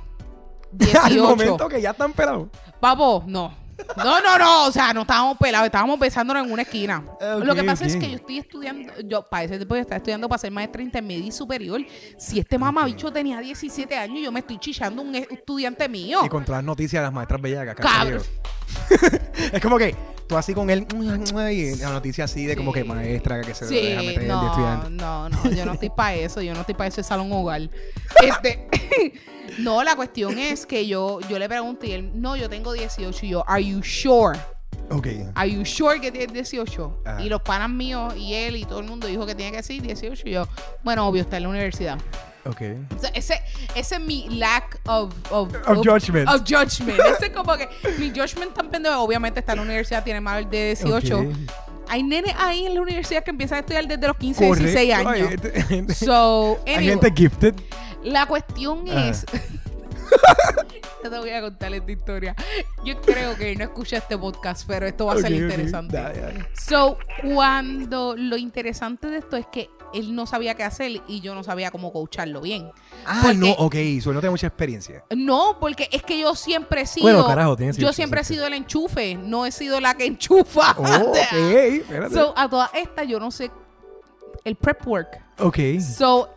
Al 1.03 1.13
18. 1.13 1.23
momento 1.23 1.67
que 1.67 1.81
ya 1.81 1.91
están 1.91 2.13
pelados. 2.13 2.47
Papo, 2.79 3.23
no. 3.27 3.63
No, 3.97 4.21
no, 4.21 4.37
no. 4.37 4.67
O 4.67 4.71
sea, 4.71 4.93
no 4.93 5.01
estábamos 5.01 5.37
pelados, 5.37 5.65
estábamos 5.65 5.99
besándonos 5.99 6.45
en 6.45 6.51
una 6.51 6.61
esquina. 6.61 7.03
Lo 7.43 7.55
que 7.55 7.63
pasa 7.63 7.85
es 7.85 7.95
que 7.95 8.09
yo 8.09 8.15
estoy 8.17 8.37
estudiando, 8.37 8.93
yo 9.03 9.23
para 9.23 9.43
ese 9.43 9.57
tiempo 9.57 9.75
yo 9.75 9.81
estaba 9.81 9.97
estudiando 9.97 10.29
para 10.29 10.39
ser 10.39 10.51
maestra 10.51 10.81
intermedia 10.81 11.25
y 11.25 11.31
superior. 11.31 11.81
Si 12.17 12.39
este 12.39 12.57
mamabicho 12.57 13.11
tenía 13.11 13.39
17 13.39 13.95
años, 13.97 14.19
yo 14.23 14.31
me 14.31 14.39
estoy 14.39 14.57
chichando 14.59 15.01
un 15.01 15.15
estudiante 15.15 15.89
mío. 15.89 16.19
Y 16.23 16.29
con 16.29 16.45
todas 16.45 16.59
las 16.59 16.65
noticias 16.65 17.01
de 17.01 17.05
las 17.05 17.13
maestras 17.13 17.41
bellacas. 17.41 17.75
Cabrón. 17.75 18.21
es 19.53 19.61
como 19.61 19.77
que 19.77 19.95
tú 20.27 20.37
así 20.37 20.53
con 20.53 20.69
él. 20.69 20.87
Y 21.51 21.75
la 21.75 21.89
noticia 21.89 22.25
así 22.25 22.45
de 22.45 22.55
como 22.55 22.71
que 22.71 22.83
maestra 22.83 23.41
que 23.41 23.53
se 23.53 23.67
Sí, 23.67 23.75
deja 23.75 24.01
meter 24.01 24.21
de 24.21 24.27
no, 24.27 24.47
estudiante. 24.47 24.89
no, 24.91 25.29
no, 25.29 25.49
yo 25.49 25.65
no 25.65 25.73
estoy 25.73 25.89
para 25.89 26.13
eso, 26.15 26.41
yo 26.41 26.53
no 26.53 26.61
estoy 26.61 26.75
para 26.75 26.87
eso 26.87 26.97
de 26.97 27.03
salón 27.03 27.31
hogar. 27.31 27.61
Este, 28.23 28.67
no, 29.59 29.83
la 29.83 29.95
cuestión 29.95 30.37
es 30.37 30.65
que 30.65 30.87
yo, 30.87 31.19
yo 31.29 31.39
le 31.39 31.47
pregunté 31.47 31.87
y 31.87 31.91
él, 31.93 32.11
no, 32.15 32.35
yo 32.35 32.49
tengo 32.49 32.73
18 32.73 33.25
y 33.25 33.29
yo, 33.29 33.43
are 33.47 33.63
you 33.63 33.81
sure? 33.83 34.37
Ok. 34.89 35.07
Are 35.35 35.49
you 35.49 35.63
sure 35.65 35.99
que 35.99 36.11
tienes 36.11 36.33
18? 36.33 37.01
Ajá. 37.05 37.21
Y 37.21 37.29
los 37.29 37.41
panas 37.41 37.69
míos 37.69 38.13
y 38.17 38.33
él 38.33 38.55
y 38.57 38.65
todo 38.65 38.79
el 38.79 38.85
mundo 38.85 39.07
dijo 39.07 39.25
que 39.25 39.33
tiene 39.33 39.51
que 39.51 39.57
decir 39.57 39.81
18 39.81 40.23
y 40.27 40.31
yo, 40.31 40.47
bueno, 40.83 41.07
obvio, 41.07 41.21
está 41.21 41.37
en 41.37 41.43
la 41.43 41.49
universidad. 41.49 41.97
Ok. 42.45 42.61
O 42.95 42.99
sea, 42.99 43.09
ese, 43.13 43.39
ese 43.73 43.95
es 43.95 44.01
mi 44.01 44.27
lack 44.29 44.77
of, 44.87 45.13
of, 45.31 45.53
Of 45.65 45.77
judgment. 45.77 46.27
Of 46.29 46.41
judgment. 46.41 46.99
Ese 46.99 47.27
es 47.27 47.29
como 47.31 47.55
que 47.55 47.69
mi 47.97 48.09
judgment 48.09 48.53
tan 48.53 48.69
pendejo. 48.69 48.99
Obviamente 49.01 49.39
está 49.39 49.53
en 49.53 49.59
la 49.59 49.63
universidad, 49.63 50.03
tiene 50.03 50.19
más 50.19 50.49
de 50.49 50.75
18. 50.75 51.19
Ok. 51.19 51.25
Hay 51.87 52.03
nenes 52.03 52.33
ahí 52.37 52.65
en 52.65 52.75
la 52.75 52.81
universidad 52.81 53.23
que 53.23 53.31
empiezan 53.31 53.57
a 53.57 53.59
estudiar 53.61 53.87
desde 53.87 54.05
los 54.07 54.17
15, 54.17 54.47
Correcto. 54.47 54.63
16 54.65 54.93
Hay 54.93 55.05
años. 55.05 55.29
gente- 55.29 55.93
So, 56.05 56.59
hay 56.65 56.75
anyway, 56.75 56.89
gente 56.99 57.13
gifted. 57.15 57.55
La 58.03 58.25
cuestión 58.25 58.87
Ajá. 58.89 59.09
es. 59.09 59.25
Yo 61.03 61.09
te 61.09 61.19
voy 61.19 61.31
a 61.31 61.41
contar 61.41 61.73
esta 61.73 61.91
historia. 61.91 62.35
Yo 62.85 63.01
creo 63.01 63.35
que 63.35 63.53
no 63.57 63.63
escucha 63.65 63.97
este 63.97 64.17
podcast, 64.17 64.63
pero 64.65 64.85
esto 64.85 65.07
va 65.07 65.13
a 65.13 65.17
ser 65.17 65.33
interesante. 65.33 66.01
So, 66.53 66.97
cuando 67.21 68.15
lo 68.15 68.37
interesante 68.37 69.07
de 69.07 69.17
esto 69.17 69.35
es 69.35 69.45
que 69.47 69.69
él 69.93 70.15
no 70.15 70.25
sabía 70.25 70.55
qué 70.55 70.63
hacer 70.63 71.01
y 71.07 71.19
yo 71.19 71.35
no 71.35 71.43
sabía 71.43 71.71
cómo 71.71 71.91
coacharlo 71.91 72.39
bien. 72.39 72.71
Ah, 73.05 73.19
Porque- 73.21 73.37
no, 73.37 73.51
ok. 73.51 73.75
So, 74.01 74.13
no 74.13 74.21
tengo 74.21 74.31
mucha 74.31 74.47
experiencia. 74.47 75.03
No, 75.13 75.57
porque 75.59 75.89
es 75.91 76.03
que 76.03 76.17
yo 76.19 76.35
siempre 76.35 76.81
he 76.81 76.85
sido. 76.85 77.03
Bueno, 77.03 77.27
carajo, 77.27 77.57
tienes 77.57 77.75
yo 77.75 77.91
siempre 77.91 78.21
he 78.21 78.23
sido 78.23 78.47
el 78.47 78.53
enchufe, 78.53 79.15
no 79.15 79.45
he 79.45 79.51
sido 79.51 79.81
la 79.81 79.95
que 79.95 80.05
enchufa. 80.05 80.73
Oh, 80.77 80.83
ok. 81.11 81.17
Espérate. 81.33 82.15
So, 82.15 82.33
a 82.37 82.49
todas 82.49 82.69
estas, 82.75 83.07
yo 83.07 83.19
no 83.19 83.29
sé. 83.29 83.51
El 84.45 84.55
prep 84.55 84.87
work. 84.87 85.21
ok. 85.39 85.57
So, 85.81 86.29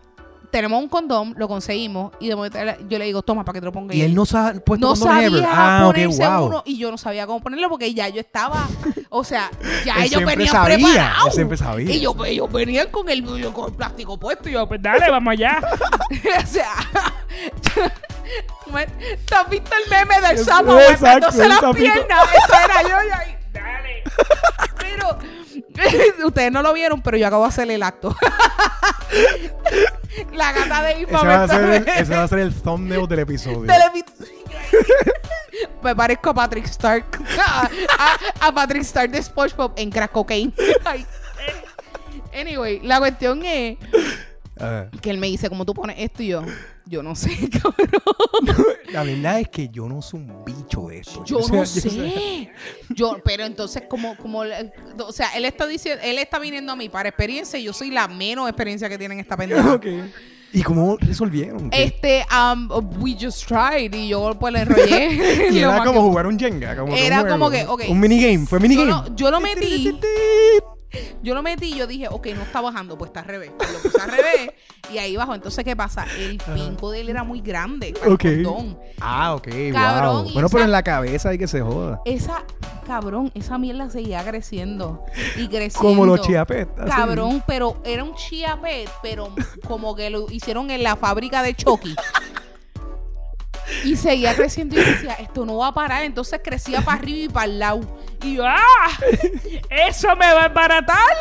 tenemos 0.57 0.83
un 0.83 0.89
condón, 0.89 1.35
lo 1.37 1.49
conseguimos 1.49 2.13
y 2.19 2.29
de 2.29 2.35
momento 2.35 2.59
yo 2.89 2.99
le 2.99 3.05
digo, 3.05 3.21
toma, 3.21 3.45
para 3.45 3.53
que 3.57 3.61
te 3.61 3.67
lo 3.67 3.73
ponga. 3.73 3.95
Y 3.95 4.01
él 4.01 4.15
no 4.15 4.25
se 4.25 4.39
ha 4.39 4.55
puesto 4.55 4.87
no 4.89 4.97
sabía 4.97 5.27
ever. 5.27 5.45
Ah, 5.47 5.83
ponerse 5.85 6.27
wow. 6.27 6.47
uno 6.47 6.63
y 6.65 6.79
yo 6.79 6.91
no 6.91 6.97
sabía 6.97 7.27
cómo 7.27 7.43
ponerlo 7.43 7.69
porque 7.69 7.93
ya 7.93 8.09
yo 8.09 8.21
estaba, 8.21 8.67
o 9.11 9.23
sea, 9.23 9.51
ya 9.85 10.03
ellos 10.03 10.25
venían 10.25 10.49
sabía, 10.51 10.77
preparados. 10.77 11.27
él 11.27 11.33
siempre 11.33 11.59
sabía. 11.59 11.95
Y 11.95 12.01
yo, 12.01 12.17
ellos 12.25 12.51
venían 12.51 12.89
con 12.89 13.07
el, 13.11 13.23
con 13.53 13.69
el 13.69 13.77
plástico 13.77 14.19
puesto 14.19 14.49
y 14.49 14.53
yo, 14.53 14.67
pues 14.67 14.81
dale, 14.81 15.11
vamos 15.11 15.33
allá. 15.33 15.61
o 16.43 16.47
sea, 16.47 16.73
¿tú 17.75 18.71
me- 18.73 18.87
¿tú 18.87 19.35
has 19.35 19.51
visto 19.51 19.71
el 19.85 19.91
meme 19.91 20.15
del 20.23 20.39
exacto, 20.39 20.71
aguantándose 20.71 21.49
las 21.49 21.61
piernas? 21.77 22.25
Eso 22.35 22.55
era 22.65 22.83
yo 22.83 23.09
y 23.09 23.11
ahí, 23.11 23.37
dale. 23.53 24.03
Pero 24.79 25.19
ustedes 26.25 26.53
no 26.53 26.63
lo 26.63 26.73
vieron, 26.73 27.03
pero 27.03 27.17
yo 27.17 27.27
acabo 27.27 27.43
de 27.45 27.49
hacer 27.49 27.71
el 27.71 27.83
acto. 27.83 28.15
La 30.33 30.53
gata 30.53 30.83
de 30.83 31.01
Isma 31.03 31.19
Ese 31.19 31.27
va, 31.27 31.43
a 31.45 31.49
ser 31.49 31.65
el, 31.65 31.89
ese 31.89 32.15
va 32.17 32.23
a 32.23 32.29
ser 32.29 32.39
el 32.41 32.55
thumbnail 32.55 33.07
del 33.07 33.19
episodio. 33.21 33.63
Me 35.83 35.95
parezco 35.95 36.31
a 36.31 36.35
Patrick 36.35 36.65
Stark. 36.67 37.05
A, 37.39 37.69
a- 37.99 38.49
a 38.49 38.53
Patrick 38.53 38.83
Stark 38.83 39.11
de 39.11 39.23
SpongeBob 39.23 39.73
en 39.77 39.91
crack 39.91 40.13
cocaine. 40.13 40.53
Ay. 40.85 41.07
Anyway, 42.39 42.81
la 42.83 42.99
cuestión 42.99 43.45
es 43.45 43.79
que 45.01 45.11
él 45.11 45.19
me 45.19 45.27
dice, 45.29 45.49
¿cómo 45.49 45.65
tú 45.65 45.75
pones 45.75 45.97
esto? 45.99 46.23
Y 46.23 46.29
yo, 46.29 46.43
yo 46.87 47.03
no 47.03 47.15
sé, 47.15 47.31
cabrón. 47.63 48.03
la 48.93 49.03
verdad 49.03 49.41
es 49.41 49.49
que 49.49 49.69
yo 49.69 49.89
no 49.89 50.01
soy 50.03 50.21
un 50.21 50.45
bicho 50.45 50.89
de 50.89 50.99
esto. 50.99 51.25
Yo 51.25 51.43
sea, 51.43 51.57
no 51.57 51.65
yo 51.65 51.67
sé-. 51.67 52.51
Yo, 52.91 53.19
pero 53.25 53.45
entonces, 53.45 53.83
como, 53.89 54.17
como, 54.17 54.45
le- 54.45 54.73
o 54.99 55.13
sea, 55.13 55.29
él 55.37 55.45
está 55.45 55.67
diciendo, 55.67 56.03
él 56.05 56.19
está 56.19 56.39
viniendo 56.39 56.73
a 56.73 56.77
mí 56.77 56.89
para 56.89 57.09
experiencia 57.09 57.59
y 57.59 57.65
yo 57.65 57.73
soy 57.73 57.91
la 57.91 58.09
menos 58.09 58.49
experiencia 58.49 58.89
que 58.89 58.99
tiene 58.99 59.15
en 59.15 59.21
esta 59.21 59.37
pendeja. 59.39 59.81
¿Y 60.53 60.63
cómo 60.63 60.97
resolvieron? 60.99 61.69
¿Qué? 61.71 61.83
Este, 61.85 62.25
um, 62.33 62.71
we 63.03 63.15
just 63.21 63.47
tried 63.47 63.93
y 63.95 64.09
yo 64.09 64.35
pues 64.39 64.53
le 64.55 64.61
enrollé. 64.61 65.49
y 65.53 65.59
era 65.59 65.79
como 65.79 65.93
que- 65.93 65.99
jugar 66.01 66.27
un 66.27 66.39
Jenga. 66.39 66.77
Como 66.77 66.95
Era 66.95 67.27
como 67.29 67.51
que, 67.51 67.67
ok. 67.67 67.83
Un 67.89 68.01
minigame. 68.01 68.47
Fue 68.47 68.59
minigame. 68.61 68.91
Yo 68.91 69.03
lo, 69.03 69.17
yo 69.17 69.31
lo 69.31 69.41
metí. 69.41 69.93
Yo 71.23 71.35
lo 71.35 71.43
metí 71.43 71.67
y 71.67 71.77
yo 71.77 71.87
dije, 71.87 72.09
ok, 72.09 72.27
no 72.35 72.43
está 72.43 72.61
bajando, 72.61 72.97
pues 72.97 73.11
está 73.11 73.21
al 73.21 73.27
revés. 73.27 73.51
Lo 73.73 73.79
puse 73.79 74.01
al 74.01 74.11
revés 74.11 74.51
y 74.93 74.99
ahí 74.99 75.17
bajó. 75.17 75.35
Entonces, 75.35 75.65
¿qué 75.65 75.77
pasa? 75.77 76.07
El 76.19 76.39
pinco 76.39 76.91
de 76.91 77.01
él 77.01 77.09
era 77.09 77.25
muy 77.25 77.41
grande 77.41 77.95
para 77.99 78.13
Ok. 78.13 78.25
Ah, 79.01 79.35
ok, 79.35 79.49
Cabrón, 79.73 80.23
wow. 80.23 80.31
y 80.31 80.33
Bueno, 80.35 80.49
pero 80.49 80.65
en 80.65 80.73
la 80.73 80.83
cabeza 80.83 81.31
hay 81.31 81.39
que 81.39 81.49
se 81.49 81.61
joda. 81.61 82.01
Esa, 82.05 82.45
cabrón, 82.87 83.31
esa 83.35 83.59
mierda 83.59 83.91
seguía 83.91 84.25
creciendo 84.25 85.05
y 85.37 85.49
creciendo. 85.49 85.81
Como 85.81 86.07
los 86.07 86.21
chiapet. 86.21 86.69
así. 86.79 86.91
Cabrón, 86.91 87.43
pero 87.47 87.81
era 87.85 88.05
un 88.05 88.15
chia 88.15 88.61
pet, 88.61 88.89
pero 89.03 89.35
como 89.67 89.95
que 89.95 90.11
lo 90.11 90.31
hicieron 90.31 90.71
en 90.71 90.83
la 90.83 90.97
fábrica 90.97 91.43
de 91.43 91.55
Chucky. 91.55 91.95
Y 93.85 93.97
seguía 93.97 94.35
creciendo 94.35 94.77
y 94.77 94.85
decía, 94.85 95.15
esto 95.15 95.45
no 95.45 95.59
va 95.59 95.69
a 95.69 95.75
parar. 95.75 96.05
Entonces 96.05 96.41
crecía 96.43 96.83
para 96.83 96.99
arriba 96.99 97.19
y 97.19 97.29
para 97.29 97.47
el 97.47 97.59
lado. 97.59 97.81
Y 98.23 98.37
yo, 98.37 98.45
¡ah! 98.47 98.59
¡Eso 99.71 100.15
me 100.17 100.33
va 100.33 100.45
a 100.45 100.47
embaratar! 100.47 101.17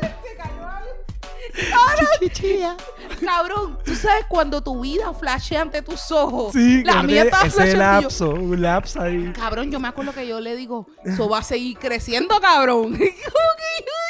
Se 0.00 0.36
cayó. 0.36 2.06
Chichilla. 2.20 2.76
Cabrón, 3.24 3.78
tú 3.84 3.94
sabes 3.94 4.24
cuando 4.28 4.62
tu 4.62 4.80
vida 4.80 5.12
flashea 5.12 5.62
ante 5.62 5.82
tus 5.82 6.10
ojos. 6.10 6.52
Sí, 6.52 6.82
la 6.84 7.02
mía 7.02 7.24
está 7.24 7.46
ese 7.46 7.68
y 7.68 7.72
yo, 7.72 7.76
lapso, 7.76 8.30
un 8.30 8.62
lapso 8.62 9.02
ahí. 9.02 9.32
Cabrón, 9.34 9.70
yo 9.70 9.78
me 9.78 9.88
acuerdo 9.88 10.12
que 10.12 10.26
yo 10.26 10.40
le 10.40 10.56
digo, 10.56 10.86
eso 11.04 11.28
va 11.28 11.38
a 11.38 11.42
seguir 11.42 11.78
creciendo, 11.78 12.40
cabrón. 12.40 12.98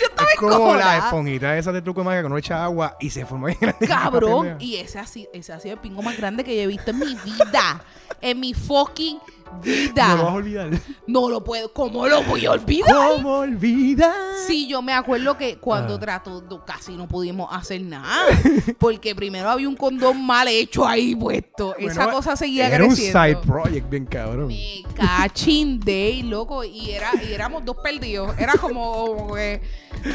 Yo, 0.00 0.06
estaba 0.08 0.28
Es 0.30 0.38
como 0.38 0.74
la 0.74 0.98
esponjita 0.98 1.56
esa 1.58 1.72
de 1.72 1.82
truco 1.82 2.00
de 2.00 2.04
magia 2.04 2.22
que 2.22 2.28
no 2.28 2.38
echa 2.38 2.64
agua 2.64 2.96
y 3.00 3.10
se 3.10 3.24
grande. 3.24 3.74
Cabrón. 3.86 4.56
Y 4.60 4.76
ese 4.76 4.98
ha, 4.98 5.06
sido, 5.06 5.30
ese 5.32 5.52
ha 5.52 5.60
sido 5.60 5.74
el 5.74 5.80
pingo 5.80 6.02
más 6.02 6.16
grande 6.16 6.44
que 6.44 6.56
yo 6.56 6.62
he 6.62 6.66
visto 6.66 6.90
en 6.90 6.98
mi 6.98 7.14
vida. 7.14 7.82
En 8.20 8.40
mi 8.40 8.54
fucking 8.54 9.18
vida. 9.62 10.08
No 10.08 10.16
lo 10.16 10.22
vas 10.24 10.32
a 10.32 10.36
olvidar. 10.36 10.70
No 11.06 11.28
lo 11.28 11.44
puedo. 11.44 11.72
¿Cómo 11.72 12.06
lo 12.06 12.22
voy 12.24 12.46
a 12.46 12.52
olvidar? 12.52 12.94
¿Cómo 12.94 13.38
olvidar? 13.38 14.12
Sí, 14.46 14.66
yo 14.68 14.82
me 14.82 14.92
acuerdo 14.92 15.36
que 15.38 15.58
cuando 15.58 15.94
Ah. 15.94 16.00
trató, 16.00 16.64
casi 16.66 16.96
no 16.96 17.06
pudimos 17.08 17.48
hacer 17.52 17.80
nada. 17.82 18.26
Porque 18.78 19.14
primero 19.14 19.50
había 19.50 19.68
un 19.68 19.76
condón 19.76 20.24
mal 20.24 20.48
hecho 20.48 20.86
ahí 20.86 21.14
puesto. 21.16 21.76
Esa 21.76 22.10
cosa 22.10 22.36
seguía 22.36 22.68
Era 22.68 22.84
un 22.84 22.90
creciendo. 22.90 23.22
side 23.22 23.36
project 23.36 23.88
bien 23.90 24.06
cabrón. 24.06 24.48
Me 24.48 24.82
cachín 24.94 25.80
day, 25.80 26.22
loco. 26.22 26.64
Y, 26.64 26.90
era, 26.90 27.10
y 27.26 27.32
éramos 27.32 27.64
dos 27.64 27.76
perdidos. 27.82 28.34
Era 28.38 28.54
como, 28.54 29.34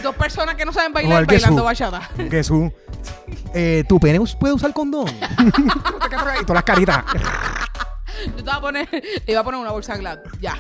dos 0.04 0.16
personas 0.16 0.56
que 0.56 0.66
no 0.66 0.74
saben 0.74 0.94
bailar 0.94 1.26
bailando 1.26 1.64
bachata. 1.64 2.10
Jesús. 2.30 2.72
Eh, 3.54 3.84
¿Tu 3.88 4.00
pene 4.00 4.20
puede 4.40 4.54
usar 4.54 4.74
condón? 4.74 5.08
y 5.10 6.10
todas 6.46 6.50
las 6.56 6.64
caritas. 6.64 7.04
Yo 8.28 8.34
te 8.36 8.42
iba 8.42 8.56
a 8.56 8.62
poner, 8.62 8.88
iba 9.28 9.40
a 9.40 9.44
poner 9.44 9.60
una 9.60 9.72
bolsa 9.72 9.98
Glad. 9.98 10.20
Ya. 10.42 10.58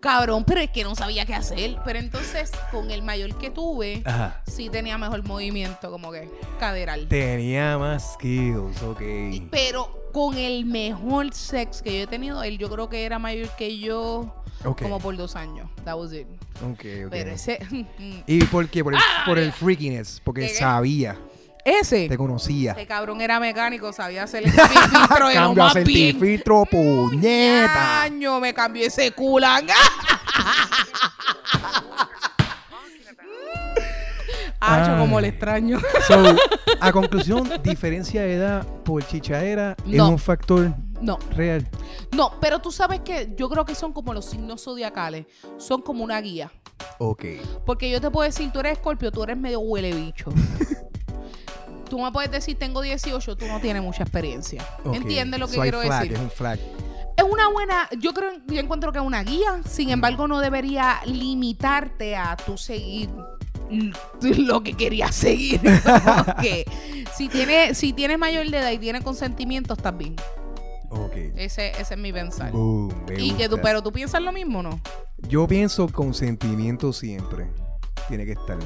Cabrón, 0.00 0.44
pero 0.44 0.60
es 0.60 0.68
que 0.70 0.84
no 0.84 0.94
sabía 0.94 1.24
qué 1.24 1.34
hacer. 1.34 1.78
Pero 1.84 1.98
entonces, 1.98 2.50
con 2.70 2.90
el 2.90 3.02
mayor 3.02 3.38
que 3.38 3.50
tuve, 3.50 4.02
Ajá. 4.04 4.42
sí 4.46 4.68
tenía 4.68 4.98
mejor 4.98 5.22
movimiento, 5.26 5.90
como 5.90 6.12
que 6.12 6.28
caderal. 6.60 7.08
Tenía 7.08 7.78
más 7.78 8.12
skills, 8.14 8.82
ok. 8.82 9.00
Pero 9.50 10.10
con 10.12 10.36
el 10.36 10.66
mejor 10.66 11.32
sex 11.32 11.80
que 11.80 11.96
yo 11.96 12.04
he 12.04 12.06
tenido, 12.06 12.42
él 12.42 12.58
yo 12.58 12.68
creo 12.68 12.90
que 12.90 13.04
era 13.06 13.18
mayor 13.18 13.48
que 13.56 13.78
yo 13.78 14.34
Ok. 14.64 14.82
como 14.82 15.00
por 15.00 15.16
dos 15.16 15.36
años. 15.36 15.70
That 15.84 15.96
was 15.96 16.12
it. 16.12 16.26
Ok, 16.62 16.84
ok. 17.06 17.10
Pero 17.10 17.30
ese. 17.30 17.58
¿Y 18.26 18.44
por 18.44 18.68
qué? 18.68 18.84
Por 18.84 18.92
el, 18.94 19.00
por 19.24 19.38
el 19.38 19.52
freakiness. 19.52 20.20
Porque 20.22 20.42
¿Qué? 20.42 20.54
sabía, 20.54 21.18
ese. 21.64 22.08
te 22.08 22.16
conocía. 22.16 22.72
Ese 22.72 22.86
cabrón 22.86 23.20
era 23.20 23.40
mecánico, 23.40 23.92
sabía 23.92 24.24
hacer 24.24 24.44
el 24.44 24.52
filtro 24.52 25.18
lo 25.28 25.32
Cambio 25.32 25.62
a 25.62 25.66
más 25.66 25.74
bien. 25.74 25.86
certifiltro, 25.86 26.64
puñeta. 26.70 28.02
Año, 28.02 28.40
me 28.40 28.52
cambió 28.54 28.86
ese 28.86 29.10
culán. 29.12 29.66
Acho, 34.60 34.92
Ay. 34.92 34.98
como 34.98 35.20
le 35.20 35.28
extraño. 35.28 35.78
So, 36.08 36.36
a 36.80 36.92
conclusión, 36.92 37.50
diferencia 37.62 38.22
de 38.22 38.34
edad 38.34 38.66
por 38.84 39.06
chichadera 39.06 39.76
es 39.86 39.94
No. 39.96 40.08
un 40.10 40.18
factor 40.18 40.74
No, 41.00 41.18
real. 41.36 41.66
no, 42.12 42.32
pero 42.40 42.58
tú 42.60 42.72
sabes 42.72 43.00
que 43.00 43.34
yo 43.36 43.48
creo 43.50 43.64
que 43.64 43.74
son 43.74 43.92
como 43.92 44.14
los 44.14 44.24
signos 44.24 44.62
zodiacales. 44.64 45.26
Son 45.58 45.82
como 45.82 46.02
una 46.04 46.20
guía. 46.20 46.50
Ok. 46.98 47.24
Porque 47.66 47.90
yo 47.90 48.00
te 48.00 48.10
puedo 48.10 48.26
decir, 48.26 48.50
tú 48.52 48.60
eres 48.60 48.72
escorpio, 48.72 49.10
tú 49.12 49.22
eres 49.22 49.36
medio 49.36 49.60
huele 49.60 49.92
bicho. 49.92 50.30
Tú 51.88 52.00
me 52.00 52.10
puedes 52.12 52.30
decir, 52.30 52.58
tengo 52.58 52.80
18, 52.82 53.36
tú 53.36 53.46
no 53.46 53.60
tienes 53.60 53.82
mucha 53.82 54.02
experiencia. 54.02 54.64
ok. 54.84 54.94
¿Entiendes 54.94 55.40
lo 55.40 55.46
que 55.48 55.54
So, 55.56 55.62
quiero 55.62 55.80
flag, 55.82 56.00
decir? 56.02 56.16
Es 56.16 56.20
un 56.20 56.30
flag. 56.30 56.58
Es 57.16 57.24
una 57.24 57.48
buena, 57.48 57.88
yo 58.00 58.12
creo, 58.12 58.32
yo 58.48 58.60
encuentro 58.60 58.90
que 58.92 58.98
es 58.98 59.04
una 59.04 59.22
guía, 59.22 59.60
sin 59.68 59.90
embargo 59.90 60.26
no 60.26 60.40
debería 60.40 61.00
limitarte 61.06 62.16
a 62.16 62.36
tú 62.36 62.58
seguir 62.58 63.08
lo 64.20 64.62
que 64.62 64.74
querías 64.74 65.14
seguir. 65.14 65.60
Porque 66.26 66.64
si 67.14 67.28
tienes, 67.28 67.78
si 67.78 67.92
tienes 67.92 68.18
mayor 68.18 68.48
de 68.50 68.58
edad 68.58 68.70
y 68.72 68.78
tienes 68.78 69.02
consentimiento, 69.04 69.74
estás 69.74 69.96
bien. 69.96 70.16
Ok. 70.90 71.12
Ese, 71.36 71.70
ese 71.80 71.94
es 71.94 72.00
mi 72.00 72.12
pensar. 72.12 72.52
Boom, 72.52 72.92
y 73.16 73.32
que 73.32 73.48
tú, 73.48 73.58
pero 73.62 73.82
tú 73.82 73.90
piensas 73.92 74.22
lo 74.22 74.32
mismo, 74.32 74.62
¿no? 74.62 74.80
Yo 75.28 75.46
pienso 75.48 75.88
consentimiento 75.88 76.92
siempre. 76.92 77.46
Tiene 78.08 78.24
que 78.26 78.32
estar. 78.32 78.58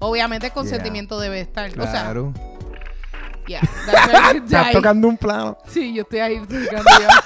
Obviamente 0.00 0.46
el 0.46 0.52
consentimiento 0.52 1.18
debe 1.18 1.40
estar. 1.40 1.70
Claro. 1.70 2.32
O 2.34 3.48
sea, 3.48 3.60
that's 3.86 4.32
right, 4.32 4.44
Estás 4.44 4.72
tocando 4.72 5.08
un 5.08 5.16
plano. 5.16 5.58
Sí, 5.66 5.92
yo 5.94 6.02
estoy 6.02 6.20
ahí 6.20 6.40
tocando 6.40 6.90
ya. 7.00 7.24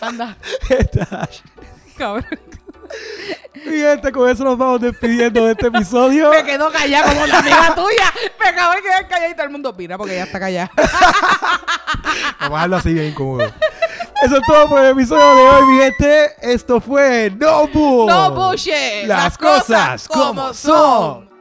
Anda, 0.06 0.36
cabrón. 1.96 2.26
Gente, 3.54 4.12
con 4.12 4.28
eso 4.28 4.42
nos 4.42 4.58
vamos 4.58 4.80
despidiendo 4.80 5.46
de 5.46 5.52
este 5.52 5.68
episodio. 5.68 6.30
Me 6.30 6.44
quedo 6.44 6.70
callada 6.72 7.12
como 7.12 7.26
la 7.26 7.38
amiga 7.38 7.74
tuya. 7.74 8.12
Me 8.40 8.48
acabo 8.48 8.74
de 8.74 8.82
quedar 8.82 9.08
callada 9.08 9.28
y 9.28 9.34
todo 9.34 9.44
el 9.44 9.52
mundo 9.52 9.70
opina 9.70 9.96
porque 9.96 10.16
ya 10.16 10.24
está 10.24 10.40
callada. 10.40 10.70
Vamos 12.40 12.40
a 12.40 12.48
dejarlo 12.48 12.76
así 12.76 12.92
bien 12.94 13.06
incómodo. 13.06 13.52
Eso 14.22 14.36
es 14.36 14.46
todo 14.46 14.68
por 14.68 14.80
el 14.80 14.92
episodio 14.92 15.34
de 15.34 15.42
hoy, 15.48 15.64
mi 15.66 15.78
gente. 15.82 16.26
Esto 16.40 16.80
fue 16.80 17.32
No 17.40 17.66
Bull. 17.66 18.06
No 18.06 18.30
bullshit. 18.30 19.06
Las 19.06 19.36
cosas 19.36 20.06
como 20.06 20.54
son. 20.54 21.31